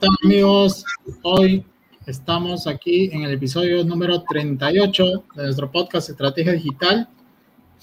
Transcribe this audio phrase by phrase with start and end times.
[0.00, 0.82] están amigos?
[1.20, 1.62] Hoy
[2.06, 5.04] estamos aquí en el episodio número 38
[5.34, 7.06] de nuestro podcast Estrategia Digital.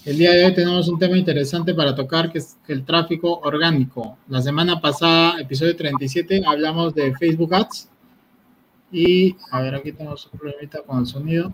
[0.03, 4.17] El día de hoy tenemos un tema interesante para tocar que es el tráfico orgánico.
[4.29, 7.87] La semana pasada, episodio 37, hablamos de Facebook Ads.
[8.91, 11.53] Y a ver, aquí tenemos un problemita con el sonido.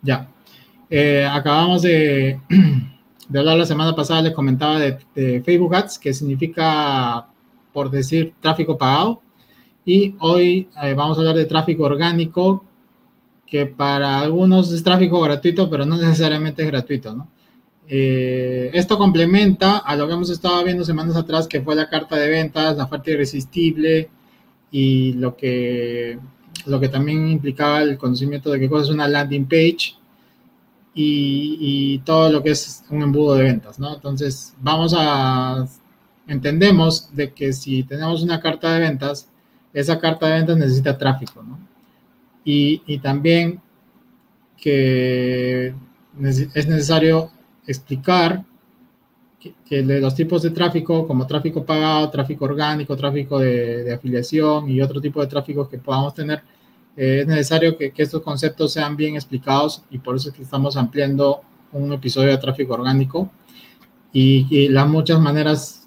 [0.00, 0.30] Ya.
[0.88, 2.40] Eh, acabamos de,
[3.28, 7.26] de, hablar la semana pasada, les comentaba de, de Facebook Ads, que significa
[7.72, 9.23] por decir tráfico pagado.
[9.84, 12.64] Y hoy eh, vamos a hablar de tráfico orgánico,
[13.46, 17.28] que para algunos es tráfico gratuito, pero no necesariamente es gratuito, ¿no?
[17.86, 22.16] Eh, esto complementa a lo que hemos estado viendo semanas atrás, que fue la carta
[22.16, 24.08] de ventas, la oferta irresistible
[24.70, 26.18] y lo que,
[26.64, 29.96] lo que también implicaba el conocimiento de qué cosa es una landing page
[30.94, 33.94] y, y todo lo que es un embudo de ventas, ¿no?
[33.94, 35.66] Entonces, vamos a
[36.26, 39.28] entendemos de que si tenemos una carta de ventas,
[39.74, 41.58] esa carta de ventas necesita tráfico, ¿no?
[42.44, 43.60] Y, y también
[44.56, 45.74] que
[46.18, 47.30] es necesario
[47.66, 48.44] explicar
[49.68, 54.80] que, de los tipos de tráfico, como tráfico pagado, tráfico orgánico, tráfico de, afiliación y
[54.80, 56.42] otro tipo de tráfico que podamos tener,
[56.96, 60.42] eh, es necesario que, que, estos conceptos sean bien explicados y por eso es que
[60.42, 63.30] estamos ampliando un episodio de tráfico orgánico
[64.12, 65.83] y, y las muchas maneras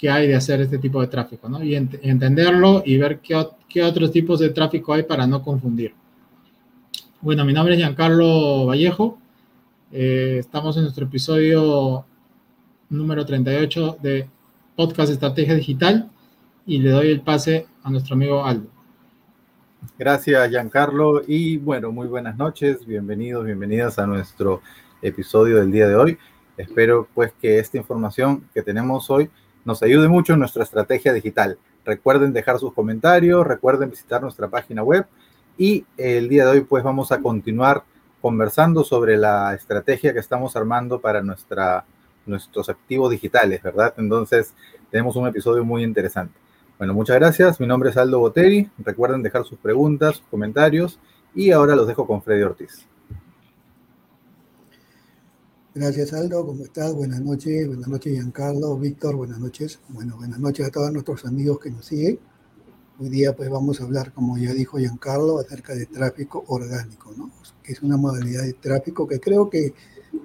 [0.00, 1.62] que hay de hacer este tipo de tráfico, ¿no?
[1.62, 5.92] Y entenderlo y ver qué, qué, otros tipos de tráfico hay para no confundir.
[7.20, 9.18] Bueno, mi nombre es Giancarlo Vallejo.
[9.92, 12.06] Eh, estamos en nuestro episodio
[12.88, 14.26] número 38 de
[14.74, 16.08] Podcast Estrategia Digital
[16.64, 18.70] y le doy el pase a nuestro amigo Aldo.
[19.98, 21.20] Gracias, Giancarlo.
[21.26, 22.86] Y bueno, muy buenas noches.
[22.86, 24.62] Bienvenidos, bienvenidas a nuestro
[25.02, 26.18] episodio del día de hoy.
[26.56, 29.28] Espero pues que esta información que tenemos hoy
[29.70, 31.56] nos ayude mucho en nuestra estrategia digital.
[31.84, 35.06] Recuerden dejar sus comentarios, recuerden visitar nuestra página web
[35.56, 37.84] y el día de hoy pues vamos a continuar
[38.20, 41.84] conversando sobre la estrategia que estamos armando para nuestra,
[42.26, 43.94] nuestros activos digitales, ¿verdad?
[43.96, 44.54] Entonces
[44.90, 46.34] tenemos un episodio muy interesante.
[46.76, 47.60] Bueno, muchas gracias.
[47.60, 48.68] Mi nombre es Aldo Boteri.
[48.78, 50.98] Recuerden dejar sus preguntas, comentarios
[51.32, 52.89] y ahora los dejo con Freddy Ortiz.
[55.72, 56.92] Gracias Aldo, ¿cómo estás?
[56.92, 59.78] Buenas noches, buenas noches Giancarlo, Víctor, buenas noches.
[59.90, 62.18] Bueno, buenas noches a todos nuestros amigos que nos siguen.
[62.98, 67.30] Hoy día pues vamos a hablar, como ya dijo Giancarlo, acerca de tráfico orgánico, ¿no?
[67.62, 69.72] Que es una modalidad de tráfico que creo que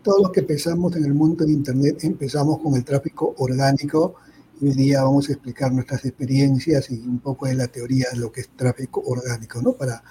[0.02, 4.16] todos los que empezamos en el mundo de Internet empezamos con el tráfico orgánico
[4.60, 8.32] hoy día vamos a explicar nuestras experiencias y un poco de la teoría de lo
[8.32, 9.74] que es tráfico orgánico, ¿no?
[9.74, 10.04] Para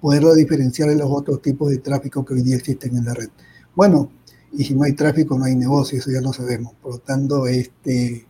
[0.00, 3.30] poderlo diferenciar de los otros tipos de tráfico que hoy día existen en la red.
[3.74, 4.10] Bueno,
[4.56, 6.72] y si no hay tráfico no hay negocio, eso ya lo sabemos.
[6.74, 8.26] Por lo tanto, este,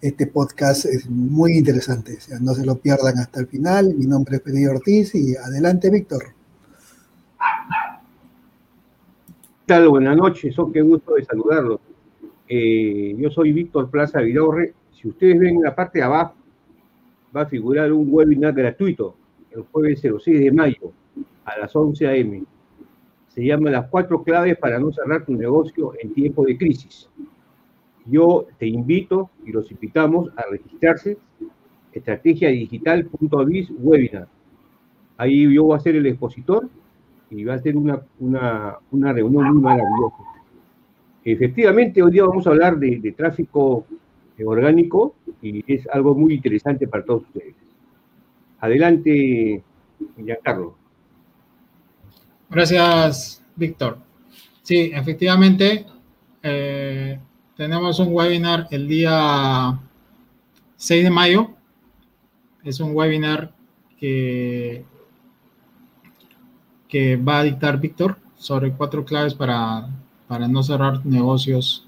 [0.00, 3.94] este podcast es muy interesante, o sea, no se lo pierdan hasta el final.
[3.94, 6.24] Mi nombre es Pedro Ortiz y adelante, Víctor.
[9.66, 9.88] ¿Qué tal?
[9.88, 11.80] Buenas noches, oh, qué gusto de saludarlos.
[12.48, 14.74] Eh, yo soy Víctor Plaza Vidorre.
[14.92, 16.34] Si ustedes ven en la parte de abajo,
[17.34, 19.14] va a figurar un webinar gratuito
[19.52, 20.92] el jueves 06 de mayo
[21.44, 22.44] a las 11 a.m
[23.34, 27.08] se llama Las cuatro claves para no cerrar tu negocio en tiempo de crisis.
[28.06, 31.16] Yo te invito y los invitamos a registrarse
[31.92, 34.28] estrategiadigital.biz webinar.
[35.16, 36.68] Ahí yo voy a ser el expositor
[37.30, 40.24] y va a ser una, una, una reunión muy maravillosa.
[41.24, 43.86] Efectivamente, hoy día vamos a hablar de, tráfico
[44.44, 47.54] orgánico y es algo muy interesante para todos ustedes.
[48.58, 49.62] Adelante,
[50.16, 50.79] Giancarlo.
[52.50, 53.98] Gracias, Víctor.
[54.62, 55.86] Sí, efectivamente,
[56.42, 57.16] eh,
[57.56, 59.78] tenemos un webinar el día
[60.76, 61.50] 6 de mayo.
[62.64, 63.52] Es un webinar
[64.00, 64.84] que,
[66.88, 69.88] que va a dictar Víctor sobre cuatro claves para,
[70.26, 71.86] para no cerrar negocios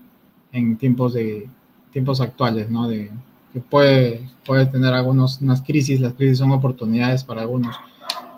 [0.53, 1.49] en tiempos de
[1.91, 2.87] tiempos actuales, ¿no?
[2.87, 3.11] De,
[3.53, 7.75] que puede, puede tener algunas unas crisis, las crisis son oportunidades para algunos.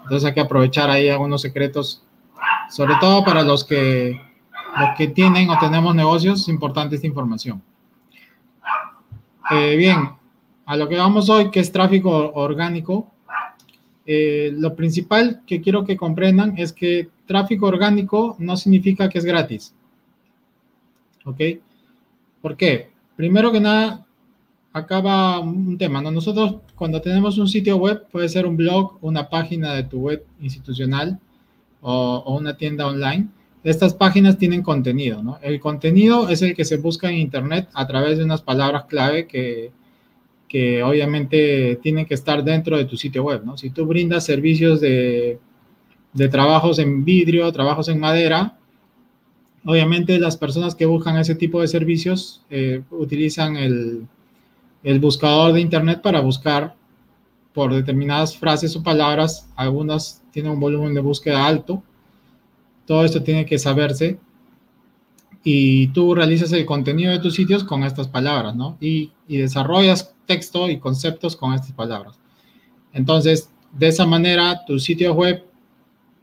[0.04, 2.03] Entonces hay que aprovechar ahí algunos secretos
[2.74, 4.20] sobre todo para los que,
[4.80, 7.62] los que tienen o tenemos negocios, es importante esta información.
[9.52, 10.10] Eh, bien,
[10.66, 13.12] a lo que vamos hoy, que es tráfico orgánico,
[14.04, 19.24] eh, lo principal que quiero que comprendan es que tráfico orgánico no significa que es
[19.24, 19.72] gratis.
[21.24, 21.40] ¿Ok?
[22.42, 22.90] ¿Por qué?
[23.14, 24.04] Primero que nada,
[24.72, 26.10] acaba un tema, ¿no?
[26.10, 30.26] Nosotros cuando tenemos un sitio web, puede ser un blog, una página de tu web
[30.40, 31.20] institucional,
[31.86, 33.28] o, una tienda online,
[33.62, 35.38] estas páginas tienen contenido, ¿no?
[35.42, 39.26] El contenido es el que se busca en Internet a través de unas palabras clave
[39.26, 39.70] que,
[40.48, 43.56] que obviamente tienen que estar dentro de tu sitio web, ¿no?
[43.58, 45.38] Si tú brindas servicios de,
[46.14, 48.58] de trabajos en vidrio, trabajos en madera,
[49.64, 54.06] obviamente las personas que buscan ese tipo de servicios eh, utilizan el,
[54.82, 56.74] el buscador de Internet para buscar
[57.52, 61.80] por determinadas frases o palabras, algunas tienen un volumen de búsqueda alto.
[62.86, 64.18] Todo esto tiene que saberse
[65.44, 68.76] y tú realizas el contenido de tus sitios con estas palabras, ¿no?
[68.80, 72.18] Y, y desarrollas texto y conceptos con estas palabras.
[72.92, 75.44] Entonces, de esa manera, tu sitio web,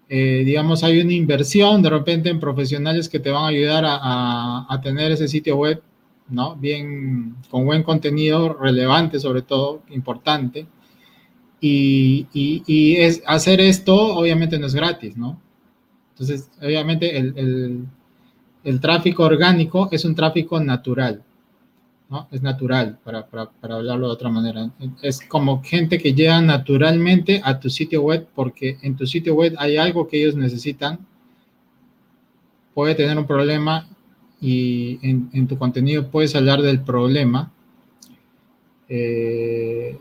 [0.10, 3.96] eh, digamos, hay una inversión de repente en profesionales que te van a ayudar a,
[3.96, 5.82] a, a tener ese sitio web,
[6.28, 6.58] ¿no?
[6.58, 10.68] Bien, con buen contenido, relevante sobre todo, importante
[11.64, 15.40] y, y, es, hacer esto obviamente no es gratis, ¿no?
[16.14, 17.86] Entonces, obviamente el, el,
[18.64, 21.24] el, tráfico orgánico es un tráfico natural,
[22.10, 22.28] ¿no?
[22.32, 24.72] Es natural, para, para, para, hablarlo de otra manera.
[25.04, 29.54] Es como gente que llega naturalmente a tu sitio web porque en tu sitio web
[29.60, 31.06] hay algo que ellos necesitan,
[32.74, 33.88] puede tener un problema
[34.40, 37.52] y en, en tu contenido puedes hablar del problema.
[38.90, 40.00] Eh,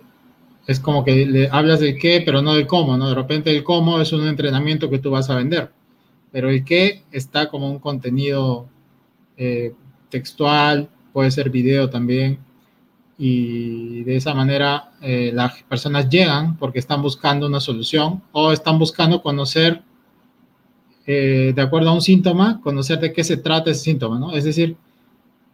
[0.71, 3.09] es como que le hablas del qué, pero no del cómo, ¿no?
[3.09, 5.73] De repente el cómo es un entrenamiento que tú vas a vender,
[6.31, 8.69] pero el qué está como un contenido
[9.37, 9.75] eh,
[10.11, 12.39] textual, puede ser video también,
[13.19, 18.79] y de esa manera eh, las personas llegan porque están buscando una solución o están
[18.79, 19.83] buscando conocer,
[21.05, 24.37] eh, de acuerdo a un síntoma, conocer de qué se trata ese síntoma, ¿no?
[24.37, 24.77] Es decir,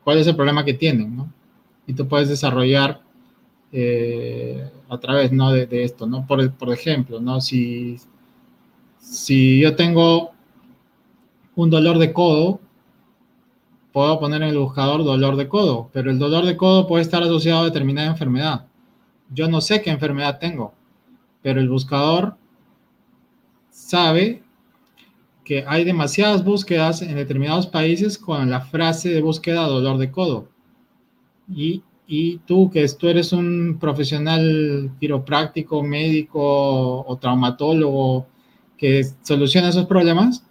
[0.05, 1.33] cuál es el problema que tienen, ¿no?
[1.87, 3.06] Y tú puedes desarrollar
[3.73, 5.53] eh, a través ¿no?
[5.53, 6.27] de, de, esto, ¿no?
[6.27, 7.41] Por, por ejemplo, ¿no?
[7.41, 7.97] Si,
[8.99, 10.33] si yo tengo
[11.55, 12.61] un dolor de codo,
[13.93, 17.23] puedo poner en el buscador dolor de codo, pero el dolor de codo puede estar
[17.23, 18.67] asociado a determinada enfermedad.
[19.33, 20.75] Yo no sé qué enfermedad tengo,
[21.43, 22.37] pero el buscador
[23.71, 24.43] sabe
[25.45, 30.49] que hay demasiadas búsquedas en determinados países con la frase de búsqueda dolor de codo.
[31.49, 38.27] Y y tú, que tú eres un profesional quiropráctico, médico o traumatólogo
[38.79, 40.45] que soluciona esos problemas,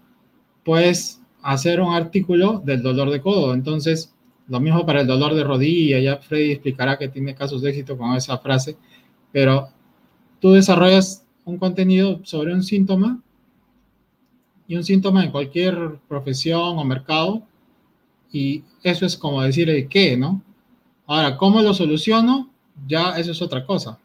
[0.64, 3.54] puedes hacer un artículo del dolor de codo.
[3.54, 4.14] Entonces,
[4.48, 7.98] lo mismo para el dolor de rodilla, ya Freddy explicará que tiene casos de éxito
[7.98, 8.78] con esa frase,
[9.32, 9.70] pero
[10.40, 13.22] tú desarrollas un contenido sobre un síntoma
[14.68, 17.44] y un síntoma en cualquier profesión o mercado,
[18.32, 20.42] y eso es como decir el qué, ¿no?
[21.08, 22.50] Ahora, ¿cómo lo soluciono?
[22.88, 24.00] Ya eso es otra cosa.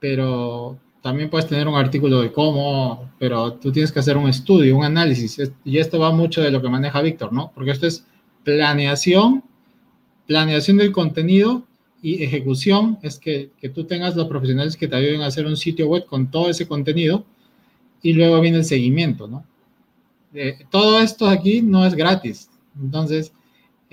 [0.00, 4.76] Pero también puedes tener un artículo de cómo, pero tú tienes que hacer un estudio,
[4.76, 5.38] un análisis.
[5.64, 7.52] Y esto va mucho de lo que maneja Víctor, ¿no?
[7.54, 8.06] Porque esto es
[8.44, 9.44] planeación,
[10.26, 11.64] planeación del contenido
[12.00, 12.98] y ejecución.
[13.02, 16.06] Es que, que tú tengas los profesionales que te ayuden a hacer un sitio web
[16.06, 17.24] con todo ese contenido
[18.00, 19.44] y luego viene el seguimiento, ¿no?
[20.34, 22.48] Eh, todo esto aquí no es gratis.
[22.80, 23.32] Entonces,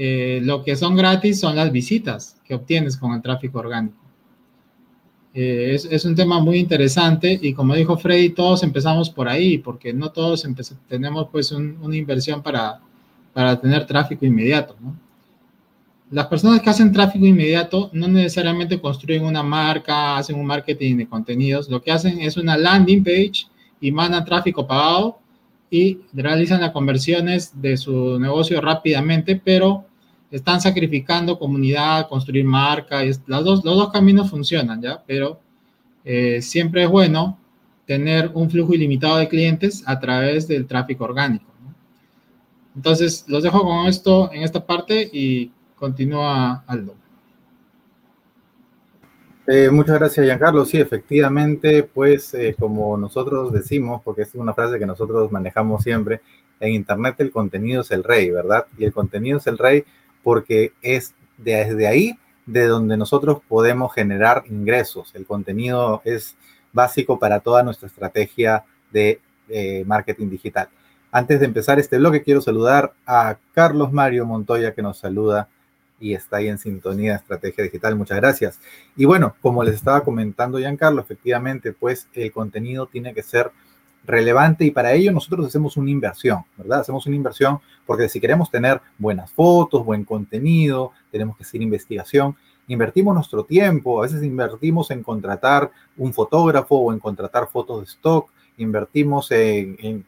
[0.01, 3.97] eh, lo que son gratis son las visitas que obtienes con el tráfico orgánico.
[5.33, 9.91] Eh, es, un tema muy interesante y como dijo Freddy, todos empezamos por ahí, porque
[9.91, 10.47] no todos
[10.87, 12.79] tenemos pues un, una inversión para,
[13.33, 14.77] para tener tráfico inmediato.
[16.11, 21.09] Las personas que hacen tráfico inmediato no necesariamente construyen una marca, hacen un marketing de
[21.09, 23.47] contenidos, lo que hacen es una landing page
[23.81, 25.19] y mandan tráfico pagado
[25.69, 29.88] y realizan las conversiones de su negocio rápidamente, pero
[30.31, 35.03] están sacrificando comunidad, construir marca, y dos, los dos caminos funcionan, ¿ya?
[35.05, 35.39] Pero
[36.05, 37.37] eh, siempre es bueno
[37.85, 41.45] tener un flujo ilimitado de clientes a través del tráfico orgánico.
[41.63, 41.73] ¿no?
[42.75, 46.93] Entonces, los dejo con esto en esta parte y continúa Aldo.
[49.47, 50.63] Eh, muchas gracias, Giancarlo.
[50.65, 56.21] Sí, efectivamente, pues eh, como nosotros decimos, porque es una frase que nosotros manejamos siempre,
[56.59, 58.67] en Internet el contenido es el rey, ¿verdad?
[58.77, 59.83] Y el contenido es el rey
[60.29, 65.09] porque es desde ahí de donde nosotros podemos generar ingresos.
[65.15, 66.37] El contenido es
[66.71, 70.69] básico para toda nuestra estrategia de eh, marketing digital.
[71.11, 75.49] Antes de empezar este bloque, quiero saludar a Carlos Mario Montoya que nos saluda
[75.99, 77.95] y está ahí en sintonía estrategia digital.
[77.95, 78.59] Muchas gracias.
[78.95, 83.49] Y bueno, como les estaba comentando Giancarlo, efectivamente, pues el contenido tiene que ser
[84.09, 86.81] relevante y para ello nosotros hacemos una inversión, ¿verdad?
[86.81, 92.35] Hacemos una inversión porque si queremos tener buenas fotos, buen contenido, tenemos que hacer investigación,
[92.67, 97.85] invertimos nuestro tiempo, a veces invertimos en contratar un fotógrafo o en contratar fotos de
[97.85, 100.05] stock, invertimos en,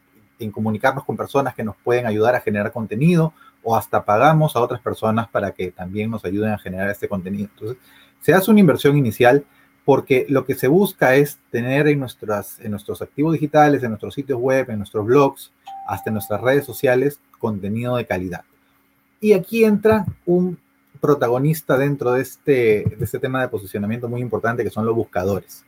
[0.52, 3.32] comunicarnos con personas que nos pueden ayudar a generar contenido
[3.62, 7.48] o hasta pagamos a otras personas para que también nos ayuden a generar este contenido.
[7.52, 7.76] Entonces,
[8.20, 9.44] se hace una inversión inicial
[9.84, 14.14] porque lo que se busca es tener en, nuestras, en nuestros activos digitales, en nuestros
[14.14, 15.52] sitios web, en nuestros blogs,
[15.86, 18.44] hasta en nuestras redes sociales, contenido de calidad.
[19.20, 20.58] Y aquí entra un
[21.00, 22.52] protagonista dentro de este,
[22.96, 25.64] de este tema de posicionamiento muy importante que son los buscadores.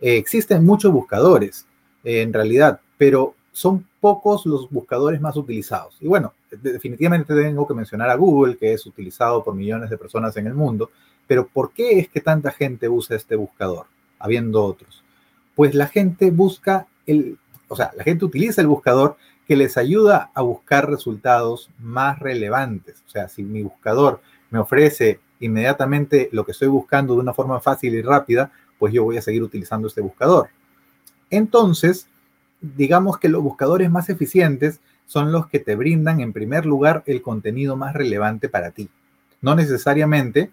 [0.00, 1.66] Eh, existen muchos buscadores,
[2.02, 5.96] eh, en realidad, pero son pocos los buscadores más utilizados.
[6.00, 10.36] Y bueno, definitivamente tengo que mencionar a Google, que es utilizado por millones de personas
[10.38, 10.90] en el mundo,
[11.30, 13.86] pero ¿por qué es que tanta gente usa este buscador,
[14.18, 15.04] habiendo otros?
[15.54, 20.32] Pues la gente busca el, o sea, la gente utiliza el buscador que les ayuda
[20.34, 23.04] a buscar resultados más relevantes.
[23.06, 24.20] O sea, si mi buscador
[24.50, 29.04] me ofrece inmediatamente lo que estoy buscando de una forma fácil y rápida, pues yo
[29.04, 30.48] voy a seguir utilizando este buscador.
[31.30, 32.08] Entonces,
[32.60, 37.22] digamos que los buscadores más eficientes son los que te brindan en primer lugar el
[37.22, 38.90] contenido más relevante para ti.
[39.40, 40.50] No necesariamente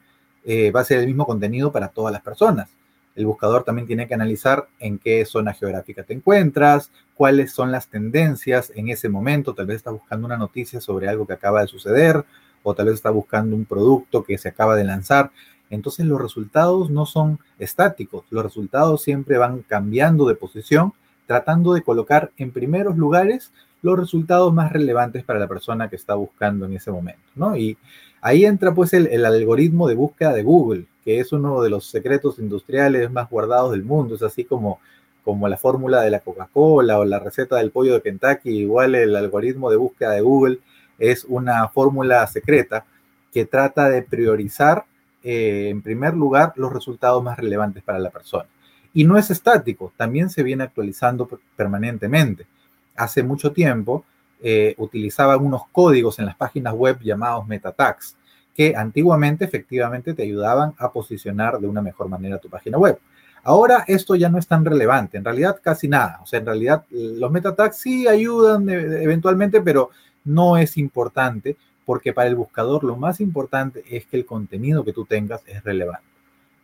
[0.47, 2.69] eh, va a ser el mismo contenido para todas las personas.
[3.15, 7.87] El buscador también tiene que analizar en qué zona geográfica te encuentras, cuáles son las
[7.87, 9.53] tendencias en ese momento.
[9.53, 12.23] Tal vez estás buscando una noticia sobre algo que acaba de suceder
[12.63, 15.31] o tal vez estás buscando un producto que se acaba de lanzar.
[15.69, 20.93] Entonces los resultados no son estáticos, los resultados siempre van cambiando de posición
[21.27, 23.51] tratando de colocar en primeros lugares
[23.83, 27.55] los resultados más relevantes para la persona que está buscando en ese momento, ¿no?
[27.55, 27.77] Y
[28.21, 32.39] ahí entra pues el, algoritmo de búsqueda de Google, que es uno de los secretos
[32.39, 34.79] industriales más guardados del mundo, es así como,
[35.23, 39.15] como la fórmula de la Coca-Cola o la receta del pollo de Kentucky, igual el
[39.15, 40.59] algoritmo de búsqueda de Google
[40.99, 42.85] es una fórmula secreta
[43.33, 44.85] que trata de priorizar
[45.23, 48.47] eh, en primer lugar los resultados más relevantes para la persona.
[48.93, 52.47] Y no es estático, también se viene actualizando permanentemente.
[52.95, 54.05] Hace mucho tiempo
[54.41, 58.15] eh, utilizaban unos códigos en las páginas web llamados meta tags,
[58.55, 62.99] que antiguamente efectivamente te ayudaban a posicionar de una mejor manera tu página web.
[63.43, 66.19] Ahora esto ya no es tan relevante, en realidad casi nada.
[66.21, 69.91] O sea, en realidad los meta tags sí ayudan eventualmente, pero
[70.25, 74.91] no es importante porque para el buscador lo más importante es que el contenido que
[74.91, 76.05] tú tengas es relevante.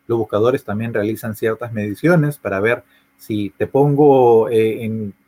[0.06, 2.84] Los buscadores también realizan ciertas mediciones para ver
[3.18, 4.84] si te pongo eh,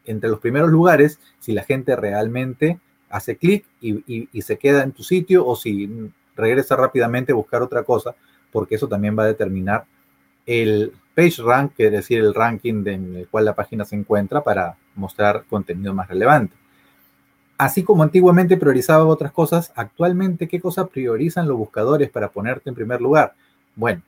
[0.06, 5.04] entre los primeros lugares, si la gente realmente hace clic y, se queda en tu
[5.04, 8.16] sitio o si regresa rápidamente a buscar otra cosa,
[8.52, 9.86] porque eso también va a determinar
[10.46, 14.76] el page rank, es decir, el ranking en el cual la página se encuentra para
[14.96, 16.56] mostrar contenido más relevante.
[17.58, 22.76] Así como antiguamente priorizaba otras cosas, actualmente, ¿qué cosas priorizan los buscadores para ponerte en
[22.76, 23.34] primer lugar?
[23.76, 24.02] Bueno,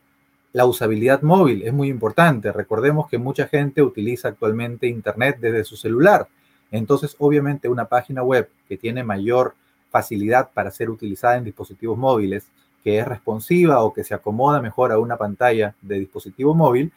[0.54, 2.52] la usabilidad móvil es muy importante.
[2.52, 6.28] Recordemos que mucha gente utiliza actualmente Internet desde su celular.
[6.72, 9.56] Entonces, obviamente, una página web que tiene mayor
[9.90, 12.48] facilidad para ser utilizada en dispositivos móviles,
[12.84, 16.92] que es responsiva o que se acomoda mejor a una pantalla de dispositivo móvil,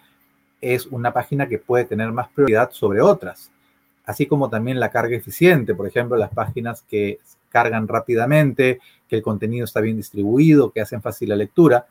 [0.61, 3.51] es una página que puede tener más prioridad sobre otras.
[4.05, 9.23] Así como también la carga eficiente, por ejemplo, las páginas que cargan rápidamente, que el
[9.23, 11.87] contenido está bien distribuido, que hacen fácil la lectura,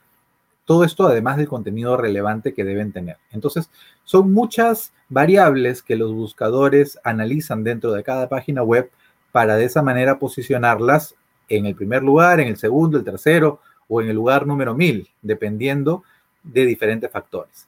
[0.70, 3.18] todo esto además del contenido relevante que deben tener.
[3.32, 3.72] Entonces,
[4.04, 8.92] son muchas variables que los buscadores analizan dentro de cada página web
[9.32, 11.16] para de esa manera posicionarlas
[11.48, 15.10] en el primer lugar, en el segundo, el tercero o en el lugar número mil,
[15.24, 16.04] dependiendo
[16.44, 17.68] de diferentes factores.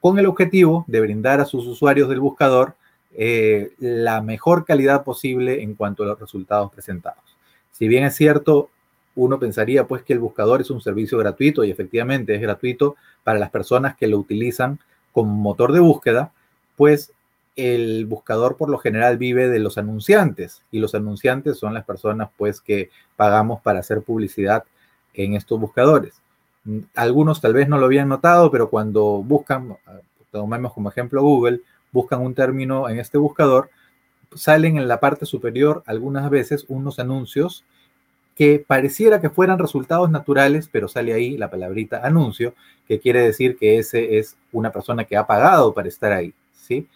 [0.00, 2.76] Con el objetivo de brindar a sus usuarios del buscador
[3.14, 7.36] eh, la mejor calidad posible en cuanto a los resultados presentados.
[7.72, 8.70] Si bien es cierto,
[9.14, 13.38] uno pensaría pues que el buscador es un servicio gratuito y efectivamente es gratuito para
[13.38, 14.78] las personas que lo utilizan
[15.12, 16.32] como motor de búsqueda,
[16.76, 17.12] pues
[17.56, 22.30] el buscador por lo general vive de los anunciantes y los anunciantes son las personas
[22.36, 24.64] pues que pagamos para hacer publicidad
[25.12, 26.14] en estos buscadores.
[26.94, 29.76] Algunos tal vez no lo habían notado, pero cuando buscan,
[30.30, 33.68] tomemos como ejemplo Google, buscan un término en este buscador,
[34.34, 37.64] salen en la parte superior algunas veces unos anuncios
[38.34, 42.54] que pareciera que fueran resultados naturales, pero sale ahí la palabrita anuncio,
[42.88, 46.88] que quiere decir que ese es una persona que ha pagado para estar ahí, ¿sí?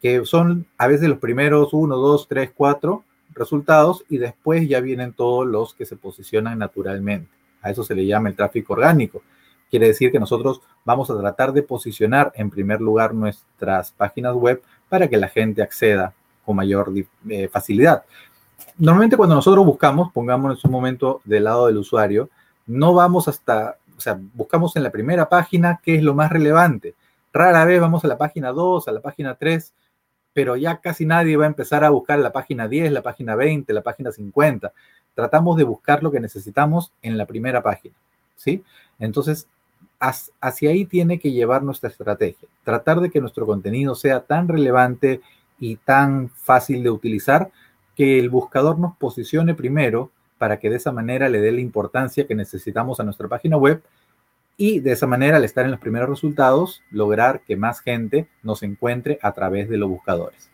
[0.00, 5.12] Que son a veces los primeros uno, dos, tres, cuatro resultados y después ya vienen
[5.12, 7.30] todos los que se posicionan naturalmente.
[7.60, 9.22] A eso se le llama el tráfico orgánico.
[9.70, 14.62] Quiere decir que nosotros vamos a tratar de posicionar en primer lugar nuestras páginas web
[14.88, 16.14] para que la gente acceda
[16.44, 16.90] con mayor
[17.28, 18.04] eh, facilidad
[18.76, 22.30] normalmente cuando nosotros buscamos, pongamos en un momento del lado del usuario,
[22.66, 26.94] no vamos hasta, o sea, buscamos en la primera página qué es lo más relevante.
[27.32, 29.72] Rara vez vamos a la página 2, a la página 3,
[30.32, 33.72] pero ya casi nadie va a empezar a buscar la página 10, la página 20,
[33.72, 34.72] la página 50.
[35.14, 37.94] tratamos de buscar lo que necesitamos en la primera página,
[38.36, 38.62] ¿sí?
[39.00, 39.48] Entonces,
[39.98, 42.48] hacia ahí tiene que llevar nuestra estrategia.
[42.62, 45.20] Tratar de que nuestro contenido sea tan relevante
[45.58, 47.50] y tan fácil de utilizar
[47.98, 52.28] que el buscador nos posicione primero para que de esa manera le dé la importancia
[52.28, 53.82] que necesitamos a nuestra página web
[54.56, 58.62] y de esa manera, al estar en los primeros resultados, lograr que más gente nos
[58.62, 60.48] encuentre a través de los buscadores.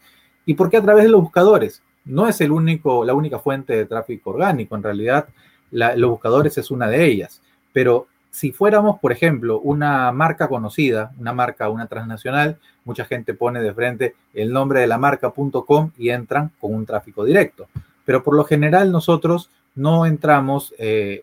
[0.46, 1.82] ¿Y por qué a través de los buscadores?
[2.06, 5.28] No es el único, la única fuente de tráfico orgánico, en realidad
[5.70, 7.42] los buscadores es una de ellas,
[7.74, 13.60] pero si fuéramos, por ejemplo, una marca conocida, una marca, una transnacional, mucha gente pone
[13.60, 17.66] de frente el nombre de la marca.com y entran con un tráfico directo.
[18.04, 21.22] Pero por lo general nosotros no entramos, eh,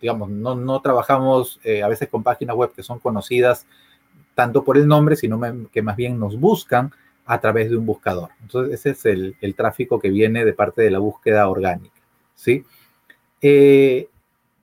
[0.00, 3.66] digamos, no, trabajamos eh, a veces con páginas web que son conocidas
[4.34, 5.40] tanto por el nombre, sino
[5.72, 6.92] que más bien nos buscan
[7.28, 8.30] a través de un buscador.
[8.40, 12.00] Entonces, ese es el, tráfico que viene de parte de la búsqueda orgánica.
[12.34, 12.64] ¿sí?
[13.42, 14.08] Eh,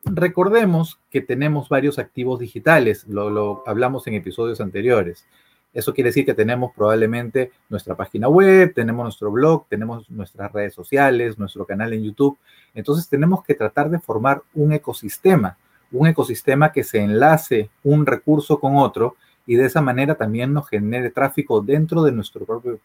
[0.03, 5.27] recordemos que tenemos varios activos digitales, lo, hablamos en episodios anteriores.
[5.75, 10.73] Eso quiere decir que tenemos probablemente nuestra página web, tenemos nuestro blog, tenemos nuestras redes
[10.73, 12.37] sociales, nuestro canal en YouTube.
[12.73, 15.57] Entonces tenemos que tratar de formar un ecosistema,
[15.91, 20.69] un ecosistema que se enlace un recurso con otro y de esa manera también nos
[20.69, 22.79] genere tráfico dentro de nuestro propio,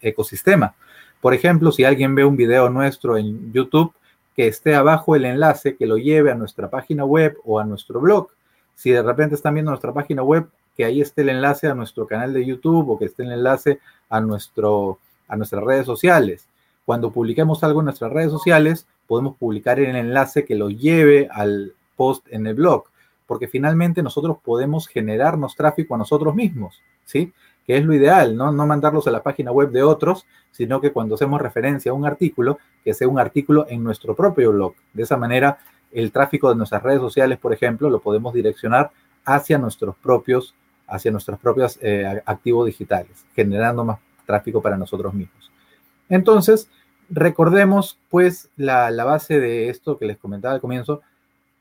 [0.00, 0.74] ecosistema.
[1.20, 3.92] Por ejemplo, si alguien ve un video nuestro en YouTube,
[4.34, 8.00] que esté abajo el enlace que lo lleve a nuestra página web o a nuestro
[8.00, 8.28] blog.
[8.74, 12.06] Si de repente están viendo nuestra página web, que ahí esté el enlace a nuestro
[12.06, 14.98] canal de YouTube o que esté el enlace a, nuestro,
[15.28, 16.48] a nuestras redes sociales.
[16.84, 21.74] Cuando publiquemos algo en nuestras redes sociales, podemos publicar el enlace que lo lleve al
[21.96, 22.84] post en el blog,
[23.26, 27.32] porque finalmente nosotros podemos generarnos tráfico a nosotros mismos, ¿sí?
[27.66, 28.50] que es lo ideal, ¿no?
[28.52, 32.04] No mandarlos a la página web de otros, sino que cuando hacemos referencia a un
[32.04, 34.74] artículo, que sea un artículo en nuestro propio blog.
[34.92, 35.58] De esa manera,
[35.92, 38.90] el tráfico de nuestras redes sociales, por ejemplo, lo podemos direccionar
[39.24, 40.54] hacia nuestros propios,
[40.92, 45.50] hacia nuestros propios eh, activos digitales, generando más tráfico para nosotros mismos.
[46.08, 46.68] Entonces,
[47.08, 51.00] recordemos, pues, la, base de esto que les comentaba al comienzo,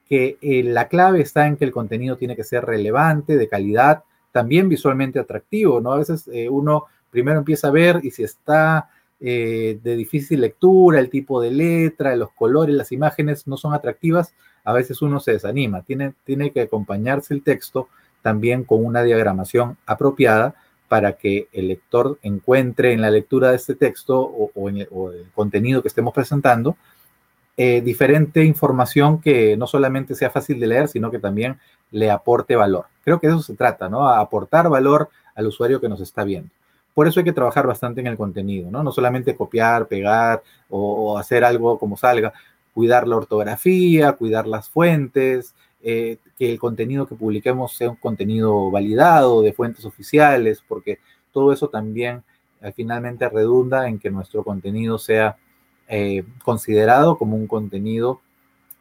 [0.07, 4.03] que eh, la clave está en que el contenido tiene que ser relevante, de calidad,
[4.31, 5.93] también visualmente atractivo, ¿no?
[5.93, 8.89] A veces eh, uno primero empieza a ver y si está
[9.19, 14.33] eh, de difícil lectura, el tipo de letra, los colores, las imágenes no son atractivas,
[14.63, 15.81] a veces uno se desanima.
[15.83, 17.87] Tiene, tiene que acompañarse el texto
[18.21, 20.55] también con una diagramación apropiada
[20.87, 24.89] para que el lector encuentre en la lectura de este texto o, en el,
[25.33, 26.75] contenido que estemos presentando
[27.55, 31.59] eh, diferente información que no solamente sea fácil de leer, sino que también
[31.91, 32.85] le aporte valor.
[33.03, 34.07] Creo que de eso se trata, ¿no?
[34.07, 36.49] A aportar valor al usuario que nos está viendo.
[36.93, 38.83] Por eso hay que trabajar bastante en el contenido, ¿no?
[38.83, 42.33] No solamente copiar, pegar o, hacer algo como salga,
[42.73, 48.69] cuidar la ortografía, cuidar las fuentes, eh, que el contenido que publiquemos sea un contenido
[48.69, 50.99] validado de fuentes oficiales, porque
[51.31, 52.23] todo eso también
[52.61, 55.37] eh, finalmente redunda en que nuestro contenido sea
[55.87, 58.21] eh, considerado como un contenido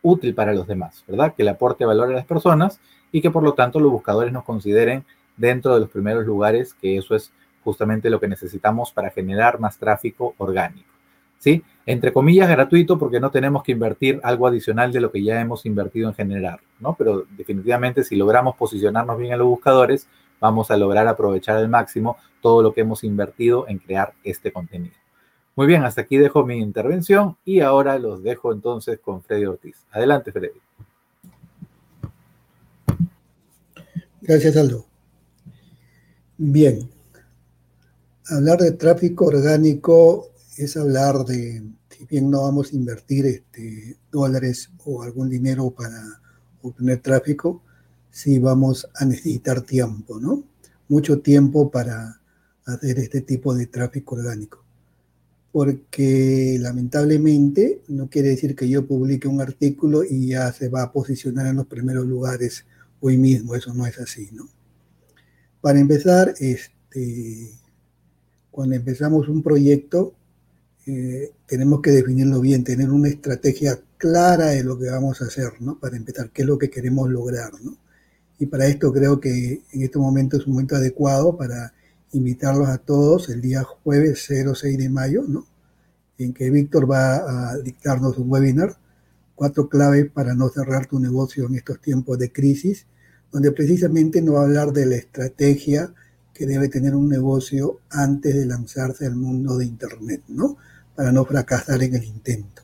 [0.02, 1.34] útil para los demás, ¿verdad?
[1.34, 2.80] Que le aporte valor a las personas
[3.12, 5.04] y que por lo tanto los buscadores nos consideren
[5.36, 7.32] dentro de los primeros lugares, que eso es
[7.64, 10.88] justamente lo que necesitamos para generar más tráfico orgánico.
[11.38, 11.64] ¿Sí?
[11.90, 15.66] Entre comillas, gratuito porque no tenemos que invertir algo adicional de lo que ya hemos
[15.66, 16.94] invertido en generar, ¿no?
[16.96, 20.06] Pero definitivamente si logramos posicionarnos bien en los buscadores,
[20.38, 24.94] vamos a lograr aprovechar al máximo todo lo que hemos invertido en crear este contenido.
[25.56, 29.84] Muy bien, hasta aquí dejo mi intervención y ahora los dejo entonces con Freddy Ortiz.
[29.90, 30.60] Adelante, Freddy.
[34.20, 34.86] Gracias, Aldo.
[36.38, 36.88] Bien.
[38.28, 41.62] Hablar de tráfico orgánico es hablar de,
[42.00, 46.00] si bien no vamos a invertir este, dólares o algún dinero para
[46.62, 47.62] obtener tráfico,
[48.10, 50.42] sí vamos a necesitar tiempo, ¿no?
[50.88, 52.18] Mucho tiempo para
[52.64, 54.64] hacer este tipo de tráfico orgánico.
[55.52, 60.92] Porque lamentablemente no quiere decir que yo publique un artículo y ya se va a
[60.92, 62.64] posicionar en los primeros lugares
[63.00, 64.48] hoy mismo, eso no es así, ¿no?
[65.60, 67.50] Para empezar, este,
[68.50, 70.14] cuando empezamos un proyecto,
[70.92, 75.52] eh, tenemos que definirlo bien, tener una estrategia clara de lo que vamos a hacer,
[75.60, 75.78] ¿no?
[75.78, 77.76] Para empezar, qué es lo que queremos lograr, ¿no?
[78.40, 81.72] Y para esto creo que en este momento es un momento adecuado para
[82.12, 85.46] invitarlos a todos el día jueves 06 de mayo, ¿no?
[86.18, 88.76] En que Víctor va a dictarnos un webinar
[89.36, 92.86] cuatro claves para no cerrar tu negocio en estos tiempos de crisis,
[93.30, 95.94] donde precisamente nos va a hablar de la estrategia
[96.34, 100.56] que debe tener un negocio antes de lanzarse al mundo de Internet, ¿no?
[100.94, 102.62] Para no fracasar en el intento.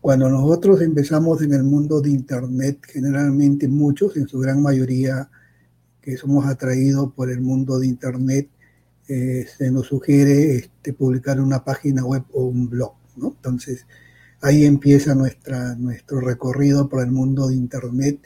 [0.00, 5.28] Cuando nosotros empezamos en el mundo de Internet, generalmente muchos, en su gran mayoría,
[6.00, 8.48] que somos atraídos por el mundo de Internet,
[9.08, 12.92] eh, se nos sugiere este, publicar una página web o un blog.
[13.16, 13.28] ¿no?
[13.28, 13.86] Entonces,
[14.40, 18.20] ahí empieza nuestra, nuestro recorrido por el mundo de Internet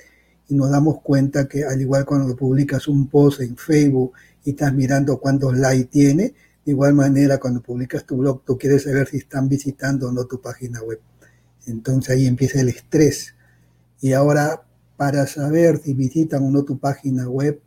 [0.49, 4.13] y nos damos cuenta que al igual cuando publicas un post en Facebook
[4.45, 8.85] y estás mirando cuántos likes tiene, de igual manera cuando publicas tu blog tú quieres
[8.85, 11.01] saber si están visitando o no tu página web.
[11.67, 13.35] Entonces ahí empieza el estrés.
[14.01, 14.63] Y ahora
[14.97, 17.61] para saber si visitan o no tu página web,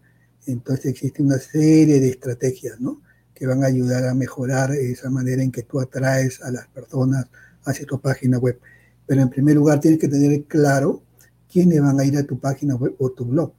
[0.46, 3.02] entonces existe una serie de estrategias, ¿no?
[3.34, 7.26] Que van a ayudar a mejorar esa manera en que tú atraes a las personas
[7.66, 8.60] hacia tu página web.
[9.06, 11.04] Pero en primer lugar tienes que tener claro
[11.52, 13.54] quiénes van a ir a tu página web o tu blog.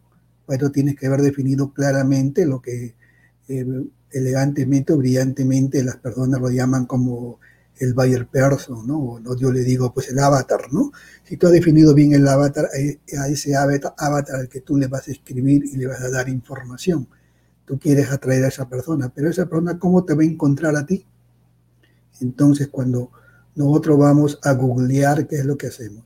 [0.46, 2.94] Para tienes que haber definido claramente lo que
[3.48, 7.38] eh, elegantemente o brillantemente las personas lo llaman como
[7.78, 9.20] el buyer person, ¿no?
[9.20, 9.37] ¿no?
[9.37, 10.92] Yo le digo, pues el avatar, ¿no?
[11.24, 14.87] Si tú has definido bien el avatar, a ese avatar, avatar al que tú le
[14.87, 17.06] vas a escribir y le vas a dar información,
[17.66, 20.87] tú quieres atraer a esa persona, pero esa persona, ¿cómo te va a encontrar a
[20.87, 21.04] ti?
[22.20, 23.11] Entonces, cuando
[23.54, 26.04] nosotros vamos a googlear, ¿qué es lo que hacemos?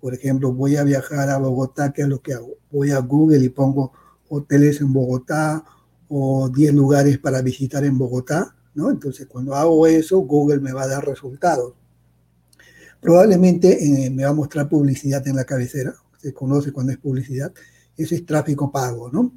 [0.00, 2.54] Por ejemplo, voy a viajar a Bogotá, ¿qué es lo que hago?
[2.70, 3.92] Voy a Google y pongo
[4.28, 5.64] hoteles en Bogotá
[6.08, 8.54] o 10 lugares para visitar en Bogotá
[8.86, 11.74] entonces, cuando hago eso, Google me va a dar resultados.
[13.00, 17.52] Probablemente eh, me va a mostrar publicidad en la cabecera, se conoce cuando es publicidad,
[17.96, 19.32] eso es tráfico pago, ¿no?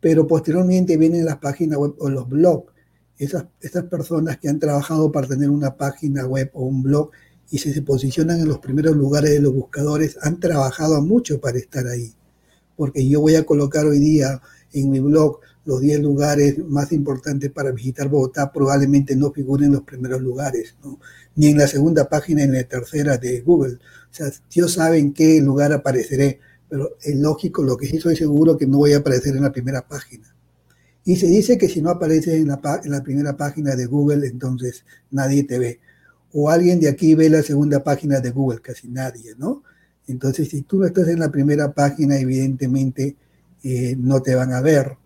[0.00, 2.72] Pero posteriormente vienen las páginas web o los blogs.
[3.18, 7.10] Esas, esas personas que han trabajado para tener una página web o un blog
[7.50, 11.86] y se, posicionan en los primeros lugares de los buscadores, han trabajado mucho para estar
[11.86, 12.14] ahí.
[12.76, 14.40] Porque yo voy a colocar hoy día
[14.72, 19.72] en mi blog los 10 lugares más importantes para visitar Bogotá probablemente no figuren en
[19.72, 20.74] los primeros lugares,
[21.36, 23.74] ni en la segunda página ni en la tercera de Google.
[23.74, 28.16] O sea, Dios sabe en qué lugar apareceré, pero es lógico, lo que sí estoy
[28.16, 30.34] seguro que no voy a aparecer en la primera página.
[31.04, 34.26] Y se dice que si no apareces en la, en la primera página de Google,
[34.26, 35.80] entonces nadie te ve.
[36.32, 39.62] O alguien de aquí ve la segunda página de Google, casi nadie, ¿no?
[40.06, 43.16] Entonces, si tú no estás en la primera página, evidentemente
[43.62, 44.96] eh, no te van a ver.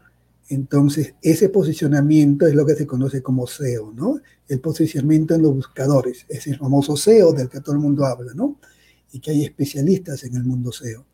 [0.49, 4.21] Entonces, ese posicionamiento es lo que se conoce como SEO, ¿no?
[4.47, 8.35] El posicionamiento en los buscadores, es el famoso SEO del que todo el mundo habla,
[8.35, 8.59] ¿no?
[9.13, 11.07] Y que hay especialistas en el mundo SEO.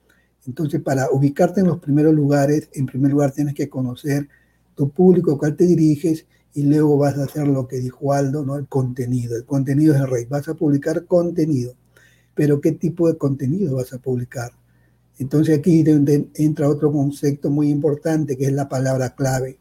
[0.47, 4.29] Entonces, para ubicarte en los primeros lugares, en primer lugar tienes que conocer
[4.75, 8.57] tu público, cuál te diriges, y luego vas a hacer lo que dijo Aldo, ¿no?
[8.57, 9.37] El contenido.
[9.37, 10.25] El contenido es el rey.
[10.25, 11.75] Vas a publicar contenido.
[12.35, 14.53] Pero ¿qué tipo de contenido vas a publicar?
[15.21, 15.85] Entonces aquí
[16.35, 19.59] entra otro concepto muy importante que es la palabra clave.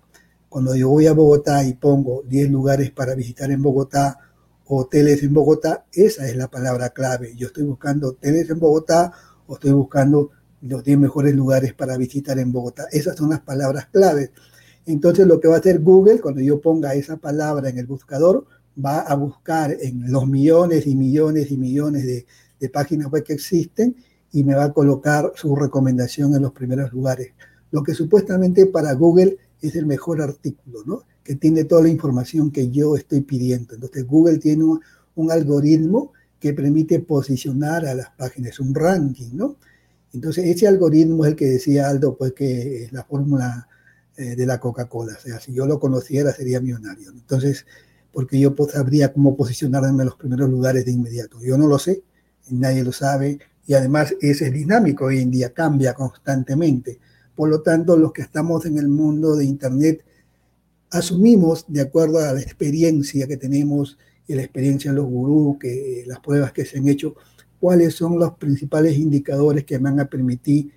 [0.48, 4.20] Cuando yo voy a Bogotá y pongo 10 lugares para visitar en Bogotá,
[4.68, 7.36] hoteles en Bogotá, esa es la palabra clave.
[7.36, 9.12] Yo estoy buscando hoteles en Bogotá
[9.48, 10.30] o estoy buscando
[10.62, 12.88] los 10 mejores lugares para visitar en Bogotá.
[12.90, 14.32] Esas son las palabras claves.
[14.86, 18.46] Entonces lo que va a hacer Google cuando yo ponga esa palabra en el buscador,
[18.84, 22.26] va a buscar en los millones y millones y millones de,
[22.62, 23.98] de páginas web que existen
[24.32, 27.34] y me va a colocar su recomendación en los primeros lugares.
[27.72, 31.04] Lo que supuestamente para Google es el mejor artículo, ¿no?
[31.24, 33.76] Que tiene toda la información que yo estoy pidiendo.
[33.76, 34.82] Entonces Google tiene un,
[35.32, 39.58] algoritmo que permite posicionar a las páginas, un ranking, ¿no?
[40.14, 43.68] Entonces ese algoritmo es el que decía Aldo, pues que es la fórmula
[44.16, 45.18] eh, de la Coca-Cola.
[45.18, 47.12] O sea, si yo lo conociera sería millonario.
[47.12, 47.66] Entonces,
[48.14, 51.40] porque yo sabría cómo posicionarme en los primeros lugares de inmediato.
[51.42, 52.02] Yo no lo sé,
[52.50, 56.98] nadie lo sabe, y además es dinámico hoy en día, cambia constantemente.
[57.36, 60.04] Por lo tanto, los que estamos en el mundo de Internet
[60.90, 66.04] asumimos, de acuerdo a la experiencia que tenemos y la experiencia de los gurús, que
[66.08, 67.14] las pruebas que se han hecho,
[67.60, 70.72] cuáles son los principales indicadores que me van a permitir,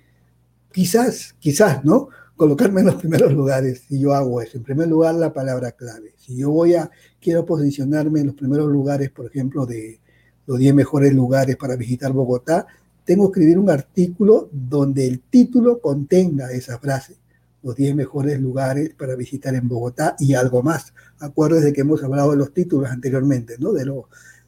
[0.71, 2.09] quizás, quizás, ¿no?
[2.35, 4.59] Colocarme en los primeros lugares si yo hago eso.
[4.59, 6.13] En primer lugar, la palabra clave.
[6.15, 9.99] Si yo voy a, quiero posicionarme en los primeros lugares, por ejemplo, de
[10.45, 12.67] los 10 mejores lugares para visitar Bogotá,
[13.05, 17.17] tengo que escribir un artículo donde el título contenga esa frase,
[17.61, 20.93] los 10 mejores lugares para visitar en Bogotá y algo más.
[21.19, 23.73] Acuérdense que hemos hablado de los títulos anteriormente, ¿no?
[23.73, 23.85] De,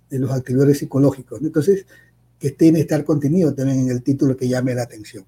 [0.10, 1.42] de los activadores psicológicos.
[1.42, 1.86] Entonces,
[2.40, 5.26] que en estar contenido también en el título que llame la atención.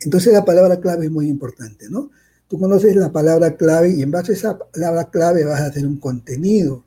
[0.00, 2.10] Entonces, la palabra clave es muy importante, ¿no?
[2.48, 5.86] Tú conoces la palabra clave y en base a esa palabra clave vas a hacer
[5.86, 6.84] un contenido.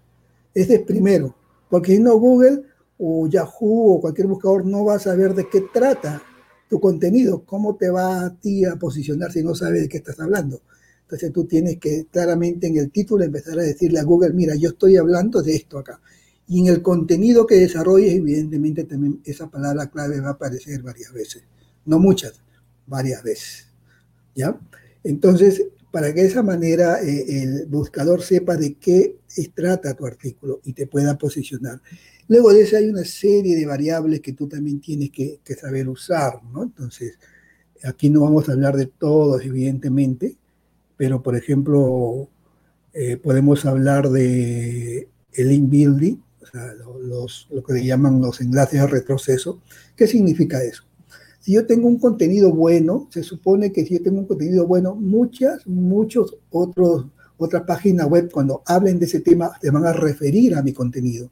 [0.54, 1.36] Ese es primero,
[1.70, 2.64] porque si no, Google
[3.00, 6.22] o Yahoo o cualquier buscador no va a saber de qué trata
[6.70, 10.20] tu contenido, cómo te va a ti a posicionar si no sabes de qué estás
[10.20, 10.62] hablando.
[11.02, 14.70] Entonces tú tienes que claramente en el título empezar a decirle a Google, mira, yo
[14.70, 16.02] estoy hablando de esto acá.
[16.50, 21.14] Y en el contenido que desarrolles, evidentemente también esa palabra clave va a aparecer varias
[21.14, 21.44] veces.
[21.86, 22.42] No muchas,
[22.86, 23.68] varias veces.
[24.36, 24.60] ¿Ya?
[25.04, 29.18] Entonces, para que de esa manera eh, el buscador sepa de qué
[29.54, 31.82] trata tu artículo y te pueda posicionar.
[32.28, 36.42] Luego de eso hay una serie de variables que tú también tienes que, saber usar,
[36.52, 36.64] ¿no?
[36.64, 37.18] Entonces,
[37.84, 40.36] aquí no vamos a hablar de todos, evidentemente,
[40.98, 42.30] pero por ejemplo,
[42.94, 48.42] eh, podemos hablar de el link building, o sea, los, lo que le llaman los
[48.42, 49.62] enlaces de retroceso.
[49.96, 50.87] ¿Qué significa eso?
[51.48, 54.96] Si yo tengo un contenido bueno, se supone que si yo tengo un contenido bueno,
[54.96, 57.06] muchas, muchos otros,
[57.38, 61.32] otras páginas web cuando hablen de ese tema te van a referir a mi contenido.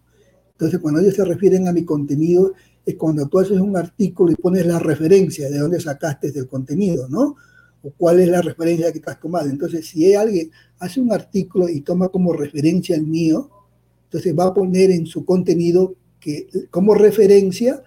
[0.54, 2.54] Entonces, cuando ellos se refieren a mi contenido,
[2.86, 7.10] es cuando tú haces un artículo y pones la referencia de dónde sacaste el contenido,
[7.10, 7.36] ¿no?
[7.84, 9.50] O cuál es la referencia que has tomado.
[9.50, 10.50] Entonces, si alguien
[10.80, 13.50] hace un artículo y toma como referencia el mío,
[14.06, 17.84] entonces va a poner en su contenido que como referencia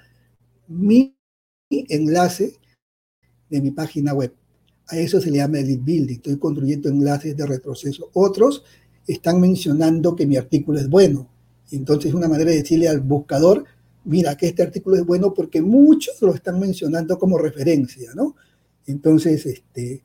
[0.66, 1.17] mi
[1.70, 2.54] enlace
[3.50, 4.33] de mi página web.
[4.88, 6.16] A eso se le llama lead building.
[6.16, 8.11] Estoy construyendo enlaces de retroceso.
[8.14, 8.64] Otros
[9.07, 11.28] están mencionando que mi artículo es bueno.
[11.70, 13.64] Entonces, una manera de decirle al buscador,
[14.04, 18.37] mira, que este artículo es bueno porque muchos lo están mencionando como referencia, ¿no?
[18.87, 20.02] Entonces, este,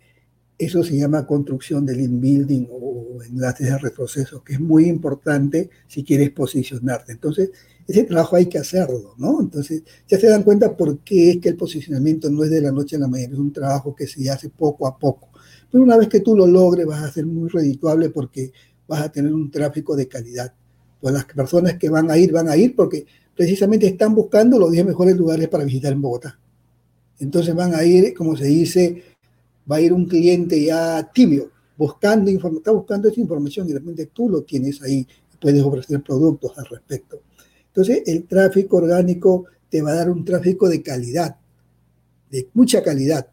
[0.57, 5.69] eso se llama construcción de link building o enlaces de retroceso, que es muy importante
[5.87, 7.13] si quieres posicionarte.
[7.13, 7.51] Entonces,
[7.87, 9.41] ese trabajo hay que hacerlo, ¿no?
[9.41, 12.71] Entonces, ya se dan cuenta por qué es que el posicionamiento no es de la
[12.71, 15.29] noche a la mañana, es un trabajo que se hace poco a poco.
[15.71, 18.51] Pero una vez que tú lo logres, vas a ser muy redituable porque
[18.87, 20.53] vas a tener un tráfico de calidad.
[21.01, 24.71] Pues las personas que van a ir, van a ir porque precisamente están buscando los
[24.71, 26.39] 10 mejores lugares para visitar en Bogotá.
[27.19, 29.03] Entonces van a ir, como se dice,
[29.69, 34.05] va a ir un cliente ya tibio, buscando está buscando esa información y de repente
[34.07, 35.07] tú lo tienes ahí,
[35.39, 37.21] puedes ofrecer productos al respecto.
[37.73, 41.37] Entonces, el tráfico orgánico te va a dar un tráfico de calidad,
[42.29, 43.27] de mucha calidad,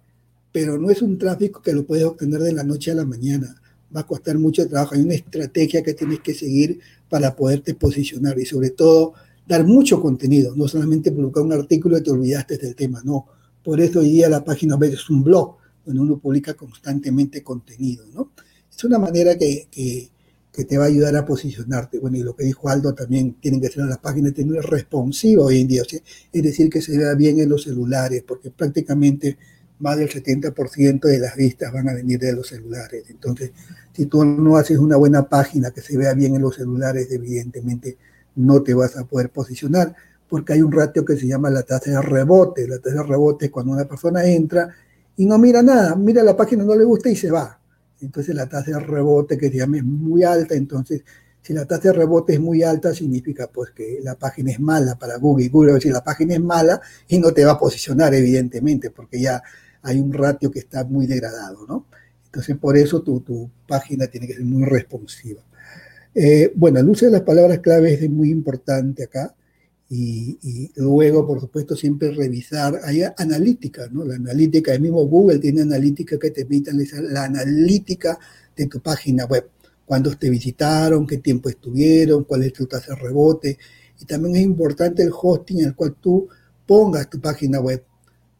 [0.50, 3.54] pero no es un tráfico que lo puedes obtener de la noche a la mañana.
[3.94, 4.94] Va a costar mucho trabajo.
[4.94, 9.12] Hay una estrategia que tienes que seguir para poderte posicionar y sobre todo
[9.46, 13.26] dar mucho contenido, no solamente publicar un artículo y te olvidaste del tema, no.
[13.62, 18.06] Por eso hoy día la página web es un blog, donde uno publica constantemente contenido,
[18.14, 18.30] ¿no?
[18.74, 20.08] Es una manera que, que
[20.52, 21.98] que te va a ayudar a posicionarte.
[21.98, 25.60] Bueno, y lo que dijo Aldo también, tienen que ser las páginas tener responsivo hoy
[25.60, 25.82] en día,
[26.32, 29.38] es decir, que se vea bien en los celulares, porque prácticamente
[29.78, 33.04] más del 70% de las vistas van a venir de los celulares.
[33.08, 33.52] Entonces,
[33.92, 37.96] si tú no haces una buena página que se vea bien en los celulares, evidentemente
[38.36, 39.94] no te vas a poder posicionar,
[40.28, 42.68] porque hay un ratio que se llama la tasa de rebote.
[42.68, 44.68] La tasa de rebote es cuando una persona entra
[45.16, 47.59] y no mira nada, mira la página, no le gusta y se va
[48.02, 51.02] entonces la tasa de rebote que se llama es muy alta, entonces
[51.42, 54.98] si la tasa de rebote es muy alta significa pues que la página es mala
[54.98, 55.48] para Google.
[55.48, 59.20] Google a decir la página es mala y no te va a posicionar evidentemente porque
[59.20, 59.42] ya
[59.82, 61.86] hay un ratio que está muy degradado, ¿no?
[62.26, 65.42] Entonces por eso tu, tu página tiene que ser muy responsiva.
[66.14, 69.34] Eh, bueno, el uso de las palabras claves es muy importante acá
[69.92, 74.04] y, luego, por supuesto, siempre revisar, hay analítica, ¿no?
[74.04, 76.70] La analítica, el mismo Google tiene analítica que te permite
[77.10, 78.16] la analítica
[78.56, 79.50] de tu página web,
[79.84, 83.58] cuándo te visitaron, qué tiempo estuvieron, cuál es tu tasa de rebote,
[84.00, 86.28] y también es importante el hosting en el cual tú
[86.64, 87.84] pongas tu página web.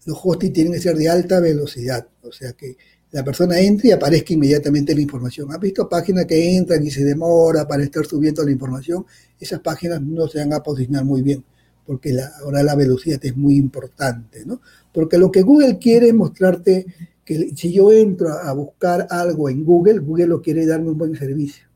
[0.07, 2.77] Los hosting tienen que ser de alta velocidad, o sea que
[3.13, 5.53] la persona entre y aparezca inmediatamente la información.
[5.53, 9.05] ¿Has visto páginas que entran y se demora para estar subiendo la información?
[9.39, 11.45] Esas páginas no se van a posicionar muy bien,
[11.85, 14.61] porque ahora la velocidad es muy importante, ¿no?
[14.93, 16.87] Porque lo que Google quiere es mostrarte
[17.25, 21.17] que si yo entro a buscar algo en Google, Google lo quiere darme un buen
[21.17, 21.67] servicio.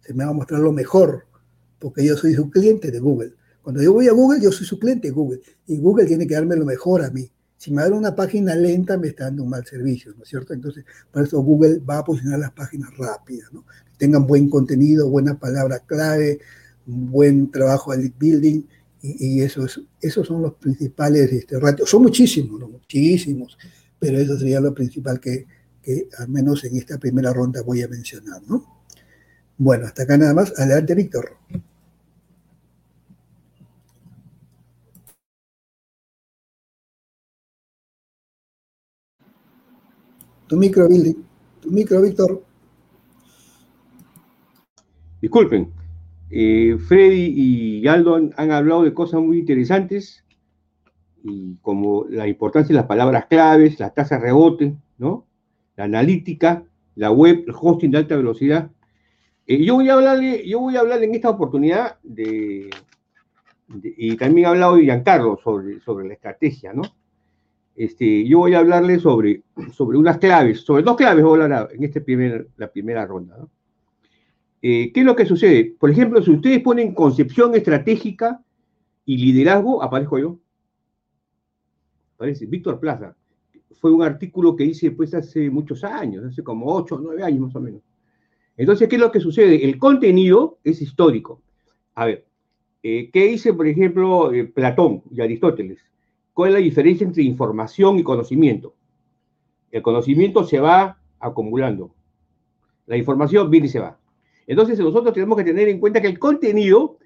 [0.00, 1.26] Se me va a mostrar lo mejor,
[1.78, 3.32] porque yo soy su cliente de Google.
[3.62, 6.34] Cuando yo voy a Google, yo soy su cliente de Google, y Google tiene que
[6.34, 7.28] darme lo mejor a mí
[7.62, 10.52] si me da una página lenta, me está dando un mal servicio, ¿no es cierto?
[10.52, 13.64] Entonces, por eso Google va a posicionar las páginas rápidas, ¿no?
[13.64, 16.40] Que tengan buen contenido, buena palabra clave,
[16.84, 18.62] buen trabajo de lead building,
[19.00, 21.88] y, esos, esos son los principales este, ratios.
[21.88, 23.56] Son muchísimos, muchísimos,
[23.96, 25.46] pero eso sería lo principal que,
[25.80, 28.82] que al menos en esta primera ronda voy a mencionar, ¿no?
[29.56, 30.52] Bueno, hasta acá nada más.
[30.58, 31.36] Adelante, Víctor.
[40.52, 41.16] Tu micro, Billy.
[41.62, 42.44] Tu micro, Víctor.
[45.22, 45.72] Disculpen.
[46.28, 50.26] Eh, Freddy y Aldo han, hablado de cosas muy interesantes,
[51.24, 55.26] y como la importancia de las palabras claves, la tasa de rebote, ¿no?
[55.74, 58.70] La analítica, la web, el hosting de alta velocidad.
[59.46, 62.68] Eh, yo voy a hablarle, yo voy a hablar en esta oportunidad de,
[63.82, 66.82] y también ha hablado Giancarlo sobre, sobre la estrategia, ¿no?
[67.74, 71.68] Este, yo voy a hablarle sobre, sobre unas claves, sobre dos claves voy a hablar
[71.72, 73.36] en este primer, la primera ronda.
[74.60, 75.74] Eh, ¿Qué es lo que sucede?
[75.78, 78.40] Por ejemplo, si ustedes ponen concepción estratégica
[79.04, 80.38] y liderazgo, aparezco yo.
[82.14, 83.16] Aparece Víctor Plaza.
[83.80, 87.40] Fue un artículo que hice pues hace muchos años, hace como 8 o 9 años
[87.40, 87.82] más o menos.
[88.56, 89.64] Entonces, ¿qué es lo que sucede?
[89.64, 91.42] El contenido es histórico.
[91.94, 92.26] A ver,
[92.82, 95.80] eh, ¿qué dice, por ejemplo, eh, Platón y Aristóteles?
[96.34, 98.74] ¿Cuál es la diferencia entre información y conocimiento?
[99.70, 101.94] El conocimiento se va acumulando.
[102.86, 103.98] La información viene y se va.
[104.46, 106.98] Entonces nosotros tenemos que tener en cuenta que el contenido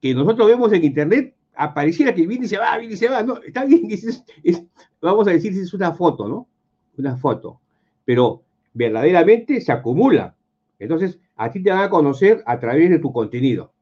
[0.00, 3.22] que nosotros vemos en Internet apareciera que viene y se va, viene y se va.
[3.22, 3.88] No, está bien,
[5.02, 6.48] vamos a decir si es una foto, ¿no?
[6.96, 7.60] Una foto.
[8.04, 10.36] Pero verdaderamente se acumula.
[10.78, 13.72] Entonces, a ti te van a conocer a través de tu contenido.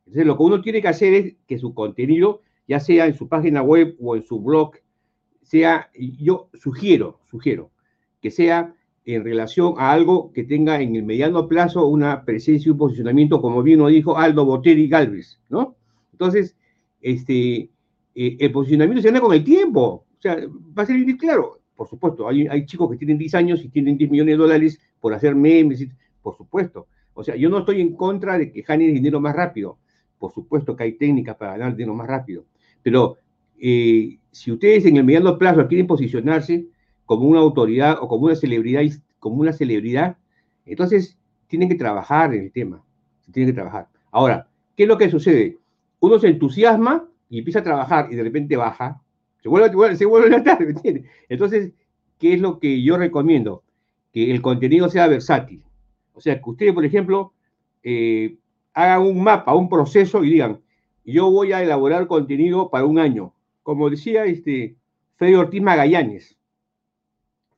[0.00, 3.28] Entonces, lo que uno tiene que hacer es que su contenido ya sea en su
[3.28, 4.76] página web o en su blog,
[5.42, 7.70] sea, yo sugiero, sugiero,
[8.20, 8.74] que sea
[9.04, 13.40] en relación a algo que tenga en el mediano plazo una presencia y un posicionamiento,
[13.40, 15.76] como bien lo dijo Aldo Boteri Galvez, ¿no?
[16.10, 16.56] Entonces,
[17.00, 17.70] este,
[18.14, 20.36] eh, el posicionamiento se anda con el tiempo, o sea,
[20.76, 23.68] va a ser bien claro, por supuesto, hay, hay chicos que tienen 10 años y
[23.68, 25.86] tienen 10 millones de dólares por hacer memes,
[26.22, 26.88] por supuesto.
[27.14, 29.78] O sea, yo no estoy en contra de que ganen dinero más rápido,
[30.18, 32.44] por supuesto que hay técnicas para ganar dinero más rápido,
[32.86, 33.18] pero
[33.58, 36.68] eh, si ustedes en el mediano plazo quieren posicionarse
[37.04, 38.84] como una autoridad o como una celebridad,
[39.18, 40.16] como una celebridad,
[40.64, 41.18] entonces
[41.48, 42.84] tienen que trabajar en el tema.
[43.32, 43.88] Tienen que trabajar.
[44.12, 44.46] Ahora,
[44.76, 45.58] ¿qué es lo que sucede?
[45.98, 49.02] Uno se entusiasma y empieza a trabajar y de repente baja,
[49.42, 51.10] se vuelve, se vuelve a tarde, ¿me entiendes?
[51.28, 51.72] Entonces,
[52.20, 53.64] ¿qué es lo que yo recomiendo?
[54.12, 55.60] Que el contenido sea versátil.
[56.12, 57.32] O sea, que ustedes, por ejemplo,
[57.82, 58.36] eh,
[58.74, 60.60] hagan un mapa, un proceso y digan,
[61.12, 63.32] yo voy a elaborar contenido para un año.
[63.62, 64.76] Como decía este
[65.16, 66.36] Fede Ortiz Magallanes.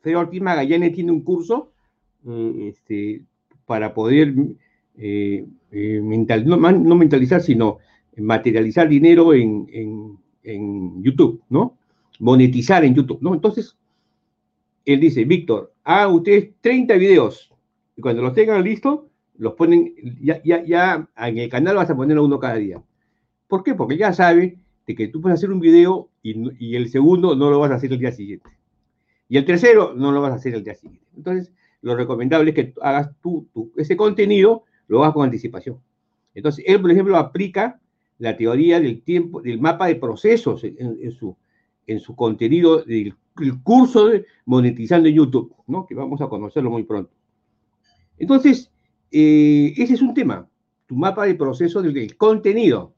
[0.01, 1.73] Fede Ortiz Magallanes tiene un curso
[2.27, 3.23] eh, este,
[3.67, 4.35] para poder
[4.97, 6.01] eh, eh,
[6.45, 7.79] no, mentalizar, sino
[8.17, 10.19] materializar dinero en,
[11.03, 11.77] YouTube, ¿no?
[12.21, 13.35] Monetizar en YouTube, ¿no?
[13.35, 13.77] Entonces,
[14.87, 17.53] él dice, Víctor, hagan ustedes 30 videos
[17.97, 19.01] y cuando los tengan listos,
[19.37, 22.83] los ponen, ya, ya, ya en el canal vas a poner uno cada día.
[23.49, 23.75] ¿Por qué?
[23.75, 27.59] Porque ya sabe de que tú puedes hacer un video y, el segundo no lo
[27.59, 28.49] vas a hacer el día siguiente.
[29.29, 31.07] Y el tercero no lo vas a hacer el día siguiente.
[31.17, 35.79] Entonces, lo recomendable es que hagas tú, ese contenido, lo hagas con anticipación.
[36.35, 37.81] Entonces, él, por ejemplo, aplica
[38.19, 41.37] la teoría del tiempo, del mapa de procesos en, su,
[41.87, 43.15] en su contenido del
[43.63, 45.87] curso de monetizando en YouTube, ¿no?
[45.87, 47.13] Que vamos a conocerlo muy pronto.
[48.19, 48.71] Entonces,
[49.11, 50.49] eh, ese es un tema,
[50.87, 52.95] tu mapa de procesos del contenido.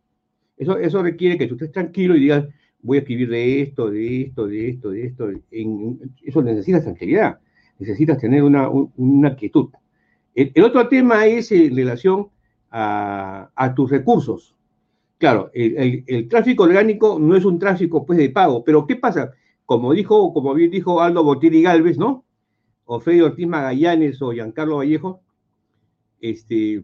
[0.61, 2.47] Eso, requiere que tú estés tranquilo y digas,
[2.83, 5.31] voy a escribir de esto, de esto, de esto, de esto.
[6.23, 7.39] eso necesitas tranquilidad,
[7.79, 9.71] necesitas tener una, una quietud.
[10.35, 12.29] El, otro tema es en relación
[12.71, 14.55] a, tus recursos.
[15.17, 19.33] Claro, el, tráfico orgánico no es un tráfico pues de pago, pero ¿qué pasa?
[19.65, 22.25] Como dijo, como bien dijo Aldo Botieri Galvez, ¿no?
[22.85, 25.23] O Freddy Ortiz Magallanes o Giancarlo Vallejo,
[26.21, 26.83] este,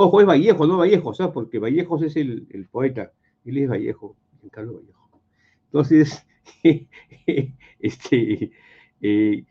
[0.00, 1.32] Ojo, es Vallejo, no Vallejo, ¿sabes?
[1.32, 3.10] Porque Vallejos es el, poeta,
[3.44, 4.16] él es Vallejo,
[4.52, 5.10] Carlos Vallejo.
[5.64, 6.24] Entonces,
[7.80, 8.52] este,
[9.00, 9.44] eh,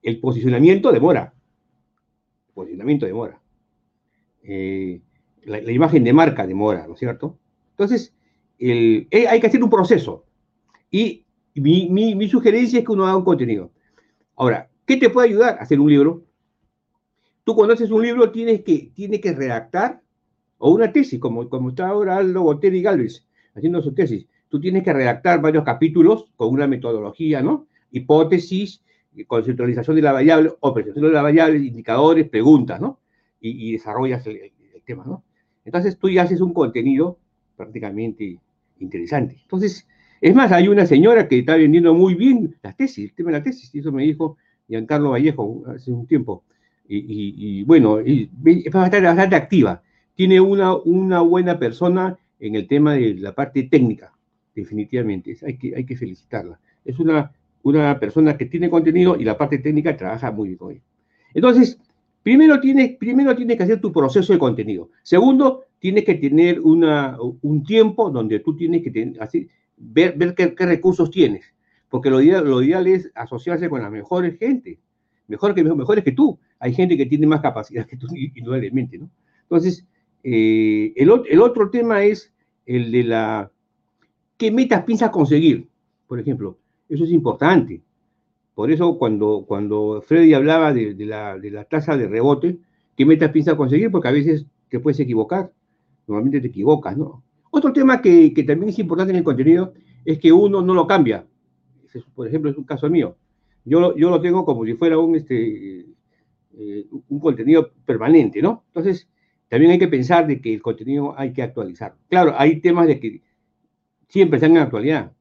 [0.00, 1.34] el posicionamiento demora.
[2.48, 3.42] El posicionamiento demora.
[4.42, 5.02] Eh,
[5.42, 7.38] la, imagen de marca demora, ¿no es cierto?
[7.72, 8.14] Entonces,
[8.58, 10.24] eh, hay que hacer un proceso.
[10.90, 13.70] Y mi, sugerencia es que uno haga un contenido.
[14.34, 15.58] Ahora, ¿qué te puede ayudar?
[15.58, 16.24] a Hacer un libro,
[17.44, 20.00] Tú cuando haces un libro tienes que, tienes que redactar,
[20.58, 24.26] o una tesis, como, como está ahora Aldo Boteri Galvez haciendo su tesis.
[24.48, 27.66] Tú tienes que redactar varios capítulos con una metodología, ¿no?
[27.90, 28.82] Hipótesis,
[29.26, 33.00] conceptualización de la variable, o presentación de la variable, indicadores, preguntas, ¿no?
[33.40, 34.52] Y, desarrollas el,
[34.86, 35.22] tema, ¿no?
[35.64, 37.18] Entonces tú ya haces un contenido
[37.56, 38.38] prácticamente
[38.78, 39.38] interesante.
[39.42, 39.86] Entonces,
[40.20, 43.38] es más, hay una señora que está vendiendo muy bien las tesis, el tema de
[43.38, 44.36] la tesis, y eso me dijo
[44.68, 46.44] Giancarlo Vallejo hace un tiempo
[46.86, 48.28] y, bueno, es
[48.72, 49.82] bastante, activa.
[50.14, 54.12] Tiene una, una buena persona en el tema de la parte técnica,
[54.54, 55.36] definitivamente.
[55.46, 56.58] Hay que, hay que felicitarla.
[56.84, 57.32] Es una,
[57.62, 60.82] una persona que tiene contenido y la parte técnica trabaja muy bien con ella.
[61.32, 61.78] Entonces,
[62.22, 64.90] primero tienes, primero tienes que hacer tu proceso de contenido.
[65.02, 70.34] Segundo, tienes que tener una, un tiempo donde tú tienes que tener, así, ver, ver
[70.34, 71.44] qué, qué, recursos tienes.
[71.88, 74.78] Porque lo ideal, lo ideal es asociarse con la mejor gente,
[75.26, 79.10] mejor que, mejores que tú hay gente que tiene más capacidad que tú, indudablemente, ¿no?
[79.42, 79.84] Entonces,
[80.22, 82.32] eh, el, otro tema es
[82.66, 83.50] el de la...
[84.36, 85.68] ¿Qué metas piensas conseguir?
[86.08, 87.82] Por ejemplo, eso es importante.
[88.54, 92.58] Por eso cuando, cuando Freddy hablaba de, la, de la tasa de rebote,
[92.96, 93.90] ¿qué metas piensas conseguir?
[93.90, 95.52] Porque a veces te puedes equivocar.
[96.06, 97.22] Normalmente te equivocas, ¿no?
[97.50, 99.74] Otro tema que, que también es importante en el contenido
[100.04, 101.26] es que uno no lo cambia.
[102.14, 103.16] Por ejemplo, es un caso mío.
[103.64, 105.86] Yo, yo lo tengo como si fuera un, este,
[106.58, 108.64] eh, un contenido permanente, ¿no?
[108.68, 109.08] Entonces,
[109.48, 111.94] también hay que pensar de que el contenido hay que actualizar.
[112.08, 113.22] Claro, hay temas de que
[114.08, 115.12] siempre están en actualidad,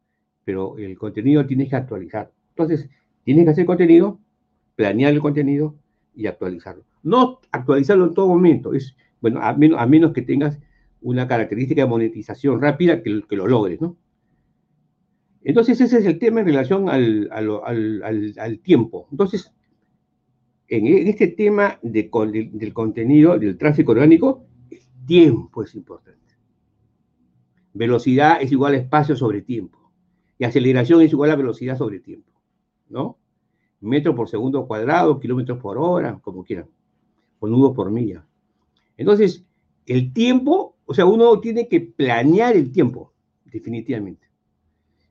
[0.43, 2.31] pero el contenido tienes que actualizar.
[2.49, 2.89] Entonces,
[3.23, 4.19] tienes que hacer contenido,
[4.75, 5.75] planear el contenido
[6.15, 6.83] y actualizarlo.
[7.01, 9.53] No actualizarlo en todo momento, es, bueno, a
[9.87, 10.59] menos, que tengas
[11.01, 13.97] una característica de monetización rápida que, que lo logres, ¿no?
[15.43, 19.07] Entonces, ese es el tema en relación al, al, tiempo.
[19.11, 19.51] Entonces,
[20.67, 22.09] en este tema de,
[22.51, 26.19] del contenido, del tráfico orgánico, el tiempo es importante.
[27.73, 29.91] Velocidad es igual a espacio sobre tiempo.
[30.37, 32.31] Y aceleración es igual a velocidad sobre tiempo.
[32.89, 33.17] ¿No?
[33.81, 36.67] Metro por segundo cuadrado, kilómetros por hora, como quieran.
[37.39, 38.25] O nudos por milla.
[38.97, 39.45] Entonces,
[39.85, 43.11] el tiempo, o sea, uno tiene que planear el tiempo,
[43.45, 44.27] definitivamente.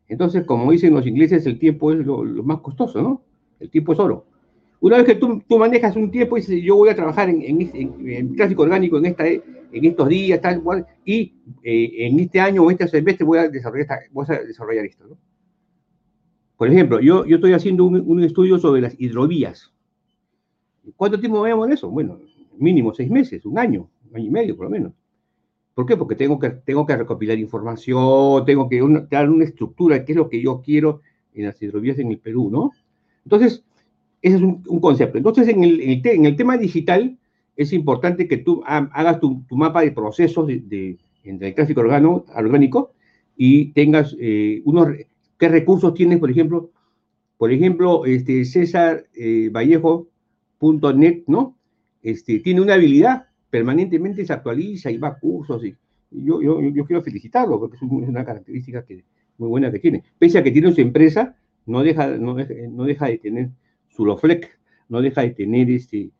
[0.08, 3.22] Entonces, como dicen los ingleses, el tiempo es lo, más costoso, ¿no?
[3.60, 4.26] El tiempo es oro.
[4.82, 8.62] Una vez que tú, manejas un tiempo y dices, yo voy a trabajar en, tráfico
[8.62, 12.88] orgánico en, esta, en estos días, tal cual, y eh, en este año o este
[12.88, 15.16] semestre voy a desarrollar, voy a desarrollar esto, ¿no?
[16.56, 19.72] Por ejemplo, yo, yo estoy haciendo un, estudio sobre las hidrovías.
[20.96, 21.88] ¿Cuánto tiempo vamos en eso?
[21.88, 22.18] Bueno,
[22.58, 24.92] mínimo seis meses, un año, un año y medio por lo menos.
[25.74, 25.96] ¿Por qué?
[25.96, 30.28] Porque tengo que, tengo que recopilar información, tengo que dar una estructura, que es lo
[30.28, 31.02] que yo quiero
[31.34, 32.72] en las hidrovías en el Perú, ¿no?
[33.24, 33.64] Entonces,
[34.22, 35.18] ese es un, concepto.
[35.18, 37.18] Entonces, en el, tema digital,
[37.56, 42.92] es importante que tú hagas tu, mapa de procesos de, el tráfico orgánico
[43.36, 44.88] y tengas eh, unos,
[45.38, 46.70] qué recursos tienes, por ejemplo,
[47.36, 51.56] por ejemplo, este, César eh, Vallejo.net, ¿no?
[52.00, 55.64] Este, tiene una habilidad permanentemente se actualiza y va a cursos.
[55.64, 55.74] Y,
[56.12, 56.38] yo,
[56.86, 59.04] quiero felicitarlo porque es, una característica que,
[59.38, 60.04] muy buena que tiene.
[60.18, 61.34] Pese a que tiene su empresa,
[61.66, 62.34] no deja, no
[62.84, 63.50] deja de tener
[63.94, 66.10] su Loflec, no deja de tener este,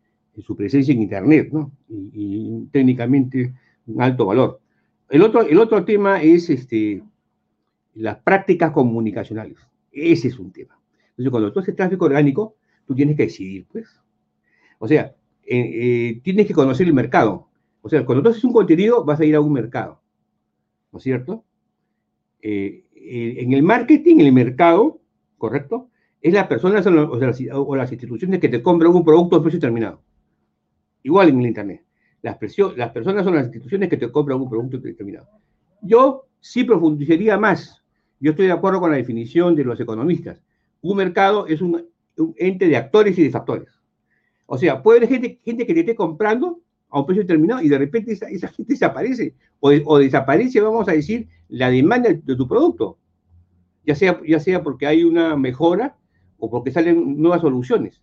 [0.40, 1.72] su presencia en Internet, ¿no?
[1.88, 3.54] Y, técnicamente
[3.86, 4.60] un alto valor.
[5.08, 7.02] El otro, el otro tema es este,
[7.94, 9.58] las prácticas comunicacionales.
[9.90, 10.78] Ese es un tema.
[11.10, 12.56] Entonces, cuando tú haces tráfico orgánico,
[12.86, 13.88] tú tienes que decidir, pues.
[14.78, 15.14] O sea,
[15.44, 17.48] eh, tienes que conocer el mercado.
[17.82, 20.00] O sea, cuando tú haces un contenido, vas a ir a un mercado.
[20.92, 21.44] ¿No es cierto?
[22.40, 25.00] Eh, eh, en el marketing, en el mercado,
[25.36, 25.90] ¿correcto?
[26.22, 30.00] Es las personas o, las, instituciones que te compran un producto a precio determinado.
[31.02, 31.84] Igual en el Internet.
[32.22, 35.26] Las, personas son las instituciones que te compran un producto determinado.
[35.82, 37.82] Yo sí profundizaría más.
[38.20, 40.40] Yo estoy de acuerdo con la definición de los economistas.
[40.80, 41.84] Un mercado es un
[42.36, 43.68] ente de actores y de factores.
[44.46, 47.68] O sea, puede haber gente, gente que te esté comprando a un precio determinado y
[47.68, 49.34] de repente esa, gente desaparece.
[49.58, 52.98] O, desaparece, vamos a decir, la demanda de tu producto.
[53.84, 55.96] Ya sea, ya sea porque hay una mejora
[56.44, 58.02] o porque salen nuevas soluciones.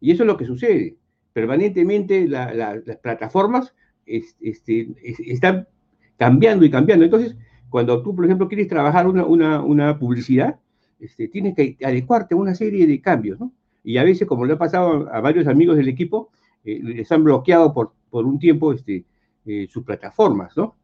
[0.00, 0.96] Y eso es lo que sucede.
[1.32, 3.72] Permanentemente las plataformas
[4.04, 4.88] este,
[5.24, 5.68] están
[6.16, 7.04] cambiando y cambiando.
[7.04, 7.36] Entonces,
[7.68, 10.58] cuando tú, por ejemplo, quieres trabajar una, publicidad,
[10.98, 13.52] este, tienes que adecuarte a una serie de cambios, ¿no?
[13.84, 16.30] y a veces, como le ha pasado a varios amigos del equipo,
[16.64, 19.04] eh, les han bloqueado por, por un tiempo este,
[19.46, 20.74] eh, sus plataformas, ¿no?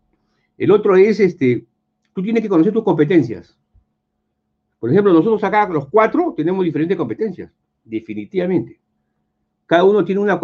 [0.56, 1.66] El otro es, este,
[2.14, 3.58] tú tienes que conocer tus competencias.
[4.78, 7.50] Por ejemplo, nosotros acá, los cuatro, tenemos diferentes competencias,
[7.84, 8.78] definitivamente.
[9.66, 10.38] Cada uno tiene una,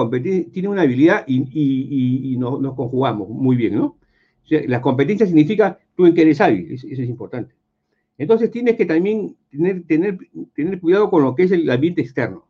[0.52, 3.98] tiene una habilidad y, y, nos, conjugamos muy bien, ¿no?
[4.48, 7.54] Las competencias significa tú en qué eres hábil, eso es importante.
[8.18, 10.18] Entonces tienes que también tener, tener,
[10.54, 12.46] tener cuidado con lo que es el ambiente externo.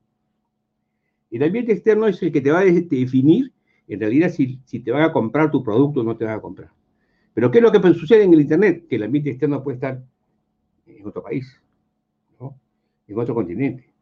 [1.31, 3.53] El ambiente externo es el que te va a definir,
[3.89, 6.41] en realidad, si, si te van a comprar tu producto o no te van a
[6.41, 6.71] comprar.
[7.35, 8.87] Pero ¿qué es lo que sucede en el Internet?
[8.89, 10.03] Que el ambiente externo puede estar
[10.87, 11.62] en otro país.
[13.13, 13.93] En otro continente.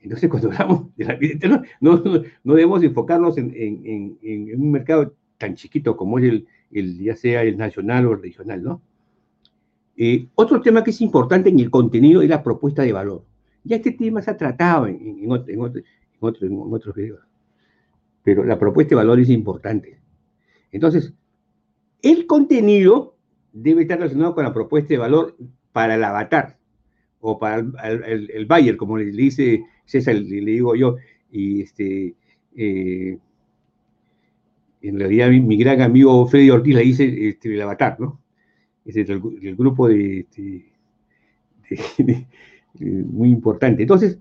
[0.00, 2.02] Entonces, cuando hablamos del ambiente externo, no,
[2.44, 7.16] no, debemos enfocarnos en, en, en, un mercado tan chiquito como es el, el, ya
[7.16, 8.82] sea el nacional o el regional, ¿no?
[9.96, 13.24] Eh, otro tema que es importante en el contenido es la propuesta de valor.
[13.62, 17.20] Ya este tema se ha tratado en, otros videos,
[18.22, 20.00] pero la propuesta de valor es importante.
[20.72, 21.12] Entonces,
[22.00, 23.16] el contenido
[23.52, 25.36] debe estar relacionado con la propuesta de valor
[25.72, 26.58] para el avatar
[27.22, 30.96] o para el, el, buyer, como le, dice César, le, digo yo,
[31.30, 32.14] y este,
[32.56, 33.16] eh,
[34.82, 38.20] en realidad mi, gran amigo Freddy Ortiz le dice este, el avatar, ¿no?
[38.84, 39.20] es el,
[39.56, 40.26] grupo de,
[42.80, 43.82] muy importante.
[43.82, 44.18] Entonces,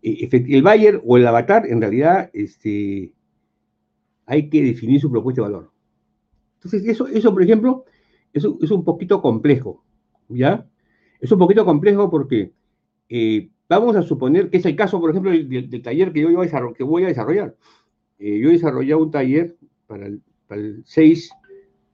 [0.00, 3.12] e, el Bayer o el avatar, en realidad, este,
[4.26, 5.72] hay que definir su propuesta de valor.
[6.58, 7.84] Entonces, eso, eso por ejemplo,
[8.32, 9.82] eso es un poquito complejo,
[10.28, 10.64] ¿ya?
[11.24, 12.52] Es un poquito complejo porque
[13.08, 16.46] eh, vamos a suponer que es el caso, por ejemplo, del, taller que yo voy
[16.46, 17.56] a, voy a desarrollar.
[18.18, 19.56] Eh, yo he desarrollado un taller
[19.86, 21.30] para el, para el 6,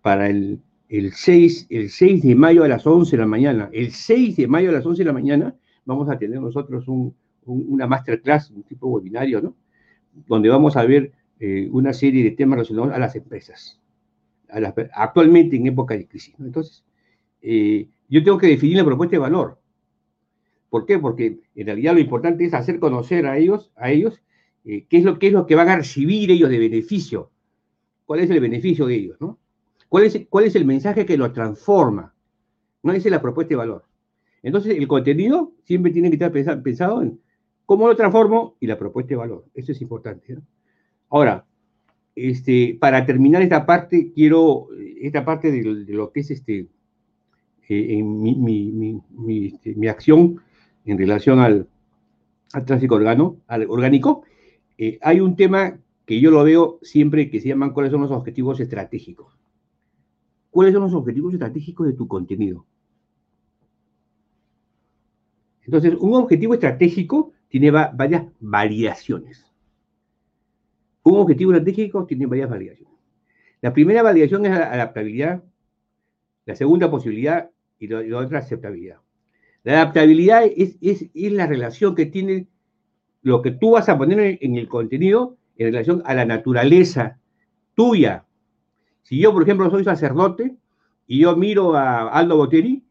[0.03, 0.59] para el,
[0.89, 3.70] el, 6, el 6 de mayo a las 11 de la mañana.
[3.72, 5.55] El 6 de mayo a las 11 de la mañana
[5.85, 7.14] vamos a tener nosotros un,
[7.45, 9.55] una masterclass, un tipo de webinario, ¿no?
[10.26, 13.78] Donde vamos a ver eh, una serie de temas relacionados a las empresas,
[14.93, 16.35] actualmente en época de crisis.
[16.41, 16.83] Entonces,
[18.11, 19.58] yo tengo que definir la propuesta de valor.
[20.68, 20.98] ¿Por qué?
[20.98, 24.20] Porque en realidad lo importante es hacer conocer a ellos, a ellos
[24.64, 27.30] eh, qué, es lo, qué es lo que van a recibir ellos de beneficio.
[28.04, 29.16] ¿Cuál es el beneficio de ellos?
[29.20, 29.38] ¿no?
[29.88, 32.14] ¿Cuál, es, ¿Cuál es el mensaje que lo transforma?
[32.82, 33.84] No es la propuesta de valor.
[34.42, 37.20] Entonces, el contenido siempre tiene que estar pensado en
[37.66, 39.44] cómo lo transformo y la propuesta de valor.
[39.54, 40.38] Eso es importante.
[41.11, 41.44] Ahora,
[42.14, 44.68] este, para terminar esta parte, quiero,
[45.00, 46.68] esta parte de, lo que es este,
[47.73, 48.03] eh,
[49.53, 50.41] este, mi, acción
[50.85, 51.68] en relación al,
[52.66, 54.25] tráfico orgánico,
[54.77, 58.11] eh, hay un tema que yo lo veo siempre que se llaman cuáles son los
[58.11, 59.39] objetivos estratégicos.
[60.51, 62.66] ¿Cuáles son los objetivos estratégicos de tu contenido?
[65.64, 69.47] Entonces, un objetivo estratégico tiene varias variaciones.
[71.05, 72.99] Un objetivo estratégico tiene varias variaciones.
[73.61, 75.45] La primera variación es la adaptabilidad,
[76.47, 77.49] la segunda posibilidad
[77.81, 78.99] y la, otra aceptabilidad.
[79.64, 80.76] La adaptabilidad es,
[81.14, 82.47] la relación que tiene
[83.22, 87.18] lo que tú vas a poner en el contenido en relación a la naturaleza
[87.74, 88.24] tuya.
[89.03, 90.55] Si yo, por ejemplo, soy sacerdote
[91.07, 92.83] y yo miro a Aldo Boteri,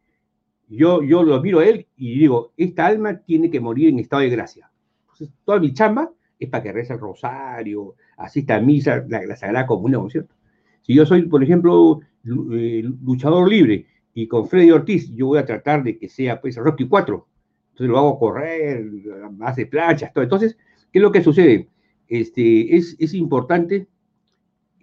[0.67, 4.21] yo, yo lo miro a él y digo, esta alma tiene que morir en estado
[4.21, 4.69] de gracia.
[5.01, 9.65] Entonces, toda mi chamba es para que reza el rosario, asista a misa, la, Sagrada
[9.65, 10.35] Comunión, ¿cierto?
[10.81, 13.87] Si yo soy, por ejemplo, eh, luchador libre
[14.21, 17.27] y con Freddy Ortiz, yo voy a tratar de que sea, pues, Rocky 4.
[17.71, 18.85] Entonces lo hago correr,
[19.41, 20.23] hace planchas, todo.
[20.23, 20.57] Entonces,
[20.91, 21.69] ¿qué es lo que sucede?
[22.07, 23.87] Este, es, es importante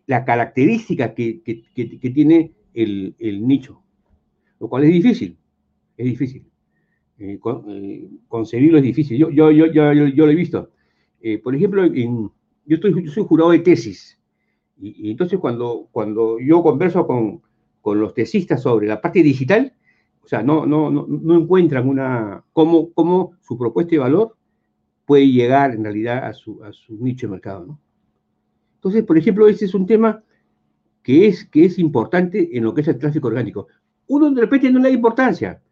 [0.06, 3.82] la característica que, que, que, tiene el, el nicho,
[4.60, 5.38] lo cual es difícil
[5.96, 6.44] es difícil.
[7.18, 9.18] Eh, eh, concebirlo es difícil.
[9.18, 10.70] Yo, yo, yo, yo, yo lo he visto.
[11.20, 12.30] Eh, por ejemplo, en,
[12.64, 14.18] yo, estoy, soy jurado de tesis.
[14.78, 17.40] Y, entonces cuando, cuando yo converso con,
[17.86, 19.72] con, los tesistas sobre la parte digital,
[20.22, 24.36] o sea, no, no, no, encuentran una, cómo, cómo, su propuesta de valor
[25.04, 27.64] puede llegar en realidad a su, a su nicho de mercado.
[27.64, 27.80] ¿no?
[28.74, 30.24] Entonces, por ejemplo, ese es un tema
[31.02, 33.68] que es, que es importante en lo que es el tráfico orgánico.
[34.08, 35.62] Uno de repente no le da importancia,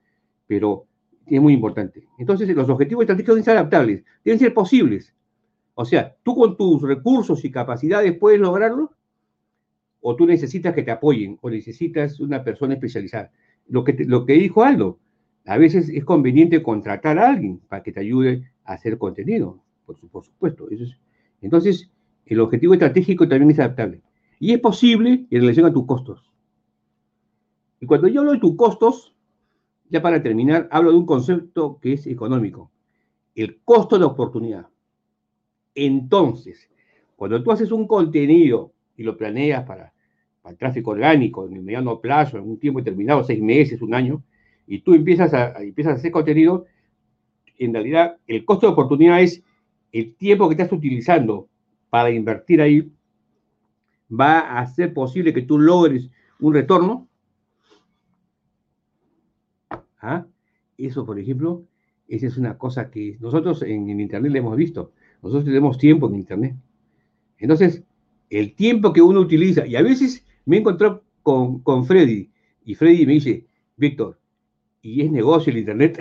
[0.46, 0.86] pero
[1.26, 2.06] es muy importante.
[2.18, 5.12] Entonces, los objetivos estratégicos deben ser adaptables, deben ser posibles.
[5.74, 8.92] O sea, tú con tus recursos y capacidades puedes lograrlo,
[10.06, 13.32] o tú necesitas que te apoyen, o necesitas una persona especializada.
[13.66, 14.98] Lo que, lo que dijo Aldo,
[15.46, 19.96] a veces es conveniente contratar a alguien para que te ayude a hacer contenido, por,
[19.98, 20.68] supuesto.
[21.40, 21.90] entonces,
[22.26, 24.02] el objetivo estratégico también es adaptable.
[24.38, 26.30] Y es posible en relación a tus costos.
[27.80, 29.14] Y cuando yo hablo de tus costos,
[29.88, 32.70] ya para terminar, hablo de un concepto que es económico,
[33.34, 34.68] el costo de oportunidad.
[35.74, 36.68] Entonces,
[37.16, 39.92] cuando tú haces un contenido y lo planeas para,
[40.44, 44.22] el tráfico orgánico en el mediano plazo, en un tiempo determinado, seis meses, un año,
[44.66, 46.66] y tú empiezas a, empiezas a hacer contenido,
[47.58, 49.42] en realidad el costo de oportunidad es
[49.92, 51.48] el tiempo que estás utilizando
[51.88, 52.90] para invertir ahí,
[54.10, 57.08] va a hacer posible que tú logres un retorno
[60.04, 60.26] ¿Ah?
[60.76, 61.64] Eso, por ejemplo,
[62.08, 64.92] esa es una cosa que nosotros en, Internet le hemos visto.
[65.22, 66.56] Nosotros tenemos tiempo en Internet.
[67.38, 67.82] Entonces,
[68.30, 72.30] el tiempo que uno utiliza, y a veces me encontrado con, con Freddy,
[72.64, 73.46] y Freddy me dice,
[73.76, 74.18] Víctor,
[74.82, 76.00] ¿y es negocio el Internet?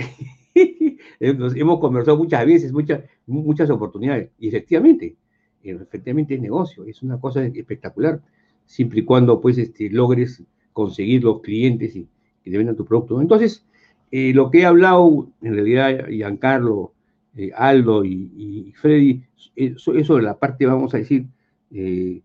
[1.20, 5.16] hemos conversado muchas veces, muchas, muchas oportunidades, y efectivamente,
[5.64, 8.22] efectivamente es negocio, es una cosa espectacular,
[8.66, 12.08] siempre y cuando pues este, logres conseguir los clientes y
[12.44, 13.22] que te vendan tu producto.
[13.22, 13.66] Entonces,
[14.12, 16.94] eh, lo que he hablado, en realidad, Giancarlo,
[17.36, 19.24] eh, Aldo y, Freddy,
[19.56, 21.26] eso, de la parte, vamos a decir,
[21.74, 22.22] eh,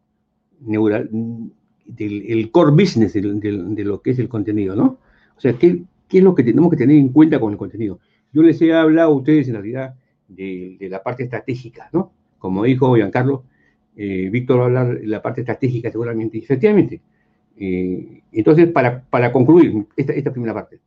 [0.61, 1.09] neural,
[1.87, 4.99] del el core business de, lo que es el contenido, ¿no?
[5.37, 8.01] O sea, ¿qué, es lo que tenemos que tener en cuenta con el contenido?
[8.33, 9.95] Yo les he hablado a ustedes, en realidad,
[10.29, 12.13] de, la parte estratégica, ¿no?
[12.39, 13.45] Como dijo Giancarlo,
[13.97, 16.39] Víctor va a hablar de la parte estratégica seguramente.
[16.39, 17.01] efectivamente,
[17.57, 20.79] Entonces, para, para concluir esta, esta primera parte,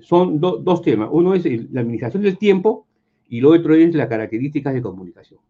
[0.00, 1.08] son dos temas.
[1.12, 2.86] Uno es la administración del tiempo
[3.28, 5.40] y lo otro es las características de comunicación.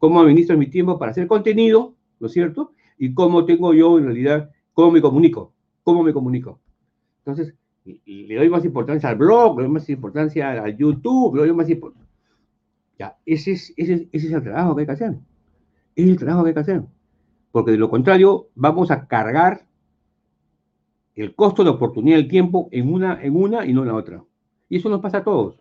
[0.00, 2.72] Cómo administro mi tiempo para hacer contenido, ¿no es cierto?
[2.98, 5.52] Y cómo tengo yo en realidad, cómo me comunico,
[5.84, 6.58] cómo me comunico.
[7.18, 11.52] Entonces, le doy más importancia al blog, le doy más importancia al YouTube, le doy
[11.52, 12.10] más importancia.
[12.98, 15.14] Ya, ese es, ese, ese es el trabajo que hay que hacer.
[15.94, 16.82] Es el trabajo que hay que hacer.
[17.52, 19.66] Porque de lo contrario, vamos a cargar
[21.14, 24.24] el costo de oportunidad del tiempo en una, en una y no en la otra.
[24.68, 25.60] Y eso nos pasa a todos.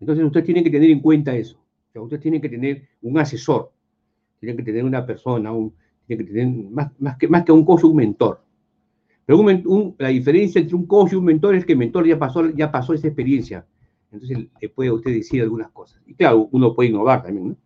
[0.00, 1.59] Entonces usted tiene que tener en cuenta eso.
[1.94, 3.72] O usted tiene que tener un asesor,
[4.38, 5.74] tiene que tener una persona, un,
[6.06, 8.40] tiene que tener más, más, que, más que un coach, un mentor.
[9.26, 9.44] Pero
[9.98, 12.70] la diferencia entre un coach y un mentor es que el mentor ya pasó, ya
[12.70, 13.64] pasó esa experiencia.
[14.10, 16.02] Entonces le puede usted decir algunas cosas.
[16.06, 17.56] Y claro, uno puede innovar también, ¿no?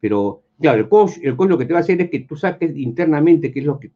[0.00, 2.36] Pero claro, el coach, el coach lo que te va a hacer es que tú
[2.36, 3.90] saques internamente qué es lo que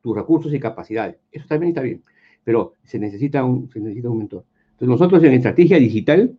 [0.00, 1.16] tus recursos y capacidades.
[1.32, 2.02] Eso también está bien,
[2.44, 4.44] pero se necesita un, se necesita un mentor.
[4.70, 6.36] Entonces nosotros en estrategia digital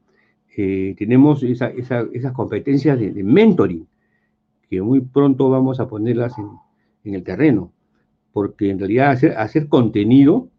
[0.58, 3.88] eh, tenemos esa, esa, esas competencias de, mentoring,
[4.70, 6.49] que muy pronto vamos a ponerlas en,
[7.03, 7.72] en el terreno,
[8.34, 10.49] porque en realidad hacer, hacer contenido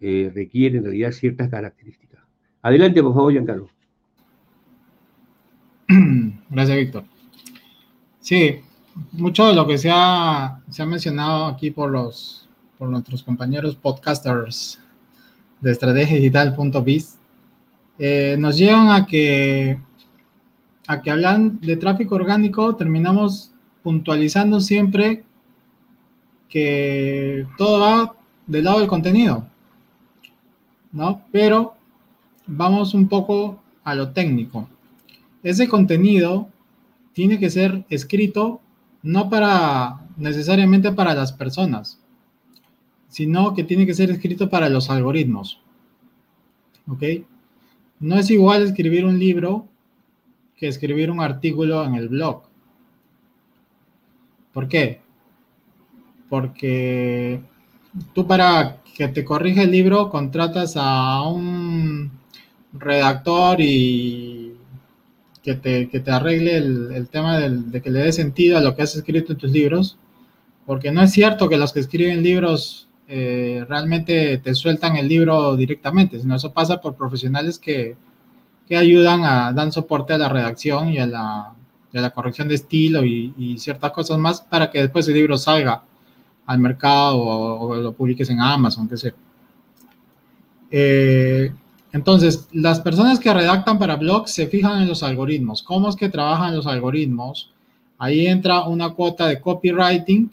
[0.00, 2.20] eh, requiere en realidad ciertas características.
[2.62, 3.68] Adelante, por favor, Giancarlo.
[6.50, 7.04] Gracias, Víctor.
[8.20, 8.60] Sí,
[9.12, 12.44] mucho de lo que se ha, se ha mencionado aquí por los
[12.78, 14.80] por nuestros compañeros podcasters
[15.60, 17.18] de estrategiadigital.biz,
[17.98, 19.78] eh, nos llevan a que,
[20.86, 25.24] a que hablan de tráfico orgánico, terminamos puntualizando siempre
[26.48, 28.16] que todo va
[28.46, 29.46] del lado del contenido,
[30.92, 31.22] ¿no?
[31.30, 31.74] Pero
[32.46, 34.68] vamos un poco a lo técnico.
[35.42, 36.48] Ese contenido
[37.12, 38.60] tiene que ser escrito
[39.02, 42.00] no para necesariamente para las personas,
[43.08, 45.60] sino que tiene que ser escrito para los algoritmos.
[46.88, 47.02] ¿Ok?
[48.00, 49.68] No es igual escribir un libro
[50.56, 52.42] que escribir un artículo en el blog.
[54.52, 55.00] ¿Por qué?
[56.28, 57.40] Porque
[58.12, 62.12] tú para que te corrija el libro contratas a un
[62.72, 64.54] redactor y
[65.42, 69.32] que te, arregle el, tema de que le dé sentido a lo que has escrito
[69.32, 69.98] en tus libros.
[70.64, 75.56] Porque no es cierto que los que escriben libros eh, realmente te sueltan el libro
[75.56, 77.96] directamente, sino eso pasa por profesionales que,
[78.66, 81.54] que ayudan a dar soporte a la redacción y a la,
[81.92, 85.82] la corrección de estilo y, ciertas cosas más para que después el libro salga
[86.46, 89.14] al mercado o, lo publiques en Amazon, qué sé.
[90.70, 91.52] Eh,
[91.92, 95.62] entonces, las personas que redactan para blogs se fijan en los algoritmos.
[95.62, 97.52] ¿Cómo es que trabajan los algoritmos?
[97.98, 100.30] Ahí entra una cuota de copywriting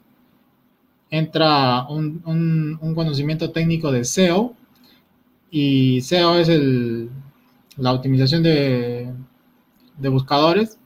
[1.11, 4.55] entra un, conocimiento técnico de SEO
[5.51, 7.09] y SEO es el,
[7.77, 9.11] la optimización de,
[9.97, 10.79] de, buscadores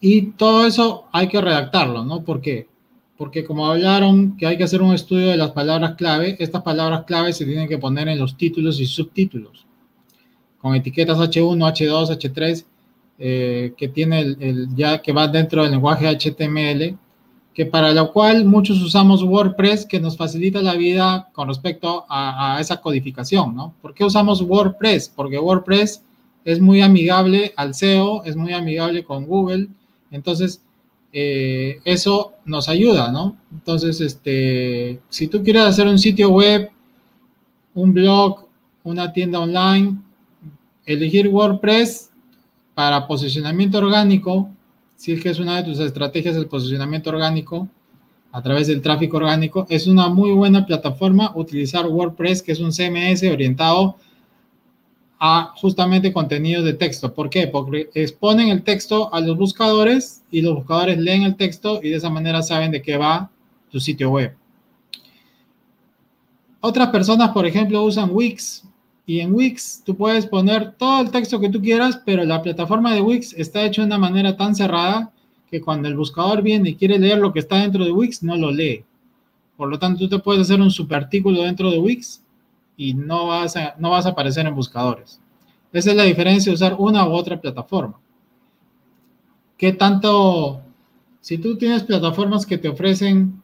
[0.00, 2.22] y todo eso hay que redactarlo, ¿no?
[2.22, 2.68] ¿Por qué?
[3.16, 7.04] Porque como hablaron que hay que hacer un estudio de las palabras clave, estas palabras
[7.06, 9.66] clave se tienen que poner en los títulos y subtítulos,
[10.58, 12.64] con etiquetas H1, H2,
[13.18, 16.96] H3, que tiene el, ya que va dentro del lenguaje HTML
[17.56, 22.58] que para lo cual muchos usamos WordPress, que nos facilita la vida con respecto a,
[22.60, 23.72] esa codificación, ¿no?
[23.80, 25.10] ¿Por qué usamos WordPress?
[25.16, 26.02] Porque WordPress
[26.44, 29.68] es muy amigable al SEO, es muy amigable con Google,
[30.10, 30.60] entonces
[31.14, 33.38] eh, eso nos ayuda, ¿no?
[33.50, 36.70] Entonces, este, si tú quieres hacer un sitio web,
[37.72, 38.48] un blog,
[38.84, 39.96] una tienda online,
[40.84, 42.10] elegir WordPress
[42.74, 44.50] para posicionamiento orgánico
[44.96, 47.68] si es que es una de tus estrategias del posicionamiento orgánico
[48.32, 52.72] a través del tráfico orgánico, es una muy buena plataforma utilizar WordPress, que es un
[52.72, 53.96] CMS orientado
[55.18, 57.14] a justamente contenidos de texto.
[57.14, 57.46] ¿Por qué?
[57.46, 61.96] Porque exponen el texto a los buscadores y los buscadores leen el texto y de
[61.96, 63.30] esa manera saben de qué va
[63.70, 64.34] tu sitio web.
[66.60, 68.64] Otras personas, por ejemplo, usan Wix
[69.06, 72.92] y en Wix tú puedes poner todo el texto que tú quieras, pero la plataforma
[72.92, 75.12] de Wix está hecha de una manera tan cerrada
[75.48, 78.36] que cuando el buscador viene y quiere leer lo que está dentro de Wix, no
[78.36, 78.84] lo lee.
[79.56, 82.20] Por lo tanto, tú te puedes hacer un superartículo dentro de Wix
[82.76, 85.20] y no vas, a, no vas a aparecer en buscadores.
[85.72, 88.00] Esa es la diferencia de usar una u otra plataforma.
[89.56, 90.60] ¿Qué tanto?
[91.20, 93.40] Si tú tienes plataformas que te ofrecen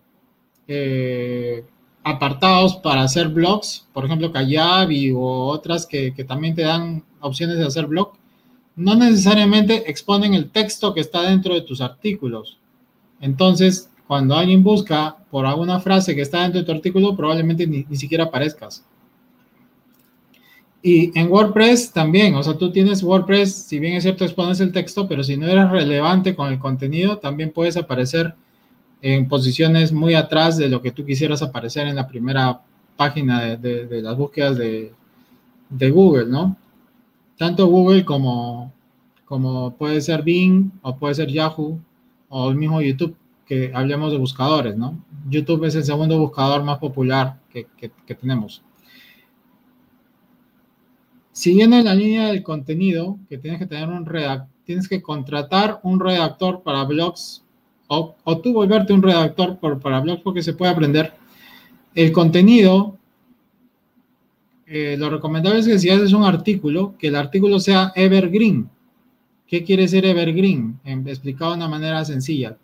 [0.67, 1.65] eh,
[2.05, 7.67] apartados para hacer blogs, por ejemplo, Kayabi o otras que, también te dan opciones de
[7.67, 8.13] hacer blog,
[8.75, 12.59] no necesariamente exponen el texto que está dentro de tus artículos.
[13.21, 17.85] Entonces, cuando alguien busca por alguna frase que está dentro de tu artículo, probablemente ni,
[17.89, 18.85] ni siquiera aparezcas.
[20.83, 24.73] Y en WordPress también, o sea, tú tienes WordPress, si bien es cierto, expones el
[24.73, 28.35] texto, pero si no eres relevante con el contenido, también puedes aparecer
[29.03, 32.63] en posiciones muy atrás de lo que tú quisieras aparecer en la primera
[32.97, 34.93] página de, las búsquedas de,
[35.91, 36.57] Google, ¿no?
[37.37, 38.73] Tanto Google como,
[39.25, 41.81] como puede ser Bing o puede ser Yahoo
[42.29, 45.03] o el mismo YouTube, que hablemos de buscadores, ¿no?
[45.29, 48.63] YouTube es el segundo buscador más popular que, que tenemos.
[51.33, 55.81] Siguiendo en la línea del contenido, que tienes que tener un redactor, tienes que contratar
[55.83, 57.43] un redactor para blogs
[57.89, 61.13] o, tú volverte un redactor para blogs porque se puede aprender.
[61.95, 62.97] El contenido,
[64.67, 68.71] eh, lo recomendable es que si haces un artículo, que el artículo sea evergreen.
[69.47, 70.81] ¿Qué quiere decir evergreen?
[71.07, 72.57] explicado de una manera sencilla.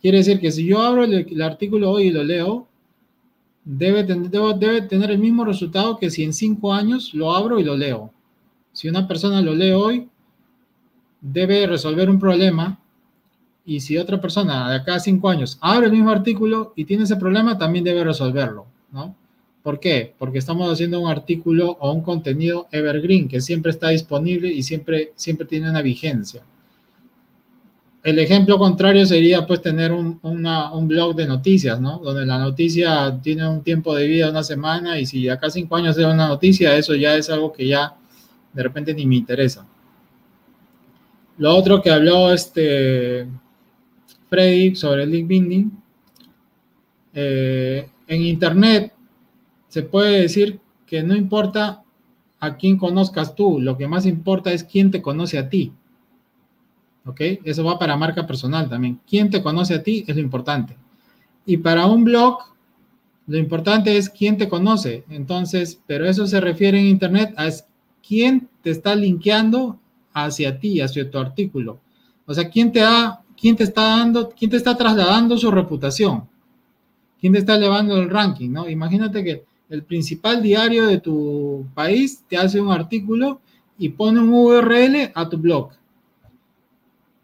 [0.00, 2.66] Quiere decir que si yo abro el, artículo hoy y lo leo,
[3.64, 7.76] debe, debe tener el mismo resultado que si en cinco años lo abro y lo
[7.76, 8.10] leo.
[8.72, 10.08] Si una persona lo lee hoy,
[11.20, 12.81] debe resolver un problema
[13.64, 17.04] y si otra persona de acá a cinco años abre el mismo artículo y tiene
[17.04, 19.14] ese problema, también debe resolverlo, ¿no?
[19.62, 20.14] ¿Por qué?
[20.18, 25.12] Porque estamos haciendo un artículo o un contenido evergreen que siempre está disponible y siempre,
[25.14, 26.42] siempre tiene una vigencia.
[28.02, 31.98] El ejemplo contrario sería pues tener un, un, blog de noticias, ¿no?
[31.98, 35.96] Donde la noticia tiene un tiempo de vida, una semana, y si acá cinco años
[35.96, 37.94] es una noticia, eso ya es algo que ya
[38.52, 39.64] de repente ni me interesa.
[41.38, 43.28] Lo otro que habló este
[44.32, 45.70] Freddy sobre el link binding,
[47.12, 48.94] eh, en Internet
[49.68, 51.82] se puede decir que no importa
[52.40, 55.74] a quién conozcas tú, lo que más importa es quién te conoce a ti.
[57.04, 57.20] ¿ok?
[57.44, 59.00] Eso va para marca personal también.
[59.06, 60.02] ¿Quién te conoce a ti?
[60.06, 60.78] Es lo importante.
[61.44, 62.38] Y para un blog,
[63.26, 65.04] lo importante es quién te conoce.
[65.10, 67.50] Entonces, pero eso se refiere en Internet a
[68.06, 69.78] quién te está linkeando
[70.14, 71.80] hacia ti, hacia tu artículo.
[72.24, 76.28] O sea, quién te, da, quién te está dando, quién te está trasladando su reputación.
[77.20, 78.50] ¿Quién te está elevando el ranking?
[78.50, 78.68] ¿no?
[78.68, 83.40] Imagínate que el principal diario de tu país te hace un artículo
[83.76, 85.72] y pone un URL a tu blog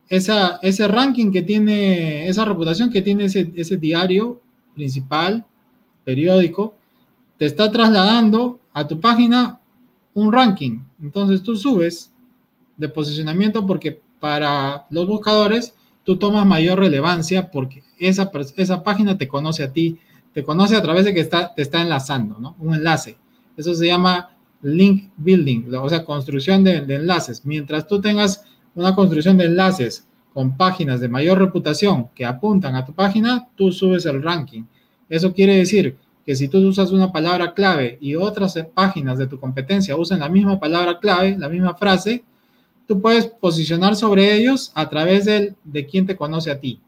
[0.08, 4.40] esa, ese ranking que tiene, esa reputación que tiene ese, ese diario
[4.74, 5.44] principal,
[6.04, 6.74] periódico,
[7.36, 9.60] te está trasladando a tu página
[10.14, 10.80] un ranking.
[11.02, 12.10] Entonces tú subes
[12.76, 15.74] de posicionamiento porque para los buscadores
[16.08, 19.98] tú tomas mayor relevancia porque esa, esa página te conoce a ti,
[20.32, 22.56] te conoce a través de que está, te está enlazando, ¿no?
[22.60, 23.18] Un enlace.
[23.58, 24.30] Eso se llama
[24.62, 27.44] link building, o sea, construcción de, de enlaces.
[27.44, 28.42] Mientras tú tengas
[28.74, 33.70] una construcción de enlaces con páginas de mayor reputación que apuntan a tu página, tú
[33.70, 34.62] subes el ranking.
[35.10, 39.38] Eso quiere decir que si tú usas una palabra clave y otras páginas de tu
[39.38, 42.24] competencia usan la misma palabra clave, la misma frase,
[42.88, 46.80] tú puedes posicionar sobre ellos a través de, de quién te conoce a ti.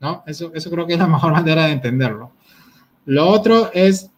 [0.00, 0.22] ¿No?
[0.26, 2.32] Eso, eso creo que es la mejor manera de entenderlo.
[3.04, 4.10] Lo otro es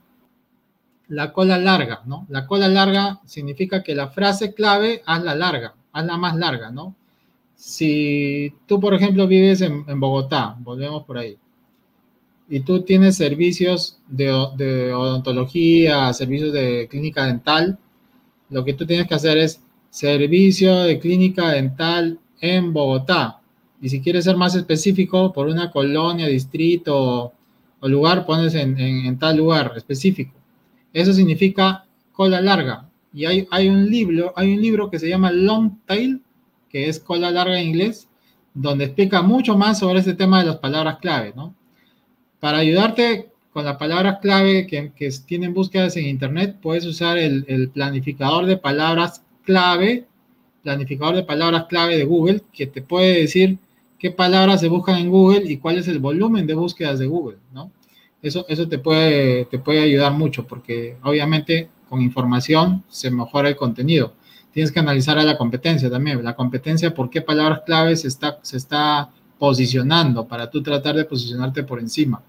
[1.09, 2.27] la cola larga, ¿no?
[2.29, 6.95] La cola larga significa que la frase clave hazla larga, hazla más larga, ¿no?
[7.57, 11.39] Si tú, por ejemplo, vives en, Bogotá, volvemos por ahí,
[12.49, 14.27] y tú tienes servicios de,
[14.57, 17.79] de, odontología, servicios de clínica dental,
[18.51, 19.63] lo que tú tienes que hacer es
[19.95, 23.41] servicio de clínica dental en Bogotá.
[23.81, 27.33] Y si quieres ser más específico, por una colonia, distrito
[27.81, 30.33] o, lugar, pones en, en, tal lugar específico.
[30.93, 32.89] Eso significa cola larga.
[33.13, 36.21] Y hay, hay, un libro, hay un libro que se llama Long Tail
[36.69, 38.09] que es cola larga en inglés,
[38.53, 41.55] donde explica mucho más sobre este tema de las palabras clave, ¿no?
[42.41, 47.45] Para ayudarte con las palabras clave que, que tienen búsquedas en Internet, puedes usar el,
[47.47, 50.07] el, planificador de palabras clave,
[50.63, 53.59] planificador de palabras clave de Google, que te puede decir
[53.99, 57.39] qué palabras se buscan en Google y cuál es el volumen de búsquedas de Google,
[57.53, 57.71] ¿no?
[58.23, 63.57] Eso, eso te, puede, te puede ayudar mucho porque obviamente con información se mejora el
[63.57, 64.15] contenido
[64.55, 66.23] tienes que analizar a la competencia también.
[66.23, 71.05] La competencia, por qué palabras claves se está, se está posicionando para tú tratar de
[71.05, 72.23] posicionarte por encima.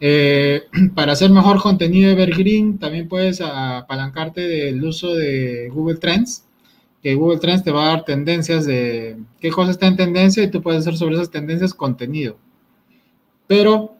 [0.00, 6.44] Eh, para hacer mejor contenido Evergreen, también puedes apalancarte del uso de Google Trends,
[7.02, 10.50] que Google Trends te va a dar tendencias de qué cosa está en tendencia y
[10.50, 12.36] tú puedes hacer sobre esas tendencias contenido.
[13.46, 13.96] Pero,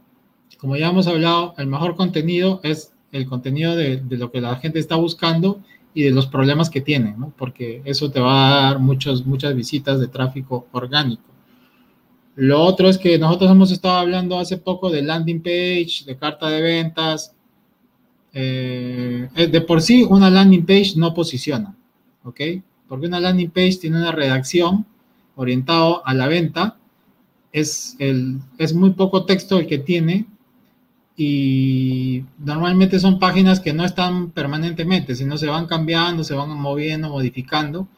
[0.59, 4.79] como ya hemos hablado, el mejor contenido es el contenido de, lo que la gente
[4.79, 5.61] está buscando
[5.95, 7.15] y de los problemas que tiene.
[7.39, 9.25] Porque eso te va a dar muchas
[9.55, 11.36] visitas de tráfico orgánico.
[12.37, 16.49] Lo otro es que nosotros hemos estado hablando hace poco de landing page, de carta
[16.49, 17.35] de ventas.
[18.33, 21.75] Eh, de por sí, una landing page no posiciona,
[22.25, 22.41] ¿ok?
[22.89, 24.85] Porque una landing page tiene una redacción
[25.35, 26.77] orientado a la venta.
[27.53, 30.27] Es, el, es muy poco texto el que tiene
[31.17, 37.09] y normalmente son páginas que no están permanentemente, sino se van cambiando, se van moviendo,
[37.09, 37.89] modificando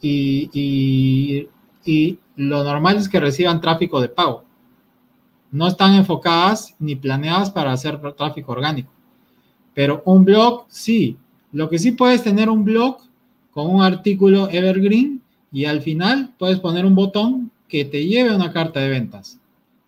[0.00, 1.48] y,
[2.36, 4.44] lo normal es que reciban tráfico de pago.
[5.50, 8.92] No están enfocadas ni planeadas para hacer tráfico orgánico.
[9.74, 11.16] Pero un blog, sí.
[11.52, 12.98] Lo que sí puedes tener un blog
[13.50, 15.20] con un artículo evergreen
[15.52, 19.38] y al final puedes poner un botón que te lleve a una carta de ventas.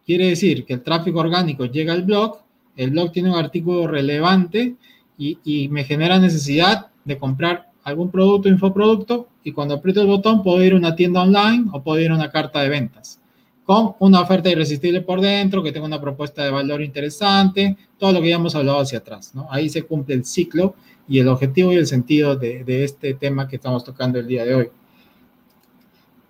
[0.05, 2.43] Quiere decir que el tráfico orgánico llega al blog
[2.77, 4.77] el blog tiene un artículo relevante
[5.19, 10.63] y, me genera necesidad de comprar algún producto, infoproducto, y cuando aprieto el botón puedo
[10.63, 13.19] ir a una tienda online o puedo ir a una carta de ventas
[13.65, 18.21] con una oferta irresistible por dentro, que tenga una propuesta de valor interesante, todo lo
[18.21, 19.33] que ya hemos hablado hacia atrás.
[19.51, 20.75] Ahí se cumple el ciclo
[21.07, 24.55] y el objetivo y el sentido de, este tema que estamos tocando el día de
[24.57, 24.69] hoy.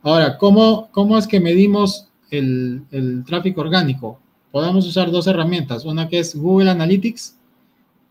[0.03, 4.19] Ahora, ¿cómo, cómo es que medimos el tráfico orgánico?
[4.53, 7.37] podemos usar dos herramientas, una que es Google Analytics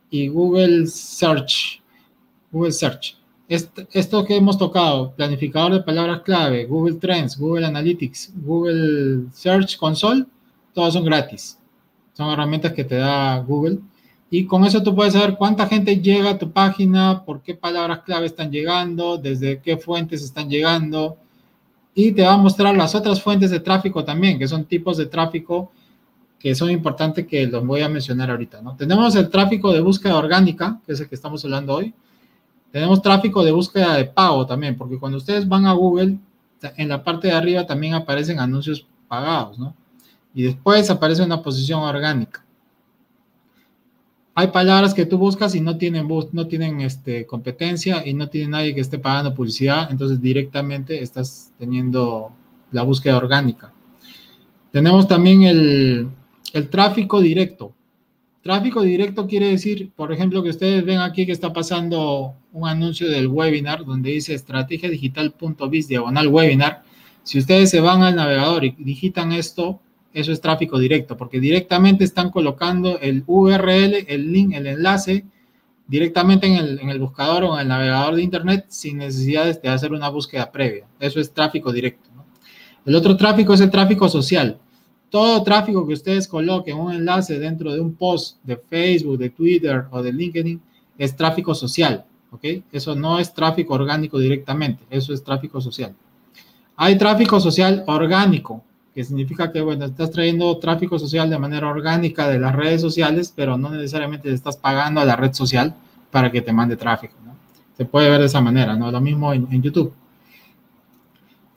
[0.09, 1.81] y Google Search.
[2.51, 3.20] Google Search.
[3.51, 10.25] Esto que hemos tocado, planificador de palabras clave, Google Trends, Google Analytics, Google Search Console,
[10.73, 11.59] todos son gratis.
[12.13, 13.79] Son herramientas que te da Google.
[14.29, 18.03] Y con eso tú puedes saber cuánta gente llega a tu página, por qué palabras
[18.05, 21.17] clave están llegando, desde qué fuentes están llegando.
[21.93, 25.07] Y te va a mostrar las otras fuentes de tráfico también, que son tipos de
[25.07, 25.73] tráfico
[26.39, 28.77] que son importantes que los voy a mencionar ahorita, ¿no?
[28.77, 31.93] Tenemos el tráfico de búsqueda orgánica, que es el que estamos hablando hoy.
[32.71, 36.17] Tenemos tráfico de búsqueda de pago también, porque cuando ustedes van a Google,
[36.77, 39.75] en la parte de arriba también aparecen anuncios pagados, ¿no?
[40.33, 42.45] Y después aparece una posición orgánica.
[44.33, 48.47] Hay palabras que tú buscas y no tienen, no tienen este, competencia y no tiene
[48.47, 52.31] nadie que esté pagando publicidad, entonces directamente estás teniendo
[52.71, 53.73] la búsqueda orgánica.
[54.71, 56.09] Tenemos también el,
[56.53, 57.73] el tráfico directo.
[58.41, 63.07] Tráfico directo quiere decir, por ejemplo, que ustedes ven aquí que está pasando un anuncio
[63.07, 66.81] del webinar donde dice estrategiadigital.biz diagonal webinar.
[67.21, 69.79] Si ustedes se van al navegador y digitan esto,
[70.11, 75.23] eso es tráfico directo, porque directamente están colocando el URL, el link, el enlace
[75.85, 79.69] directamente en el, en el buscador o en el navegador de Internet sin necesidad de
[79.69, 80.87] hacer una búsqueda previa.
[80.99, 82.09] Eso es tráfico directo.
[82.87, 84.59] El otro tráfico es el tráfico social
[85.11, 89.83] todo tráfico que ustedes coloquen un enlace dentro de un post de Facebook, de Twitter
[89.91, 90.59] o de LinkedIn
[90.97, 92.45] es tráfico social, ¿ok?
[92.71, 95.93] Eso no es tráfico orgánico directamente, eso es tráfico social.
[96.77, 98.63] Hay tráfico social orgánico,
[98.95, 103.33] que significa que, bueno, estás trayendo tráfico social de manera orgánica de las redes sociales,
[103.35, 105.75] pero no necesariamente estás pagando a la red social
[106.09, 107.35] para que te mande tráfico, ¿no?
[107.75, 108.89] Se puede ver de esa manera, ¿no?
[108.89, 109.93] Lo mismo en YouTube.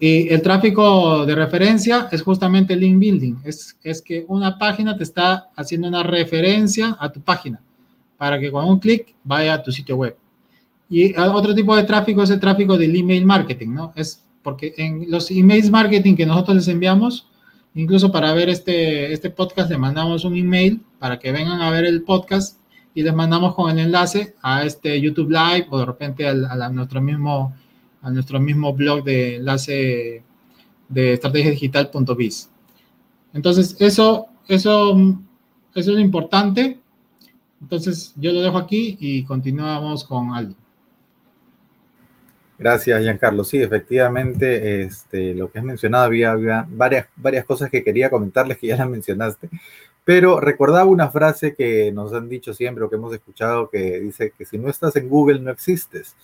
[0.06, 3.36] Y el tráfico de referencia es justamente el link building.
[3.42, 7.58] Es, es que una página te está haciendo una referencia a tu página
[8.18, 10.14] para que con un clic vaya a tu sitio web.
[10.90, 13.94] Y otro tipo de tráfico es el tráfico del email marketing, ¿no?
[13.96, 17.26] Es porque en los emails marketing que nosotros les enviamos,
[17.74, 21.86] incluso para ver este, este podcast, le mandamos un email para que vengan a ver
[21.86, 22.58] el podcast
[22.94, 26.68] y les mandamos con el enlace a este YouTube Live o de repente a, a
[26.68, 27.54] nuestro mismo
[28.04, 30.22] a nuestro mismo blog de enlace
[30.90, 32.50] de estrategiadigital.biz.
[33.32, 34.94] Entonces, eso, eso,
[35.74, 36.78] eso es lo importante.
[37.62, 40.54] Entonces, yo lo dejo aquí y continuamos con Aldo.
[42.58, 43.42] Gracias, Giancarlo.
[43.42, 46.36] Sí, efectivamente, este, lo que has mencionado, había,
[46.68, 49.48] varias, varias cosas que quería comentarles que ya las mencionaste,
[50.04, 54.34] pero recordaba una frase que nos han dicho siempre o que hemos escuchado que dice
[54.36, 56.14] que si no estás en Google no existes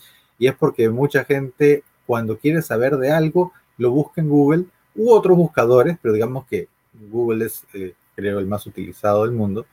[0.41, 4.65] y es porque mucha gente cuando quiere saber de algo lo busca en Google
[4.97, 6.67] u otros buscadores, pero digamos que
[7.11, 9.67] Google es, eh, creo, el más utilizado del mundo.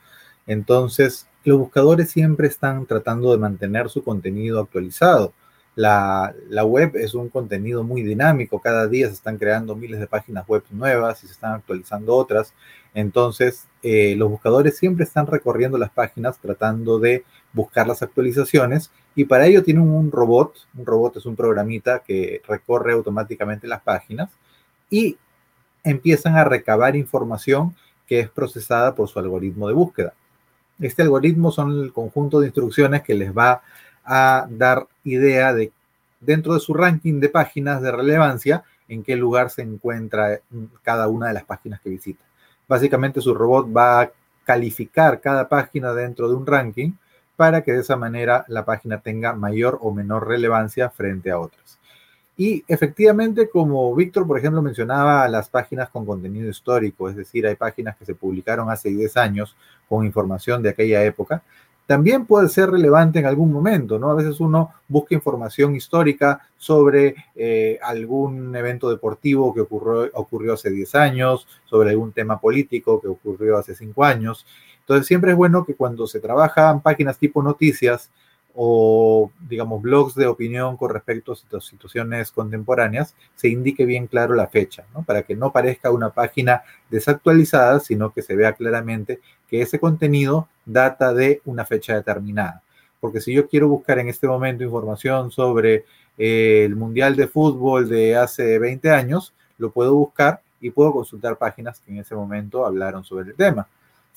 [0.45, 5.33] Entonces, los buscadores siempre están tratando de mantener su contenido actualizado.
[5.75, 10.07] La, la, web es un contenido muy dinámico, cada día se están creando miles de
[10.07, 12.53] páginas web nuevas y se están actualizando otras.
[12.93, 19.25] Entonces, eh, los buscadores siempre están recorriendo las páginas tratando de buscar las actualizaciones y
[19.25, 24.29] para ello tienen un robot, un robot es un programita que recorre automáticamente las páginas
[24.91, 25.17] y
[25.83, 30.13] empiezan a recabar información que es procesada por su algoritmo de búsqueda.
[30.79, 33.63] Este algoritmo son el conjunto de instrucciones que les va
[34.05, 35.71] a dar idea de
[36.19, 40.41] dentro de su ranking de páginas de relevancia en qué lugar se encuentra
[40.83, 42.23] cada una de las páginas que visita.
[42.67, 44.11] Básicamente su robot va a
[44.43, 46.91] calificar cada página dentro de un ranking
[47.37, 51.79] para que de esa manera la página tenga mayor o menor relevancia frente a otras.
[52.35, 57.55] Y efectivamente, como Víctor, por ejemplo, mencionaba las páginas con contenido histórico, es decir, hay
[57.55, 59.55] páginas que se publicaron hace 10 años
[59.87, 61.41] con información de aquella época,
[61.87, 64.11] también puede ser relevante en algún momento, ¿no?
[64.11, 70.69] A veces uno busca información histórica sobre eh, algún evento deportivo que ocurrió, ocurrió hace
[70.69, 74.45] 10 años, sobre algún tema político que ocurrió hace 5 años.
[74.87, 78.09] Entonces siempre es bueno que cuando se trabajan páginas tipo noticias,
[78.55, 84.47] o, digamos, blogs de opinión con respecto a situaciones contemporáneas, se indique bien claro la
[84.47, 85.03] fecha, ¿no?
[85.03, 89.19] Para que no parezca una página desactualizada, sino que se vea claramente
[89.49, 92.63] que ese contenido data de una fecha determinada.
[93.01, 95.83] Porque si yo quiero buscar en este momento información sobre
[96.17, 101.37] eh, el Mundial de Fútbol de hace 20 años, lo puedo buscar y puedo consultar
[101.37, 103.67] páginas que en ese momento hablaron sobre el tema.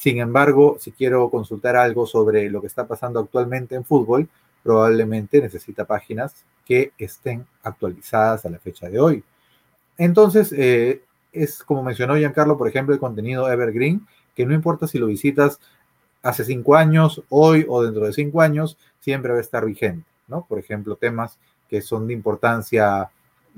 [0.01, 4.31] Sin embargo, si quiero consultar algo sobre lo que está pasando actualmente en fútbol,
[4.63, 9.23] probablemente necesita páginas que estén actualizadas a la fecha de hoy.
[9.99, 11.03] Entonces, eh,
[11.35, 15.61] es como mencionó Giancarlo, por ejemplo, el contenido Evergreen, que no importa si lo visitas
[16.23, 20.47] hace cinco años, hoy o dentro de cinco años, siempre va a estar vigente, ¿no?
[20.49, 21.37] Por ejemplo, temas
[21.69, 23.11] que son de importancia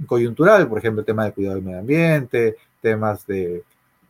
[0.09, 3.62] coyuntural, por ejemplo, el tema de cuidado del medio ambiente, temas de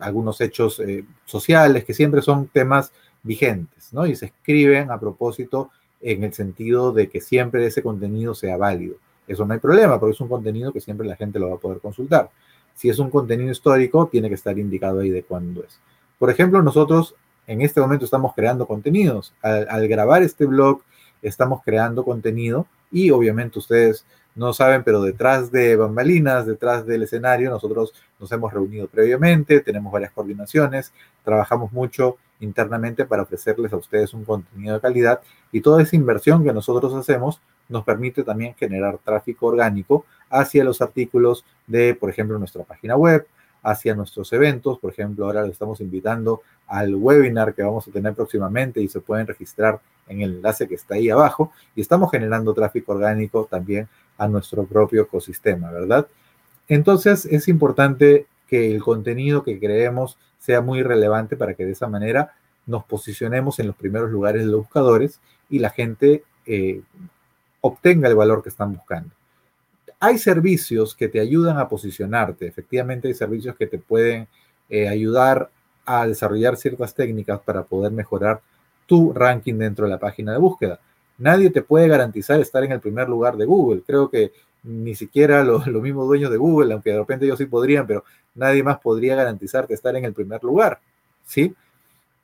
[0.03, 2.93] algunos hechos eh, sociales que siempre son temas
[3.23, 4.07] vigentes, ¿no?
[4.07, 8.97] Y se escriben a propósito en el sentido de que siempre ese contenido sea válido.
[9.27, 11.59] Eso no hay problema, porque es un contenido que siempre la gente lo va a
[11.59, 12.31] poder consultar.
[12.75, 15.79] Si es un contenido histórico, tiene que estar indicado ahí de cuándo es.
[16.19, 17.15] Por ejemplo, nosotros
[17.47, 19.33] en este momento estamos creando contenidos.
[19.43, 20.83] Al, al grabar este blog,
[21.23, 24.05] estamos creando contenido y obviamente ustedes
[24.35, 29.93] no saben, pero detrás de bambalinas, detrás del escenario, nosotros nos hemos reunido previamente, tenemos
[29.93, 30.93] varias coordinaciones,
[31.25, 35.21] trabajamos mucho internamente para ofrecerles a ustedes un contenido de calidad
[35.53, 40.81] y toda esa inversión que nosotros hacemos nos permite también generar tráfico orgánico hacia los
[40.81, 43.27] artículos de, por ejemplo, nuestra página web,
[43.63, 44.79] hacia nuestros eventos.
[44.79, 49.01] Por ejemplo, ahora les estamos invitando al webinar que vamos a tener próximamente y se
[49.01, 51.53] pueden registrar en el enlace que está ahí abajo.
[51.75, 53.89] Y estamos generando tráfico orgánico también
[54.19, 56.07] a nuestro propio ecosistema, ¿verdad?
[56.69, 61.89] Entonces es importante que el contenido que creemos sea muy relevante para que de esa
[61.89, 62.35] manera
[62.67, 66.83] nos posicionemos en los primeros lugares de los buscadores y la gente eh,
[67.61, 69.11] obtenga el valor que están buscando.
[70.01, 74.27] Hay servicios que te ayudan a posicionarte, efectivamente hay servicios que te pueden
[74.69, 75.51] eh, ayudar
[75.85, 78.41] a desarrollar ciertas técnicas para poder mejorar
[78.93, 80.79] tu ranking dentro de la página de búsqueda
[81.23, 83.83] nadie te puede garantizar estar en el primer lugar de Google.
[83.87, 84.33] Creo que
[84.65, 88.63] ni siquiera los, mismos dueños de Google, aunque de repente ellos sí podrían, pero nadie
[88.63, 90.81] más podría garantizarte estar en el primer lugar,
[91.25, 91.55] ¿sí?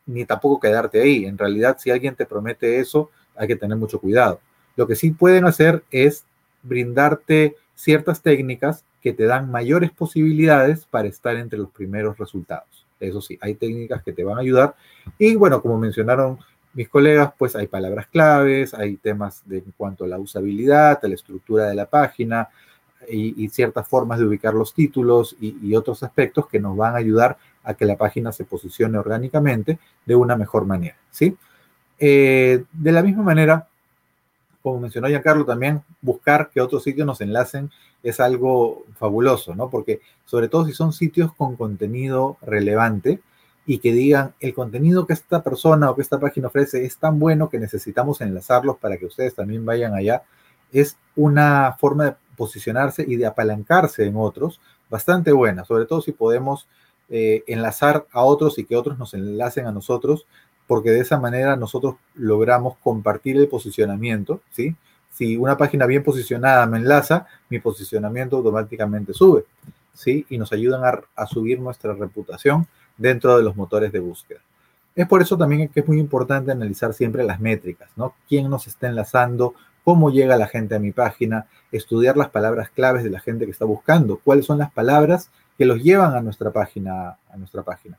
[0.07, 1.27] Ni tampoco quedarte ahí.
[1.27, 4.41] En realidad, si alguien te promete eso, hay que tener mucho cuidado.
[4.75, 6.25] Lo que sí pueden hacer es
[6.63, 12.87] brindarte ciertas técnicas que te dan mayores posibilidades para estar entre los primeros resultados.
[12.99, 14.75] Eso sí, hay técnicas que te van a ayudar.
[15.19, 16.39] Y bueno, como mencionaron
[16.75, 21.09] mis colegas, pues hay palabras claves, hay temas de, en cuanto a la usabilidad, a
[21.09, 22.49] la estructura de la página
[23.09, 27.39] y, ciertas formas de ubicar los títulos y, otros aspectos que nos van a ayudar
[27.65, 31.37] a que la página se posicione orgánicamente de una mejor manera, ¿sí?
[31.99, 33.67] Eh, de la misma manera,
[34.63, 37.71] como mencionó Giancarlo, también buscar que otros sitios nos enlacen
[38.03, 39.69] es algo fabuloso, ¿no?
[39.71, 43.21] Porque sobre todo si son sitios con contenido relevante,
[43.69, 47.19] y que digan el contenido que esta persona o que esta página ofrece es tan
[47.19, 50.23] bueno que necesitamos enlazarlos para que ustedes también vayan allá,
[50.73, 54.59] es una forma de posicionarse y de apalancarse en otros
[54.89, 56.67] bastante buena, sobre todo si podemos
[57.11, 60.25] eh, enlazar a otros y que otros nos enlacen a nosotros,
[60.67, 64.77] porque de esa manera nosotros logramos compartir el posicionamiento, ¿sí?
[65.11, 69.45] Si una página bien posicionada me enlaza, mi posicionamiento automáticamente sube,
[69.93, 70.25] ¿sí?
[70.31, 72.67] Y nos ayudan a, a subir nuestra reputación
[72.99, 74.41] dentro de los motores de búsqueda.
[74.95, 78.15] Es por eso también que es muy importante analizar siempre las métricas, ¿no?
[78.29, 79.55] ¿Quién nos está enlazando?
[79.85, 81.47] ¿Cómo llega la gente a mi página?
[81.71, 84.21] Estudiar las palabras claves de la gente que está buscando.
[84.23, 87.17] ¿Cuáles son las palabras que los llevan a nuestra página?
[87.31, 87.97] A nuestra página.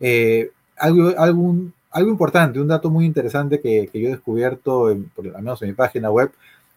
[0.00, 5.42] Eh, algo, algún, algo importante, un dato muy interesante que, yo he descubierto, por, al
[5.42, 6.32] menos en mi página web,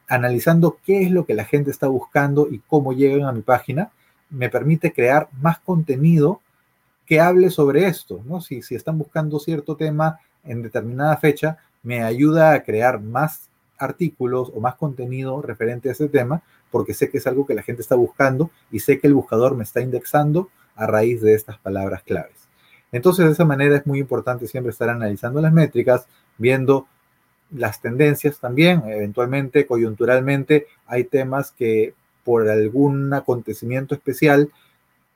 [0.08, 3.92] analizando qué es lo que la gente está buscando y cómo llegan a mi página,
[4.30, 6.42] me permite crear más contenido
[7.06, 8.42] que hable sobre esto, ¿no?
[8.42, 14.52] Si, si están buscando cierto tema en determinada fecha, me ayuda a crear más artículos
[14.56, 16.42] o más contenido referente a ese tema,
[16.72, 19.56] porque sé que es algo que la gente está buscando y sé que el buscador
[19.56, 22.48] me está indexando a raíz de estas palabras claves.
[22.92, 26.88] Entonces, de esa manera es muy importante siempre estar analizando las métricas, viendo
[27.52, 31.94] las tendencias también, eventualmente, coyunturalmente, hay temas que
[32.24, 34.52] por algún acontecimiento especial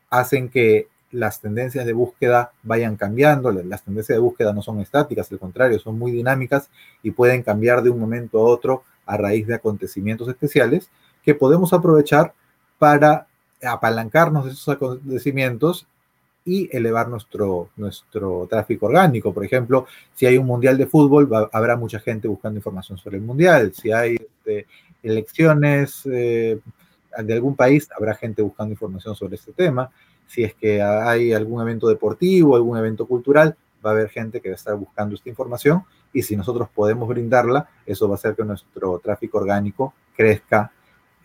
[0.10, 3.52] hacen que las tendencias de búsqueda vayan cambiando.
[3.52, 6.70] Las tendencias de búsqueda no son estáticas, al contrario, son muy dinámicas
[7.04, 10.90] y pueden cambiar de un momento a otro a raíz de acontecimientos especiales
[11.24, 12.34] que podemos aprovechar
[12.78, 13.28] para
[13.64, 15.88] apalancarnos de esos acontecimientos
[16.46, 19.34] y elevar nuestro, nuestro tráfico orgánico.
[19.34, 23.24] Por ejemplo, si hay un mundial de fútbol, habrá mucha gente buscando información sobre el
[23.24, 23.74] mundial.
[23.74, 24.66] Si hay este,
[25.04, 26.60] elecciones eh,
[27.18, 29.92] de algún país, habrá gente buscando información sobre este tema.
[30.28, 33.56] Si es que hay algún evento deportivo, algún evento cultural,
[33.86, 37.08] va a haber gente que va a estar buscando esta información y si nosotros podemos
[37.08, 40.72] brindarla, eso va a hacer que nuestro tráfico orgánico crezca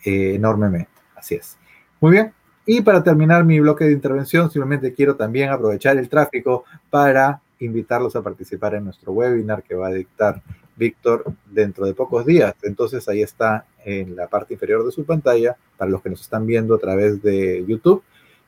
[0.04, 0.90] eh, enormemente.
[1.16, 1.56] Así es.
[2.00, 2.32] Muy bien,
[2.64, 8.14] y para terminar mi bloque de intervención, simplemente quiero también aprovechar el tráfico para invitarlos
[8.14, 10.42] a participar en nuestro webinar que va a dictar
[10.76, 12.54] Víctor dentro de pocos días.
[12.62, 16.46] Entonces ahí está en la parte inferior de su pantalla para los que nos están
[16.46, 18.02] viendo a través de YouTube.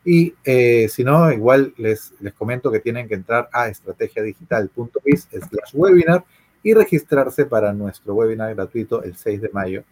[0.05, 5.71] Y eh, si no, igual les, les comento que tienen que entrar a estrategiadigital.biz slash
[5.73, 6.25] webinar
[6.63, 9.85] y registrarse para nuestro webinar gratuito el 6 de mayo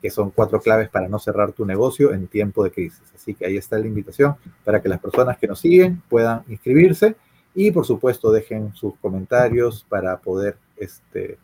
[0.00, 3.02] que son cuatro claves para no cerrar tu negocio en tiempo de crisis.
[3.14, 7.16] Así que ahí está la invitación para que las personas que nos siguen puedan inscribirse
[7.54, 11.38] y por supuesto dejen sus comentarios para poder, este,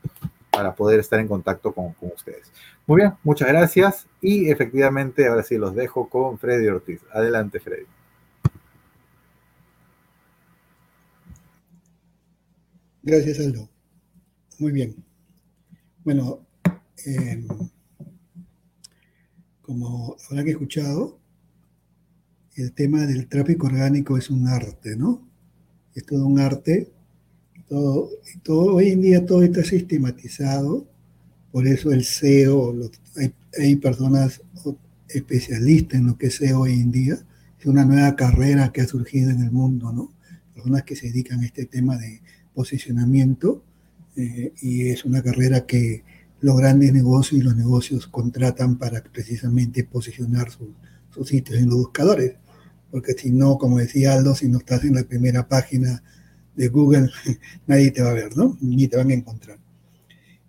[0.50, 2.50] para poder estar en contacto con, con ustedes.
[2.86, 7.00] Muy bien, muchas gracias y efectivamente ahora sí los dejo con Freddy Ortiz.
[7.12, 7.95] Adelante, Freddy.
[13.06, 13.70] Gracias, Aldo.
[14.58, 14.96] Muy bien.
[16.02, 16.44] Bueno,
[17.06, 17.46] eh,
[19.62, 21.16] como habrán escuchado,
[22.56, 25.24] el tema del tráfico orgánico es un arte, ¿no?
[25.94, 26.90] Es todo un arte.
[27.68, 28.10] Todo,
[28.42, 30.88] todo, hoy en día todo está sistematizado,
[31.52, 32.74] por eso el SEO,
[33.14, 34.42] hay, hay, personas
[35.08, 37.24] especialistas en lo que es SEO hoy en día,
[37.56, 40.12] es una nueva carrera que ha surgido en el mundo, ¿no?
[40.54, 42.20] Personas que se dedican a este tema de
[42.56, 43.62] posicionamiento
[44.16, 46.02] eh, y es una carrera que
[46.40, 52.36] los grandes negocios y los negocios contratan para precisamente posicionar sus sitios en los buscadores.
[52.90, 56.02] Porque si no, como decía Aldo, si no estás en la primera página
[56.54, 57.10] de Google,
[57.66, 58.56] nadie te va a ver, ¿no?
[58.60, 59.58] Ni te van a encontrar.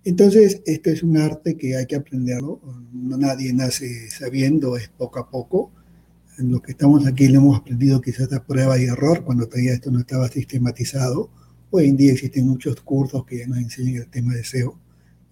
[0.05, 2.61] Entonces, esto es un arte que hay que aprenderlo.
[2.93, 5.71] No nadie nace sabiendo, es poco a poco.
[6.37, 9.73] En lo que estamos aquí lo hemos aprendido quizás a prueba y error, cuando todavía
[9.73, 11.29] esto no estaba sistematizado.
[11.69, 14.79] Hoy en día existen muchos cursos que ya nos enseñan el tema de SEO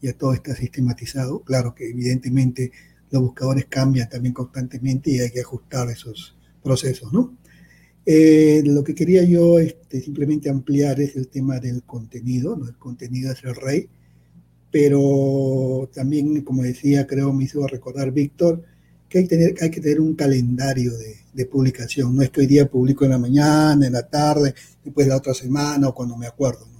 [0.06, 1.40] ya todo está sistematizado.
[1.42, 2.72] Claro que evidentemente
[3.12, 7.38] los buscadores cambian también constantemente y hay que ajustar esos procesos, ¿no?
[8.06, 12.68] Eh, lo que quería yo este, simplemente ampliar es el tema del contenido, ¿no?
[12.68, 13.90] El contenido es el rey,
[14.72, 18.64] pero también, como decía, creo me hizo recordar Víctor,
[19.10, 22.16] que hay que tener, hay que tener un calendario de, de, publicación.
[22.16, 25.34] No es que hoy día publico en la mañana, en la tarde, después la otra
[25.34, 26.76] semana o cuando me acuerdo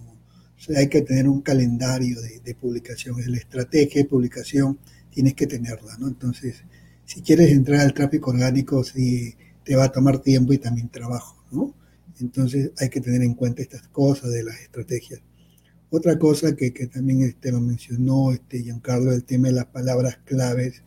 [0.76, 4.79] hay que tener un calendario de, publicación, la estrategia de publicación,
[5.09, 6.08] tienes que tenerla, ¿no?
[6.08, 6.63] Entonces,
[7.05, 11.43] si quieres entrar al tráfico orgánico, sí te va a tomar tiempo y también trabajo,
[11.51, 11.74] ¿no?
[12.20, 15.21] Entonces hay que tener en cuenta estas cosas de las estrategias.
[15.89, 20.17] Otra cosa que, que también este, lo mencionó este Giancarlo, el tema de las palabras
[20.25, 20.82] claves,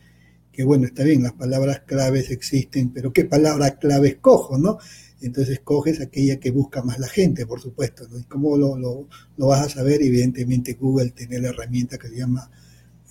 [0.59, 4.79] que bueno, está bien, las palabras claves existen, pero ¿qué palabras claves cojo, no?
[5.21, 8.09] entonces coges aquella que busca más la gente, por supuesto.
[8.09, 8.19] ¿no?
[8.19, 9.07] ¿Y cómo lo,
[9.37, 10.03] vas a saber?
[10.03, 12.51] Evidentemente Google tiene la herramienta que se llama,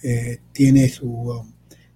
[0.03, 1.41] eh, tiene su...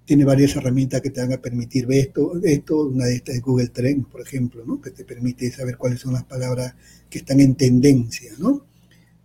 [0.05, 3.41] Tiene varias herramientas que te van a permitir ver esto, esto, una de estas es
[3.41, 4.79] Google Trends, por ejemplo, ¿no?
[4.79, 6.75] que te permite saber cuáles son las palabras
[7.09, 8.65] que están en tendencia, ¿no?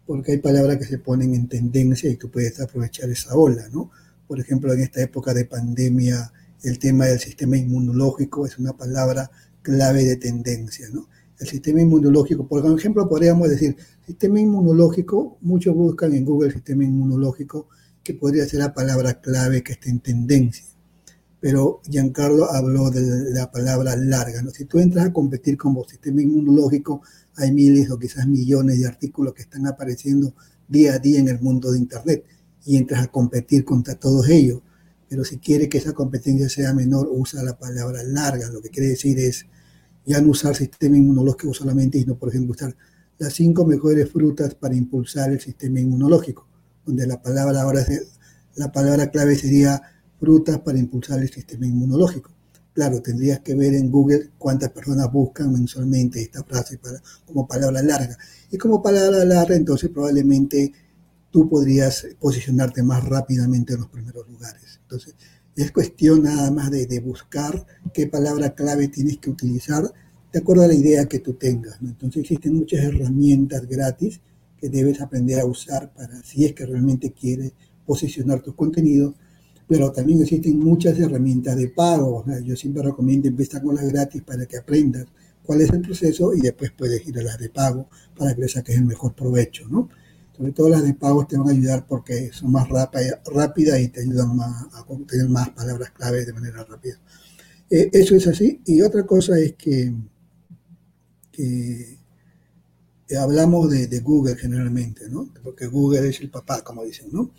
[0.05, 3.93] Porque hay palabras que se ponen en tendencia y tú puedes aprovechar esa ola, ¿no?
[4.27, 6.33] Por ejemplo, en esta época de pandemia,
[6.63, 9.31] el tema del sistema inmunológico es una palabra
[9.63, 11.09] clave de tendencia, ¿no?
[11.39, 13.77] El sistema inmunológico, por ejemplo, podríamos decir,
[14.07, 17.69] sistema inmunológico, muchos buscan en Google sistema inmunológico,
[18.03, 20.65] que podría ser la palabra clave que está en tendencia.
[21.41, 24.43] Pero Giancarlo habló de la palabra larga.
[24.53, 27.03] Si tú entras a competir como sistema inmunológico,
[27.35, 30.35] hay miles o quizás millones de artículos que están apareciendo
[30.67, 32.25] día a día en el mundo de Internet
[32.67, 34.61] y entras a competir contra todos ellos.
[35.09, 38.51] Pero si quiere que esa competencia sea menor, usa la palabra larga.
[38.51, 39.47] Lo que quiere decir es
[40.05, 42.77] ya no usar sistema inmunológico solamente, sino, por ejemplo, usar
[43.19, 46.47] las cinco mejores frutas para impulsar el sistema inmunológico,
[46.85, 47.85] donde la palabra ahora
[48.57, 49.81] la palabra clave sería
[50.19, 52.31] frutas para impulsar el sistema inmunológico.
[52.73, 57.83] Claro, tendrías que ver en Google cuántas personas buscan mensualmente esta frase para, como palabra
[57.83, 58.19] larga.
[58.51, 60.73] Y como palabra larga, entonces probablemente
[61.37, 64.81] tú podrías posicionarte más rápidamente en los primeros lugares.
[64.81, 65.17] Entonces,
[65.55, 69.85] es cuestión nada más de, buscar qué palabra clave tienes que utilizar
[70.33, 71.77] de acuerdo a la idea que tú tengas.
[71.83, 74.23] Entonces, existen muchas herramientas gratis
[74.59, 77.53] que debes aprender a usar para, si es que realmente quieres
[77.85, 79.15] posicionar tus contenidos
[79.69, 82.25] pero también existen muchas herramientas de pago.
[82.45, 85.07] yo siempre recomiendo empezar con las gratis para que aprendas
[85.43, 88.49] cuál es el proceso y después puedes ir a las de pago para que le
[88.49, 89.89] saques el mejor provecho, ¿no?
[90.37, 94.03] Sobre todo las de pago te van a ayudar porque son más rápidas y te
[94.03, 97.01] ayudan más a tener más palabras clave de manera rápida.
[97.71, 98.61] Eh, eso es así.
[98.67, 99.95] Y otra cosa es que,
[103.19, 105.29] hablamos de, de, Google generalmente, ¿no?
[105.43, 107.31] Porque Google es el papá, como dicen, ¿no?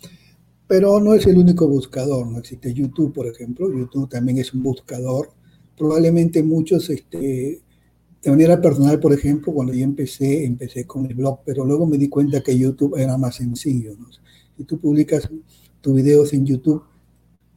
[0.66, 3.72] Pero no es el único buscador, no existe YouTube, por ejemplo.
[3.72, 5.30] YouTube también es un buscador.
[5.76, 7.62] Probablemente muchos, este,
[8.22, 11.98] de manera personal, por ejemplo, cuando yo empecé, empecé con el blog, pero luego me
[11.98, 13.96] di cuenta que YouTube era más sencillo.
[14.56, 15.28] Si tú publicas
[15.80, 16.82] tus videos en YouTube,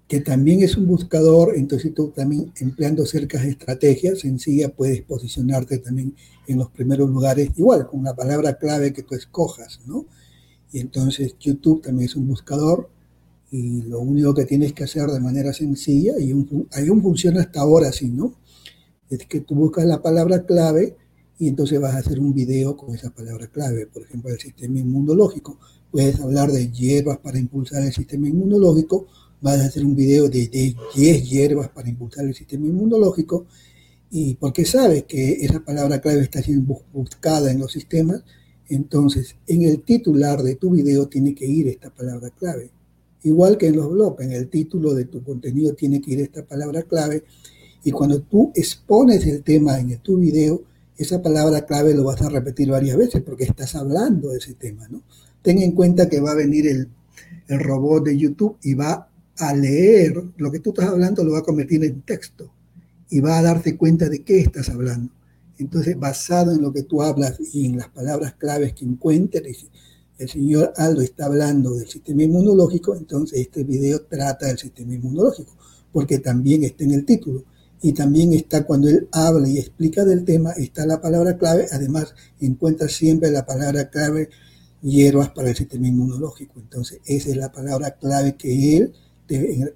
[0.08, 6.14] que también es un buscador, entonces tú también empleando cercas estrategias sencillas puedes posicionarte también
[6.48, 10.06] en los primeros lugares, igual con la palabra clave que tú escojas, ¿no?
[10.74, 12.90] Y entonces YouTube también es un buscador
[13.52, 17.62] y lo único que tienes que hacer de manera sencilla, y un, un funciona hasta
[17.62, 18.36] ahora así, ¿no?
[19.12, 20.96] Es que tú buscas la palabra clave
[21.38, 24.80] y entonces vas a hacer un video con esa palabra clave, por ejemplo, el sistema
[24.80, 25.60] inmunológico.
[25.92, 29.08] Puedes hablar de hierbas para impulsar el sistema inmunológico,
[29.42, 33.48] vas a hacer un video de, de 10 hierbas para impulsar el sistema inmunológico,
[34.10, 38.24] y porque sabes que esa palabra clave está siendo buscada en los sistemas,
[38.70, 42.72] entonces en el titular de tu video tiene que ir esta palabra clave.
[43.24, 46.46] Igual que en los blogs, en el título de tu contenido tiene que ir esta
[46.46, 47.24] palabra clave
[47.84, 50.62] y cuando tú expones el tema en tu video,
[50.98, 54.88] esa palabra clave lo vas a repetir varias veces porque estás hablando de ese tema,
[54.90, 55.02] ¿no?
[55.42, 56.88] Ten en cuenta que va a venir el,
[57.48, 61.44] robot de YouTube y va a leer lo que tú estás hablando, lo va a
[61.44, 62.50] convertir en texto
[63.10, 65.12] y va a darte cuenta de qué estás hablando.
[65.58, 69.66] Entonces, basado en lo que tú hablas y en las palabras claves que encuentres,
[70.18, 75.54] el señor Aldo está hablando del sistema inmunológico, entonces este video trata del sistema inmunológico,
[75.92, 77.44] porque también está en el título.
[77.82, 82.14] Y también está cuando él habla y explica del tema, está la palabra clave, además
[82.40, 84.30] encuentra siempre la palabra clave
[84.82, 86.60] hierbas para el sistema inmunológico.
[86.60, 88.94] Entonces esa es la palabra clave que él,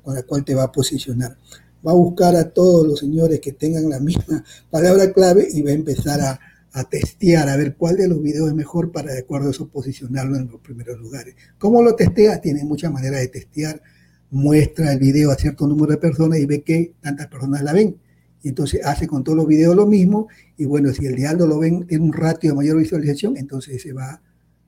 [0.04, 1.38] con la cual te va a posicionar.
[1.86, 5.72] Va a buscar a todos los señores que tengan la misma palabra clave y va
[5.72, 6.40] a empezar a,
[6.74, 9.70] a testear, a ver cuál de los videos es mejor para de acuerdo a eso
[9.70, 11.36] posicionarlo en los primeros lugares.
[11.58, 12.42] ¿Cómo lo testea?
[12.42, 13.82] Tiene muchas maneras de testear.
[14.32, 17.98] Muestra el video a cierto número de personas y ve que tantas personas la ven.
[18.44, 20.28] Y entonces hace con todos los videos lo mismo.
[20.58, 23.94] Y bueno, si el diálogo lo ven en un ratio de mayor visualización, entonces ese
[23.94, 24.22] va,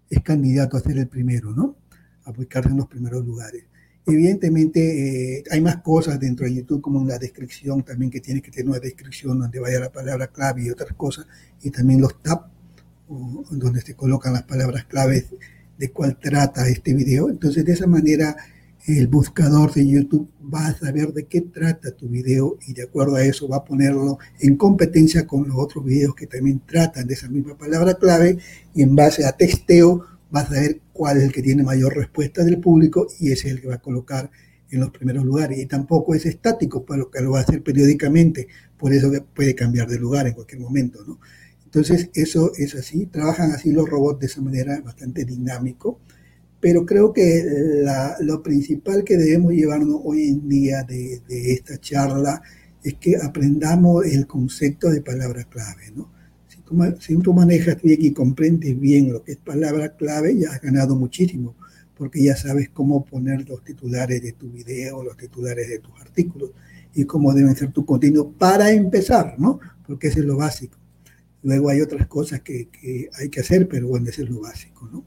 [0.10, 1.76] es candidato a ser el primero, ¿no?
[2.24, 3.66] A buscarse en los primeros lugares.
[4.08, 8.52] Evidentemente eh, hay más cosas dentro de YouTube como la descripción también que tiene que
[8.52, 11.28] tener una descripción donde vaya la palabra clave y otras cosas
[11.62, 12.50] y también los tabs
[13.52, 15.28] donde se colocan las palabras claves
[15.78, 17.30] de cuál trata este video.
[17.30, 18.38] Entonces de esa manera
[18.88, 23.18] el buscador de YouTube va a saber de qué trata tu video y de acuerdo
[23.18, 27.14] a eso va a ponerlo en competencia con los otros videos que también tratan de
[27.14, 28.38] esa misma palabra clave
[28.74, 32.44] y en base a testeo vas a ver cuál es el que tiene mayor respuesta
[32.44, 34.32] del público y ese es el que va a colocar
[34.72, 35.60] en los primeros lugares.
[35.60, 38.48] Y tampoco es estático, pues lo que lo va a hacer periódicamente,
[38.78, 41.20] por eso puede cambiar de lugar en cualquier momento, ¿no?
[41.66, 46.00] Entonces, eso es así, trabajan así los robots de esa manera bastante dinámico,
[46.60, 47.44] pero creo que
[48.22, 52.42] lo principal que debemos llevarnos hoy en día de, esta charla
[52.84, 56.12] es que aprendamos el concepto de palabra clave, ¿no?
[57.00, 60.98] si tú manejas bien y comprendes bien lo que es palabra clave, ya has ganado
[60.98, 61.56] muchísimo,
[61.98, 66.52] porque ya sabes cómo poner los titulares de tu video, los titulares de tus artículos
[66.94, 69.60] y cómo deben ser tu contenido para empezar, ¿no?
[69.86, 70.78] Porque eso es lo básico.
[71.44, 72.70] Luego hay otras cosas que,
[73.14, 75.06] hay que hacer, pero bueno, eso es lo básico, ¿no?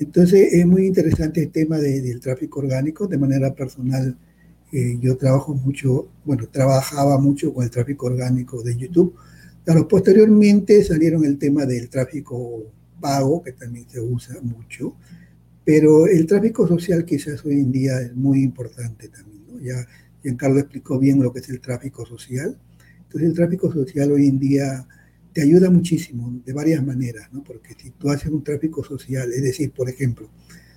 [0.00, 3.06] Entonces es muy interesante el tema del tráfico orgánico.
[3.06, 4.16] De manera personal,
[4.72, 9.14] eh, yo trabajo mucho, bueno, trabajaba mucho con el tráfico orgánico de YouTube
[9.64, 12.64] Claro, posteriormente salieron el tema del tráfico
[12.98, 14.96] pago, que también se usa mucho,
[15.64, 19.44] pero el tráfico social quizás hoy en día es muy importante también.
[19.46, 19.60] ¿no?
[19.60, 19.86] Ya
[20.22, 22.58] Giancarlo explicó bien lo que es el tráfico social.
[23.02, 24.86] Entonces el tráfico social hoy en día
[25.32, 27.42] te ayuda muchísimo de varias maneras, ¿no?
[27.42, 30.28] porque si tú haces un tráfico social, es decir, por ejemplo,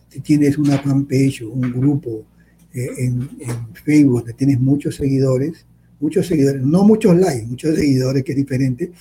[0.09, 2.25] si tienes una fanpage o un grupo
[2.73, 3.30] eh, en,
[3.73, 5.65] Facebook, donde tienes muchos seguidores,
[5.99, 8.91] muchos seguidores, no muchos likes, muchos seguidores, que es diferente.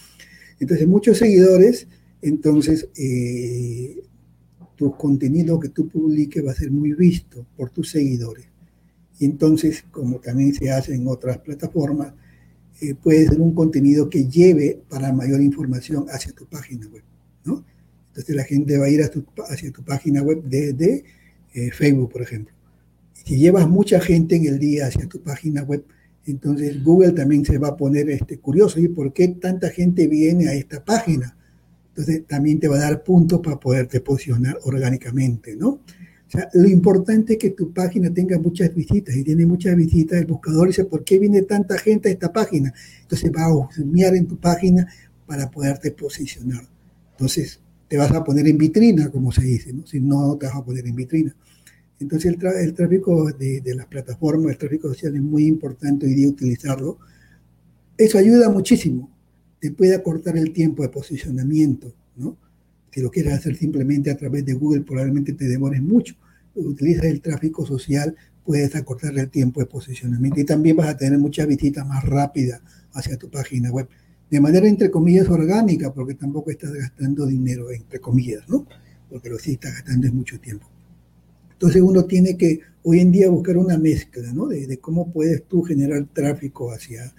[0.58, 1.86] Entonces, muchos seguidores,
[2.22, 4.02] entonces eh,
[4.76, 8.46] tu contenido que tú publiques va a ser muy visto por tus seguidores.
[9.18, 12.14] Y entonces, como también se hace en otras plataformas,
[12.82, 17.04] eh, puede ser un contenido que lleve para mayor información hacia tu página web,
[17.44, 17.64] ¿no?
[18.08, 21.04] Entonces la gente va a ir hacia tu página web desde
[21.54, 22.52] eh, Facebook, por ejemplo.
[23.24, 25.84] Si llevas mucha gente en el día hacia tu página web,
[26.26, 30.48] entonces Google también se va a poner este, curioso, ¿y por qué tanta gente viene
[30.48, 31.36] a esta página?
[31.90, 35.78] Entonces también te va a dar puntos para poderte posicionar orgánicamente, ¿no?
[36.32, 40.18] Sea, lo importante es que tu página tenga muchas visitas y tiene muchas visitas.
[40.18, 42.72] El buscador dice, ¿por qué viene tanta gente a esta página?
[43.02, 44.88] Entonces va a husmear en tu página
[45.26, 46.66] para poderte posicionar.
[47.10, 49.86] Entonces te vas a poner en vitrina, como se dice, ¿no?
[49.86, 51.36] Si no, no te vas a poner en vitrina.
[52.00, 56.28] Entonces el, tráfico de, de, las plataformas, el tráfico social es muy importante hoy día
[56.28, 56.98] utilizarlo.
[57.98, 59.10] Eso ayuda muchísimo.
[59.60, 62.38] Te puede acortar el tiempo de posicionamiento, ¿no?
[62.92, 66.14] Si lo quieres hacer simplemente a través de Google, probablemente te demores mucho.
[66.54, 68.14] Utilizas el tráfico social,
[68.44, 72.60] puedes acortar el tiempo de posicionamiento y también vas a tener muchas visitas más rápidas
[72.92, 73.88] hacia tu página web.
[74.30, 78.66] De manera, entre comillas, orgánica, porque tampoco estás gastando dinero, entre comillas, ¿no?
[79.08, 80.66] Porque lo sí estás gastando es mucho tiempo.
[81.52, 84.48] Entonces uno tiene que hoy en día buscar una mezcla, ¿no?
[84.48, 87.14] De, de cómo puedes tú generar tráfico hacia,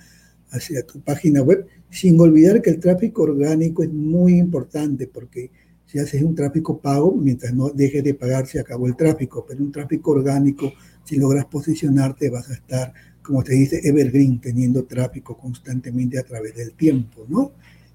[0.51, 5.49] hacia tu página web, sin olvidar que el tráfico orgánico es muy importante porque
[5.93, 9.63] si haces un tráfico pago, mientras no deje de pagar, se acabó el tráfico, pero
[9.63, 12.91] un tráfico orgánico, si logras posicionarte, vas a estar,
[13.21, 17.51] como se dice, evergreen, teniendo tráfico constantemente a través del tiempo, ¿no?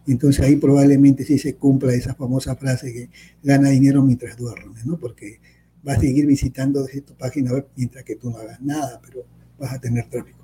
[0.07, 3.11] Entonces ahí probablemente sí se cumpla esa famosa frase que
[3.43, 4.97] gana dinero mientras duermes, ¿no?
[4.97, 5.41] Porque
[5.83, 9.25] vas a seguir visitando tu página mientras que tú no hagas nada, pero
[9.59, 10.39] vas a tener tráfico.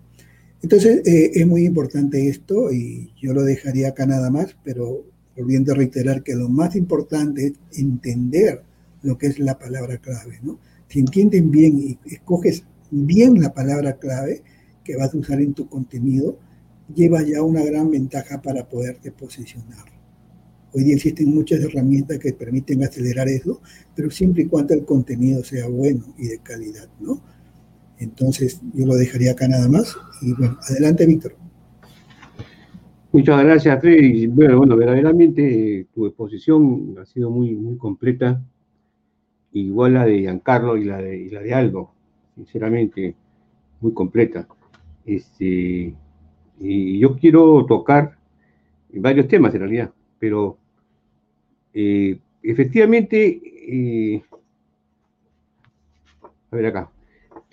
[0.60, 5.04] Entonces eh, es muy importante esto y yo lo dejaría acá nada más, pero
[5.36, 8.62] volviendo a reiterar que lo más importante es entender
[9.02, 10.58] lo que es la palabra clave, ¿no?
[10.88, 14.42] Si entienden bien y escoges bien la palabra clave
[14.84, 16.38] que vas a usar en tu contenido,
[16.94, 19.84] lleva ya una gran ventaja para poderte posicionar.
[20.72, 23.60] Hoy día existen muchas herramientas que permiten acelerar eso,
[23.94, 27.22] pero siempre y cuando el contenido sea bueno y de calidad, ¿no?
[27.98, 29.96] Entonces, yo lo dejaría acá nada más.
[30.20, 31.36] Y bueno, adelante, Víctor.
[33.14, 34.26] Muchas gracias, Freddy.
[34.26, 38.42] Bueno, bueno, verdaderamente eh, tu exposición ha sido muy, completa,
[39.52, 41.92] igual la de Giancarlo y la de, y la de Aldo,
[42.34, 43.14] sinceramente,
[43.80, 44.48] muy completa.
[45.06, 45.94] Este,
[46.58, 48.18] y yo quiero tocar
[48.94, 50.58] varios temas en realidad, pero
[51.72, 54.24] eh, efectivamente, eh,
[56.50, 56.90] a ver acá,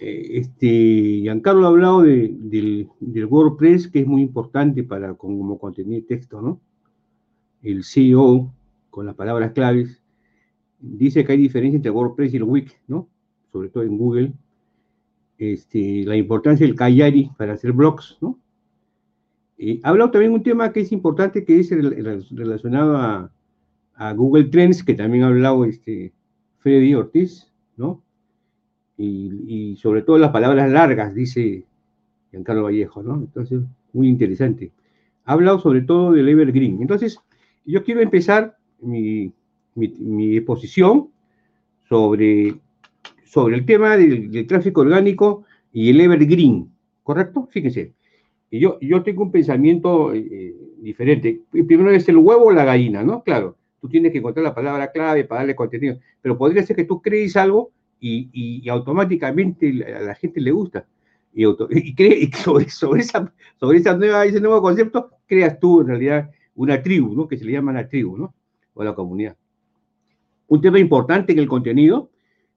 [0.02, 6.42] este, Giancarlo ha hablado del, WordPress, que es muy importante para como contenido de texto,
[6.42, 6.60] ¿no?
[7.62, 8.52] El CEO,
[8.90, 10.02] con las palabras claves,
[10.80, 13.08] dice que hay diferencia entre WordPress y el Wix, ¿no?
[13.52, 14.34] Sobre todo en Google.
[15.38, 18.40] Este, la importancia del Kayari para hacer blogs, ¿no?
[19.60, 21.70] Eh, ha hablado también un tema que es importante, que es
[22.32, 23.32] relacionado a,
[24.16, 26.12] Google Trends, que también ha hablado este,
[26.58, 28.02] Freddy Ortiz, ¿no?
[29.02, 31.66] Y, sobre todo las palabras largas, dice
[32.32, 33.16] Giancarlo Vallejo, ¿no?
[33.16, 33.62] Entonces,
[33.94, 34.72] muy interesante.
[35.26, 36.82] Ha hablado sobre todo del Evergreen.
[36.82, 37.20] Entonces,
[37.66, 39.32] yo quiero empezar mi,
[39.76, 41.10] mi, exposición
[41.88, 42.56] sobre,
[43.24, 46.70] sobre el tema del, tráfico orgánico y el Evergreen,
[47.04, 47.48] ¿correcto?
[47.52, 47.94] Fíjense.
[48.54, 51.42] Yo, yo tengo un pensamiento eh, diferente.
[51.52, 53.24] Primero es el huevo o la gallina, ¿no?
[53.24, 56.84] Claro, tú tienes que encontrar la palabra clave para darle contenido, pero podría ser que
[56.84, 57.72] tú crees algo
[58.02, 60.86] y, automáticamente a la gente le gusta.
[61.34, 61.44] Y,
[62.70, 67.28] sobre, esa, sobre esa nueva, ese nuevo concepto creas tú en realidad una tribu, ¿no?
[67.28, 68.34] que se le llama la tribu, ¿no?
[68.74, 69.38] o la comunidad.
[70.48, 72.12] Un tema importante en el contenido,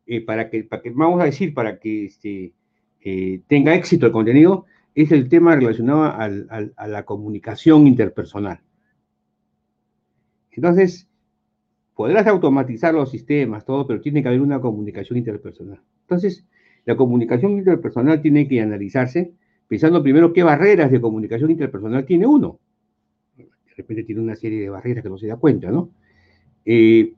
[0.07, 2.53] eh, para, que, para que, vamos a decir, para que este,
[3.01, 8.61] eh, tenga éxito el contenido, es el tema relacionado a la comunicación interpersonal.
[10.53, 11.09] Entonces,
[11.95, 15.81] podrás automatizar los sistemas, todo, pero tiene que haber una comunicación interpersonal.
[16.03, 16.45] Entonces,
[16.85, 19.33] la comunicación interpersonal tiene que analizarse
[19.69, 22.59] pensando primero qué barreras de comunicación interpersonal tiene uno.
[23.37, 23.47] De
[23.77, 25.91] repente tiene una serie de barreras que no se da cuenta, ¿no?
[26.65, 27.15] Eh,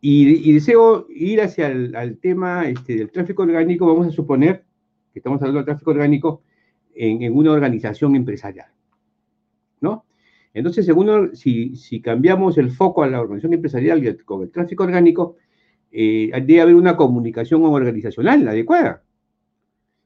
[0.00, 4.64] y, deseo ir hacia el tema este, del tráfico orgánico, vamos a suponer
[5.12, 6.42] que estamos hablando del tráfico orgánico
[6.94, 8.68] en, en una organización empresarial,
[9.80, 10.05] ¿no?
[10.56, 15.36] Entonces, según si, cambiamos el foco a la organización empresarial y con el tráfico orgánico,
[15.92, 19.02] eh, debe haber una comunicación organizacional adecuada.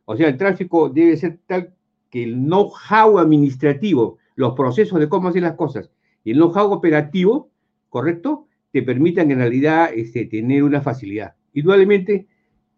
[0.06, 1.72] O sea, el tráfico debe ser tal
[2.10, 5.88] que el know-how administrativo, los procesos de cómo hacer las cosas
[6.24, 7.48] y el know-how operativo,
[7.88, 8.48] ¿correcto?
[8.72, 11.36] Te permitan en realidad este, tener una facilidad.
[11.54, 12.26] Indudablemente,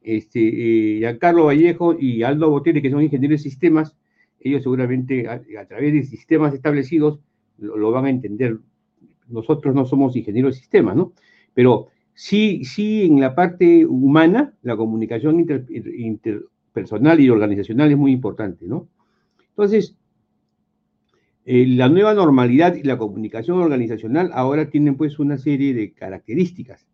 [0.02, 3.96] este, eh, Giancarlo Vallejo y Aldo Botelli, que son ingenieros de sistemas,
[4.40, 7.20] ellos seguramente a, través de sistemas establecidos
[7.58, 8.58] lo, van a entender.
[9.28, 11.12] Nosotros no somos ingenieros de sistemas, ¿no?
[11.54, 15.46] Pero sí, sí en la parte humana, la comunicación
[15.96, 18.88] interpersonal y organizacional es muy importante, ¿no?
[19.50, 19.96] Entonces,
[21.44, 26.86] eh, la nueva normalidad y la comunicación organizacional ahora tienen pues una serie de características,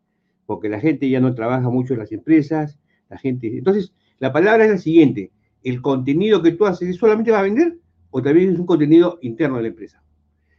[0.47, 2.79] porque la gente ya no trabaja mucho en las empresas,
[3.11, 3.59] la gente...
[3.59, 5.33] Entonces, la palabra es la siguiente,
[5.63, 7.77] ¿el contenido que tú haces solamente va a vender
[8.11, 10.03] o también es un contenido interno de la empresa?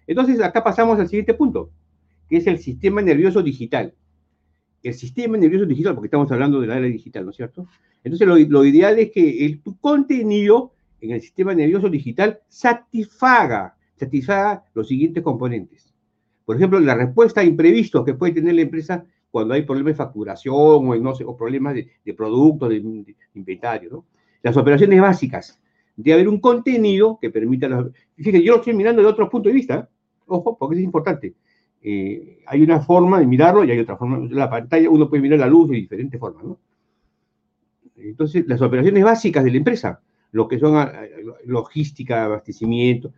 [0.10, 1.70] Entonces, acá pasamos al siguiente punto,
[2.28, 3.94] que es el sistema nervioso digital.
[4.82, 7.68] El sistema nervioso digital, porque estamos hablando de la era digital, ¿no es cierto?
[8.04, 14.64] Entonces, lo, ideal es que el, tu contenido en el sistema nervioso digital satisfaga, satisfaga
[14.74, 15.94] los siguientes componentes.
[16.44, 19.98] Por ejemplo, la respuesta a imprevistos que puede tener la empresa cuando hay problemas de
[19.98, 23.92] facturación o, problemas de, de productos, de, inventario.
[23.92, 24.06] ¿no?
[24.42, 25.62] Las operaciones básicas.
[25.96, 27.92] De haber un contenido que permita...
[28.16, 29.88] Fíjense, yo lo estoy mirando de otro punto de vista.
[30.30, 31.34] Ojo, porque es importante.
[31.82, 34.20] Eh, hay una forma de mirarlo y hay otra forma.
[34.32, 36.44] La pantalla, uno puede mirar la luz de diferentes formas.
[36.44, 36.60] ¿no?
[37.96, 40.02] Entonces, las operaciones básicas de la empresa,
[40.32, 40.92] lo que son ah,
[41.46, 43.14] logística, abastecimiento,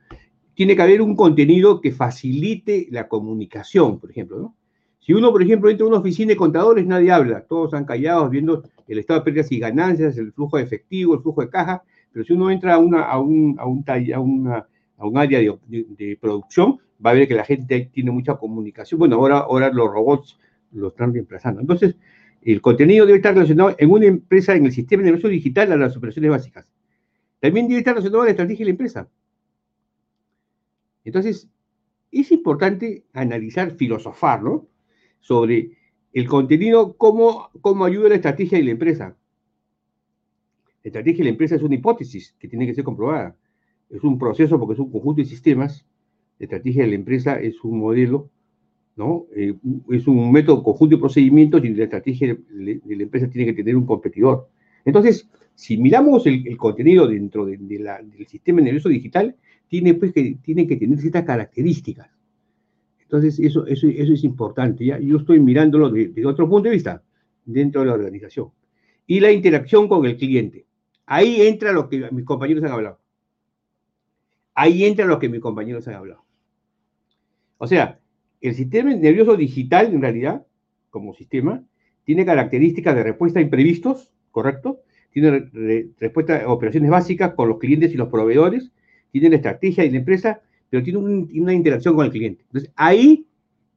[0.54, 4.56] tiene que haber un contenido que facilite la comunicación, por ejemplo, ¿no?
[5.00, 8.30] Si uno, por ejemplo, entra a una oficina de contadores, nadie habla, todos están callados
[8.30, 11.84] viendo el estado de pérdidas y ganancias, el flujo de efectivo, el flujo de caja,
[12.12, 14.68] pero si uno entra a, una, a, un, a, un, a, una,
[15.02, 19.00] a un área de, producción, va a ver que la gente tiene mucha comunicación.
[19.00, 20.38] Bueno, ahora, ahora los robots
[20.72, 21.60] lo están reemplazando.
[21.60, 21.96] Entonces,
[22.42, 25.78] el contenido debe estar relacionado en una empresa, en el sistema de negocio digital, a
[25.78, 26.68] las operaciones básicas.
[27.40, 29.10] También debe estar relacionado a la estrategia de la empresa.
[31.04, 31.50] Entonces,
[32.12, 34.68] es importante analizar, filosofar, ¿no?
[35.20, 35.78] sobre
[36.14, 39.16] el contenido, cómo, cómo ayuda la estrategia de la empresa.
[40.84, 43.36] La estrategia de la empresa es una hipótesis que tiene que ser comprobada.
[43.92, 45.86] Es un proceso porque es un conjunto de sistemas.
[46.40, 48.30] La estrategia de la empresa es un modelo,
[48.96, 49.26] ¿no?
[49.36, 49.54] Eh,
[49.92, 53.76] es un método conjunto de procedimientos y la estrategia de, la empresa tiene que tener
[53.76, 54.50] un competidor.
[54.86, 59.36] Entonces, si miramos el, contenido dentro del sistema nervioso digital,
[59.68, 62.10] tiene, pues, que, tiene que tener ciertas características.
[63.04, 64.86] Entonces, eso, eso, eso es importante.
[64.86, 67.04] Yo estoy mirándolo desde otro punto de vista,
[67.46, 68.50] dentro de la organización.
[69.06, 70.66] Y la interacción con el cliente.
[71.06, 73.00] Ahí entra lo que mis compañeros han hablado.
[74.54, 76.26] Ahí entra lo que mis compañeros han hablado.
[77.58, 78.00] O sea,
[78.42, 80.46] el sistema nervioso digital, en realidad,
[80.90, 81.64] como sistema,
[82.04, 84.82] tiene características de respuesta a imprevistos, ¿correcto?
[85.12, 85.50] Tiene
[86.00, 88.72] respuesta a operaciones básicas con los clientes y los proveedores,
[89.12, 90.42] tiene la estrategia de la empresa
[90.72, 92.44] pero tiene una interacción con el cliente.
[92.44, 93.28] Entonces, ahí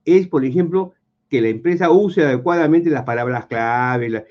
[0.05, 0.95] es, por ejemplo,
[1.29, 4.25] que la empresa use adecuadamente las palabras clave,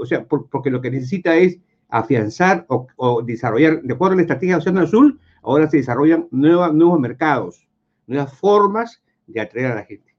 [0.00, 1.58] o sea, porque lo que necesita es
[1.90, 7.00] afianzar o, desarrollar, de acuerdo a la estrategia de Océano Azul, ahora se desarrollan nuevos
[7.00, 7.66] mercados,
[8.06, 10.14] nuevas formas de atraer a la gente.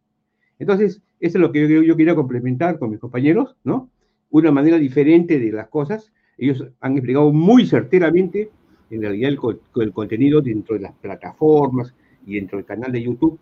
[0.59, 3.89] Entonces, eso es lo que yo, quería complementar con mis compañeros, ¿no?
[4.29, 6.11] Una manera diferente de las cosas.
[6.37, 8.49] Ellos han explicado muy certeramente
[8.89, 9.31] en realidad
[9.75, 11.93] el, contenido dentro de las plataformas
[12.25, 13.39] y dentro del canal de YouTube.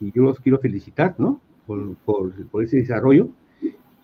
[0.00, 1.40] Y yo los quiero felicitar, ¿no?
[1.66, 2.32] Por,
[2.62, 3.28] ese desarrollo.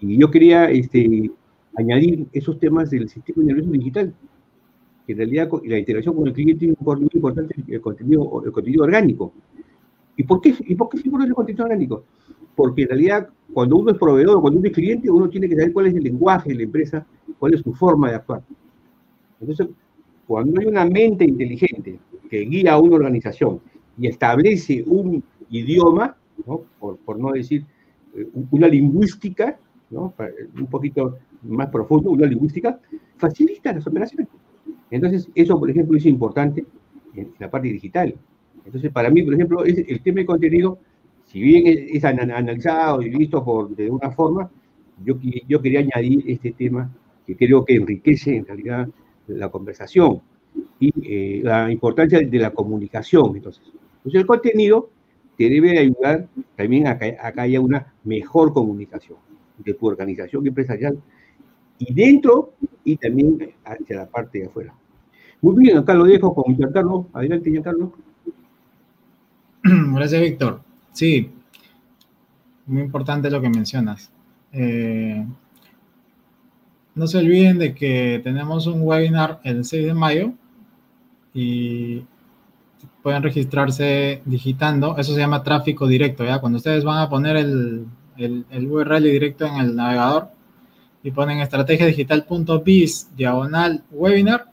[0.00, 1.30] Y yo quería este,
[1.76, 4.14] añadir esos temas del sistema nervioso digital,
[5.08, 9.32] en realidad la interacción con el cliente es muy importante, el contenido, el contenido orgánico.
[10.16, 12.04] ¿Y por qué, y por qué figura el contenido orgánico?
[12.54, 15.72] Porque en realidad, cuando uno es proveedor, cuando uno es cliente, uno tiene que saber
[15.72, 17.06] cuál es el lenguaje de la empresa,
[17.38, 18.42] cuál es su forma de actuar.
[19.40, 19.68] Entonces,
[20.26, 21.98] cuando hay una mente inteligente
[22.30, 23.60] que guía a una organización
[23.98, 26.16] y establece un idioma,
[26.78, 27.64] Por, no decir
[28.16, 29.58] eh, una lingüística,
[29.90, 32.80] un poquito más profundo, una lingüística,
[33.16, 34.28] facilita las operaciones.
[34.90, 36.64] Entonces, eso, por ejemplo, es importante
[37.14, 38.14] en la parte digital.
[38.64, 40.78] Entonces, para mí, por ejemplo, el tema de contenido,
[41.26, 44.50] si bien es, analizado y visto por, de una forma,
[45.04, 45.16] yo,
[45.48, 46.90] yo quería añadir este tema
[47.26, 48.88] que creo que enriquece en realidad
[49.28, 50.20] la conversación
[50.78, 53.36] y eh, la importancia de la comunicación.
[53.36, 53.62] Entonces,
[54.02, 54.90] pues el contenido
[55.36, 59.18] te debe ayudar también a que, haya una mejor comunicación
[59.58, 60.98] de tu organización empresarial
[61.86, 62.52] y dentro
[62.84, 64.74] y también hacia la parte de afuera.
[65.40, 67.08] Muy bien, acá lo dejo con Giancarlo.
[67.12, 67.92] Adelante, Giancarlo.
[69.62, 70.60] Gracias, Víctor.
[70.92, 71.30] Sí,
[72.66, 74.12] muy importante lo que mencionas.
[74.52, 75.26] Eh,
[76.94, 80.32] no se olviden de que tenemos un webinar el 6 de mayo
[81.34, 82.04] y
[83.02, 84.96] pueden registrarse digitando.
[84.98, 86.40] Eso se llama tráfico directo, ¿ya?
[86.40, 87.86] Cuando ustedes van a poner el,
[88.16, 90.28] el, URL directo en el navegador
[91.02, 94.46] y ponen estrategiadigital.biz diagonal webinar,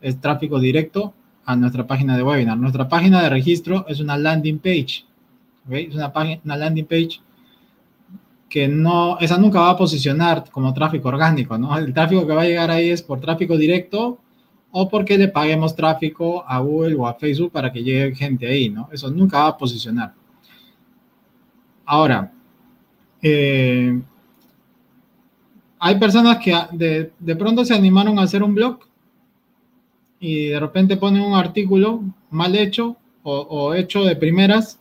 [0.00, 1.14] es tráfico directo
[1.44, 2.58] a nuestra página de webinar.
[2.58, 5.04] Nuestra página de registro es una landing page.
[5.70, 7.20] Es una, página, una landing page
[8.48, 11.76] que no, esa nunca va a posicionar como tráfico orgánico, ¿no?
[11.76, 14.18] El tráfico que va a llegar ahí es por tráfico directo
[14.70, 18.68] o porque le paguemos tráfico a Google o a Facebook para que llegue gente ahí,
[18.68, 18.88] ¿no?
[18.92, 20.14] Eso nunca va a posicionar.
[21.84, 22.32] Ahora,
[23.22, 24.00] eh,
[25.78, 28.78] hay personas que de, de, pronto se animaron a hacer un blog
[30.18, 34.78] y de repente ponen un artículo mal hecho o, hecho de primeras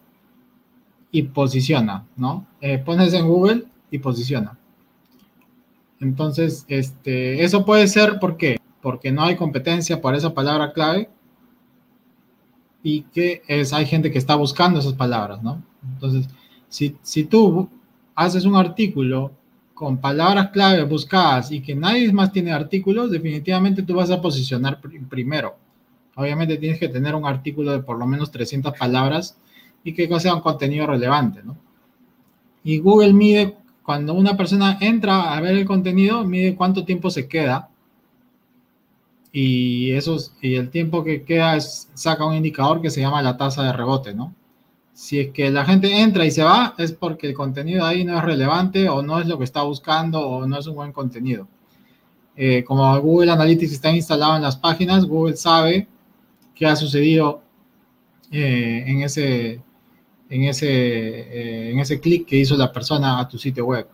[1.11, 2.45] y posiciona, ¿no?
[2.61, 4.57] Eh, pones en Google y posiciona.
[5.99, 11.09] Entonces, este, eso puede ser porque porque no hay competencia por esa palabra clave
[12.83, 15.63] y que es, hay gente que está buscando esas palabras, ¿no?
[15.93, 16.29] Entonces,
[16.69, 17.67] si, si tú
[18.13, 19.31] haces un artículo
[19.75, 24.79] con palabras clave buscadas y que nadie más tiene artículos, definitivamente tú vas a posicionar
[25.09, 25.57] primero.
[26.15, 29.37] Obviamente tienes que tener un artículo de por lo menos 300 palabras
[29.83, 31.57] y que sea un contenido relevante, ¿no?
[32.63, 37.27] Y Google mide, cuando una persona entra a ver el contenido, mide cuánto tiempo se
[37.27, 37.69] queda
[39.33, 43.35] y, esos, y el tiempo que queda es, saca un indicador que se llama la
[43.35, 44.33] tasa de rebote, ¿no?
[44.95, 48.17] Si es que la gente entra y se va, es porque el contenido ahí no
[48.17, 51.49] es relevante o no es lo que está buscando o no es un buen contenido.
[52.33, 55.89] Eh, como Google Analytics está instalado en las páginas, Google sabe
[56.55, 57.41] qué ha sucedido
[58.31, 59.61] eh, en ese,
[60.29, 63.89] en ese, eh, en ese clic que hizo la persona a tu sitio web.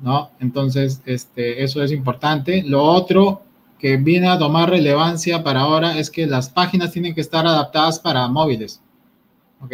[0.00, 0.32] ¿no?
[0.40, 2.64] Entonces, este, eso es importante.
[2.64, 3.42] Lo otro
[3.78, 8.00] que viene a tomar relevancia para ahora es que las páginas tienen que estar adaptadas
[8.00, 8.82] para móviles.
[9.60, 9.72] ¿Ok?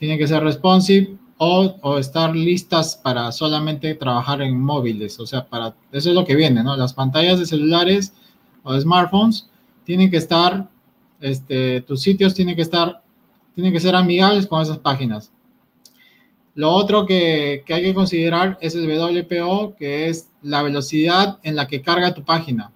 [0.00, 5.20] Tienen que ser responsive o, o, estar listas para solamente trabajar en móviles.
[5.20, 6.76] O sea, para eso es lo que viene, ¿no?
[6.76, 8.12] Las pantallas de celulares
[8.64, 9.48] o de smartphones
[9.84, 10.68] tienen que estar,
[11.20, 13.00] este, tus sitios tienen que estar,
[13.54, 15.30] tienen que ser amigables con esas páginas.
[16.56, 21.54] Lo otro que, que hay que considerar es el WPO, que es la velocidad en
[21.54, 22.72] la que carga tu página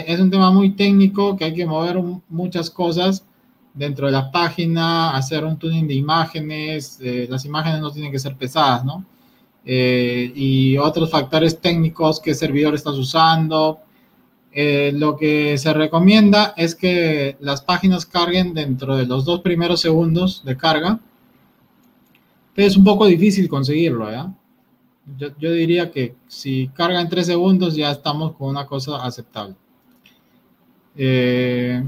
[0.00, 1.98] es un tema muy técnico que hay que mover
[2.28, 3.26] muchas cosas
[3.74, 8.18] dentro de la página, hacer un tuning de imágenes, eh, las imágenes no tienen que
[8.18, 9.04] ser pesadas, ¿no?
[9.64, 13.80] Eh, y otros factores técnicos, qué servidor estás usando.
[14.52, 19.80] Eh, lo que se recomienda es que las páginas carguen dentro de los dos primeros
[19.80, 21.00] segundos de carga.
[22.56, 24.32] es un poco difícil conseguirlo, ¿ya?
[25.18, 29.54] Yo, yo diría que si carga en tres segundos ya estamos con una cosa aceptable.
[30.96, 31.82] Eh,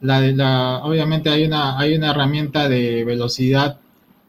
[0.00, 3.78] la, obviamente hay una, hay una herramienta de velocidad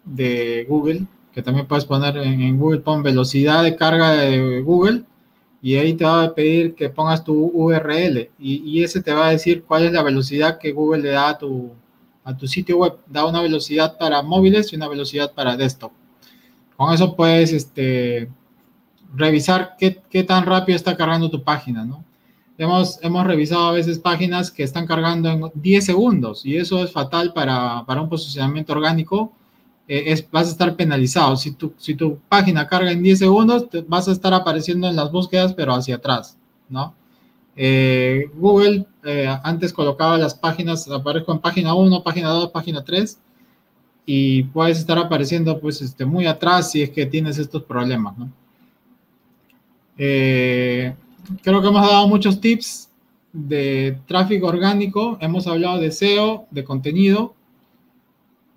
[0.06, 5.03] de Google que también puedes poner en, Google, pon velocidad de carga de Google
[5.61, 9.31] y ahí te va a pedir que pongas tu URL y, ese te va a
[9.31, 11.72] decir cuál es la velocidad que Google le da a tu,
[12.23, 12.98] a tu sitio web.
[13.07, 15.91] Da una velocidad para móviles y una velocidad para desktop.
[16.76, 18.30] Con eso puedes este,
[19.14, 22.03] revisar qué, qué tan rápido está cargando tu página, ¿no?
[22.57, 26.91] Hemos, hemos revisado a veces páginas que están cargando en 10 segundos y eso es
[26.91, 29.31] fatal para, para un posicionamiento orgánico.
[29.88, 31.38] Eh, es, vas a estar penalizado.
[31.38, 35.11] Si tu, si tu página carga en 10 segundos, vas a estar apareciendo en las
[35.11, 36.93] búsquedas, pero hacia atrás, ¿no?
[37.59, 43.19] Eh, Google eh, antes colocaba las páginas, aparezco en página 1, página 2, página 3,
[44.05, 48.15] y puedes estar apareciendo pues este, muy atrás si es que tienes estos problemas.
[49.97, 50.95] Eh,
[51.41, 52.90] creo que hemos dado muchos tips
[53.34, 55.18] de tráfico orgánico.
[55.22, 57.34] Hemos hablado de SEO, de contenido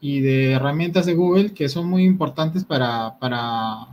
[0.00, 3.86] y de herramientas de Google que son muy importantes para, para,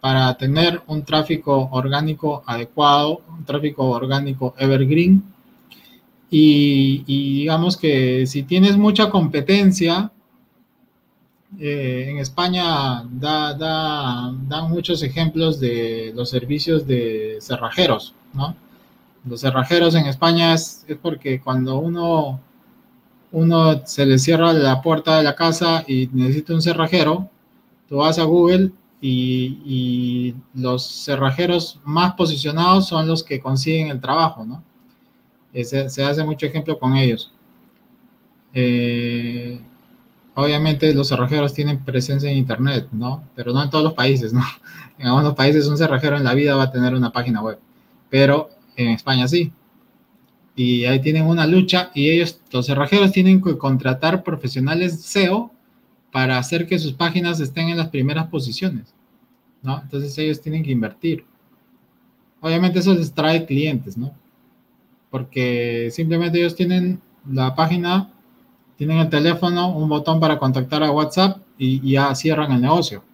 [0.00, 5.22] para tener un tráfico orgánico adecuado, un tráfico orgánico evergreen.
[6.30, 10.12] Y, y digamos que si tienes mucha competencia,
[11.58, 18.54] eh, en España da, da, dan muchos ejemplos de los servicios de cerrajeros, ¿no?
[19.24, 22.40] Los cerrajeros en España es, porque cuando uno,
[23.32, 27.28] uno se le cierra la puerta de la casa y necesita un cerrajero,
[27.88, 34.44] tú vas a Google y, los cerrajeros más posicionados son los que consiguen el trabajo,
[34.44, 34.62] ¿no?
[35.52, 37.32] Se, se hace mucho ejemplo con ellos.
[38.54, 39.60] Eh,
[40.40, 43.24] obviamente los cerrajeros tienen presencia en Internet, ¿no?
[43.34, 44.42] Pero no en todos los países, ¿no?
[44.98, 47.58] En algunos países un cerrajero en la vida va a tener una página web.
[48.10, 49.52] pero en España sí.
[50.54, 55.50] Y ahí tienen una lucha y ellos, los cerrajeros, tienen que contratar profesionales SEO
[56.12, 58.92] para hacer que sus páginas estén en las primeras posiciones,
[59.62, 59.80] ¿no?
[59.80, 61.24] Entonces ellos tienen que invertir.
[62.40, 64.12] Obviamente eso les trae clientes, ¿no?
[65.10, 67.00] Porque simplemente ellos tienen
[67.30, 68.10] la página,
[68.80, 73.04] tienen el teléfono, un botón para contactar a WhatsApp y, ya cierran el negocio.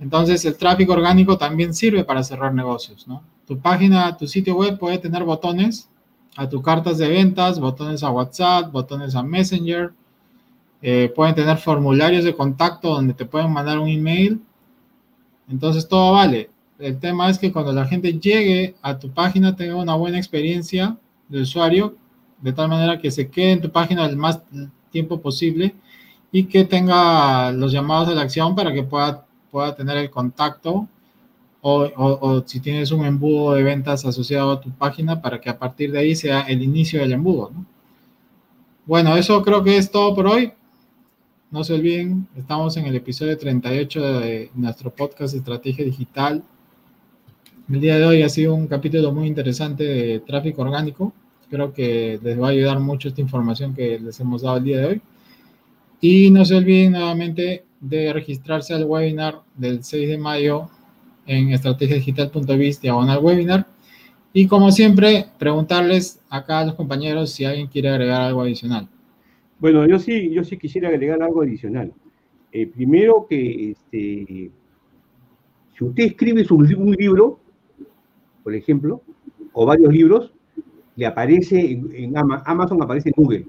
[0.00, 3.22] Entonces el tráfico orgánico también sirve para cerrar negocios, ¿no?
[3.46, 5.88] Tu página, tu sitio web puede tener botones
[6.34, 9.92] a tus cartas de ventas, botones a WhatsApp, botones a Messenger,
[10.82, 14.42] eh, pueden tener formularios de contacto donde te pueden mandar un email.
[15.48, 16.50] Entonces todo vale.
[16.80, 20.96] El tema es que cuando la gente llegue a tu página tenga una buena experiencia
[21.28, 21.94] de usuario,
[22.44, 24.42] de tal manera que se quede en tu página el más
[24.90, 25.74] tiempo posible
[26.30, 30.86] y que tenga los llamados de la acción para que pueda, pueda tener el contacto
[31.62, 35.58] o, o, si tienes un embudo de ventas asociado a tu página para que a
[35.58, 37.50] partir de ahí sea el inicio del embudo.
[38.84, 40.52] Bueno, eso creo que es todo por hoy.
[41.50, 46.42] No se olviden, estamos en el episodio 38 de nuestro podcast Estrategia Digital.
[47.70, 51.14] El día de hoy ha sido un capítulo muy interesante de tráfico orgánico.
[51.50, 54.78] Creo que les va a ayudar mucho esta información que les hemos dado el día
[54.78, 55.02] de hoy.
[56.00, 60.68] Y no se olviden nuevamente de registrarse al webinar del 6 de mayo
[61.26, 63.66] en estrategiadigital.biz diagonal webinar.
[64.32, 68.88] Y como siempre, preguntarles acá a los compañeros si alguien quiere agregar algo adicional.
[69.58, 71.92] Bueno, yo sí, yo sí quisiera agregar algo adicional.
[72.52, 74.50] Eh, primero que este,
[75.76, 77.38] si usted escribe un libro,
[78.42, 79.02] por ejemplo,
[79.52, 80.33] o varios libros,
[80.96, 83.46] le aparece en, Amazon, aparece en Google.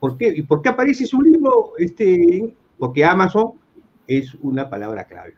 [0.00, 0.28] ¿Por qué?
[0.28, 1.72] ¿Y por qué aparece su libro?
[1.78, 3.52] Este, porque Amazon
[4.06, 5.34] es una palabra clave.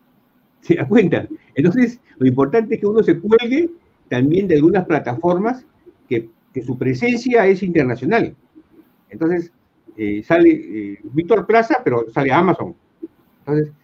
[0.60, 1.28] ¿Se da cuenta?
[1.54, 3.70] Entonces, lo importante es que uno se cuelgue
[4.08, 5.66] también de algunas plataformas
[6.08, 8.34] que, que su presencia es internacional.
[9.10, 9.52] Entonces,
[10.00, 12.72] eh, sale eh, Víctor Plaza, pero sale Amazon.
[13.40, 13.74] Entonces,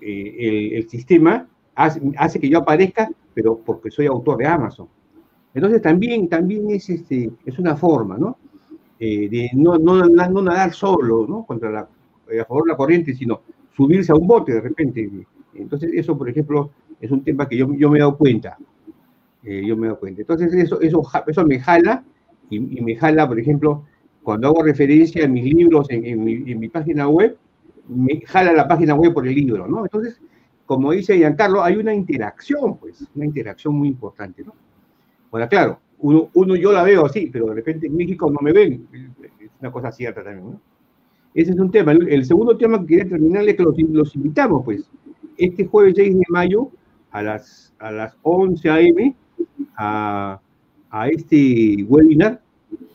[0.00, 1.46] eh, el, sistema
[1.76, 4.88] hace, que yo aparezca, pero porque soy autor de Amazon.
[5.54, 8.36] Entonces, también, también es, este, es una forma, ¿no?
[9.00, 11.44] de no, no, nadar solo, ¿no?
[11.46, 13.40] Contra la, a favor de la corriente, sino
[13.74, 15.10] subirse a un bote de repente.
[15.54, 16.70] Entonces, eso, por ejemplo,
[17.00, 18.58] es un tema que yo, yo me he dado cuenta.
[19.42, 20.20] yo me he cuenta.
[20.20, 22.04] Entonces, eso, eso, eso me jala
[22.50, 23.84] y, me jala, por ejemplo,
[24.22, 27.38] cuando hago referencia en mis libros, en, mi, página web,
[27.88, 29.84] me jala la página web por el libro, ¿no?
[29.84, 30.20] Entonces,
[30.66, 34.52] como dice Giancarlo, hay una interacción, pues, una interacción muy importante, ¿no?
[35.30, 38.86] Bueno, claro, uno, yo la veo así, pero de repente en México no me ven,
[38.92, 40.60] es una cosa cierta también, ¿no?
[41.32, 41.92] Ese es un tema.
[41.92, 44.90] El, segundo tema que quería terminar es que los, invitamos, pues,
[45.36, 46.70] este jueves 6 de mayo
[47.12, 49.14] a las, a las 11 a.m.
[49.76, 50.40] A,
[50.90, 52.42] a este webinar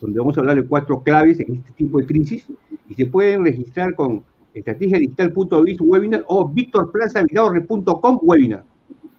[0.02, 2.46] donde vamos a hablar de cuatro claves en este tipo de crisis,
[2.88, 8.64] y se pueden registrar con estrategiadigital.biz webinar o victorplazavidaurre.com webinar.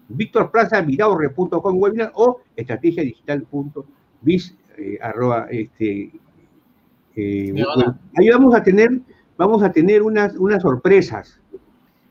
[0.08, 6.12] victorplazavidaurre.com webinar o estrategiadigital.biz eh, arroba este
[7.16, 7.54] eh,
[8.16, 9.00] ahí vamos a tener
[9.36, 11.40] vamos a tener unas, unas sorpresas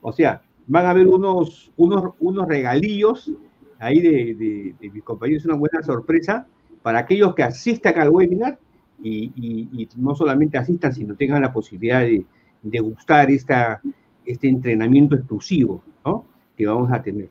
[0.02, 3.32] o sea van a haber unos unos unos regalillos
[3.80, 6.48] ahí de, de, de mis compañeros una buena sorpresa
[6.82, 8.60] para aquellos que asistan al webinar
[9.02, 12.26] y, no solamente asistan, sino tengan la posibilidad de,
[12.62, 13.82] de gustar esta,
[14.26, 16.26] este entrenamiento exclusivo ¿no?
[16.56, 17.30] que vamos a tener.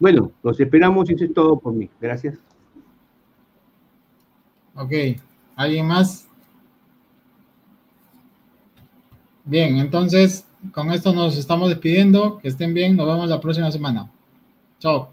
[0.00, 1.88] Bueno, los esperamos y eso es todo por mí.
[2.00, 2.38] Gracias.
[4.74, 4.92] Ok,
[5.54, 6.26] ¿alguien más?
[9.44, 12.38] Bien, entonces con esto nos estamos despidiendo.
[12.38, 14.10] Que estén bien, nos vemos la próxima semana.
[14.78, 15.12] Chao.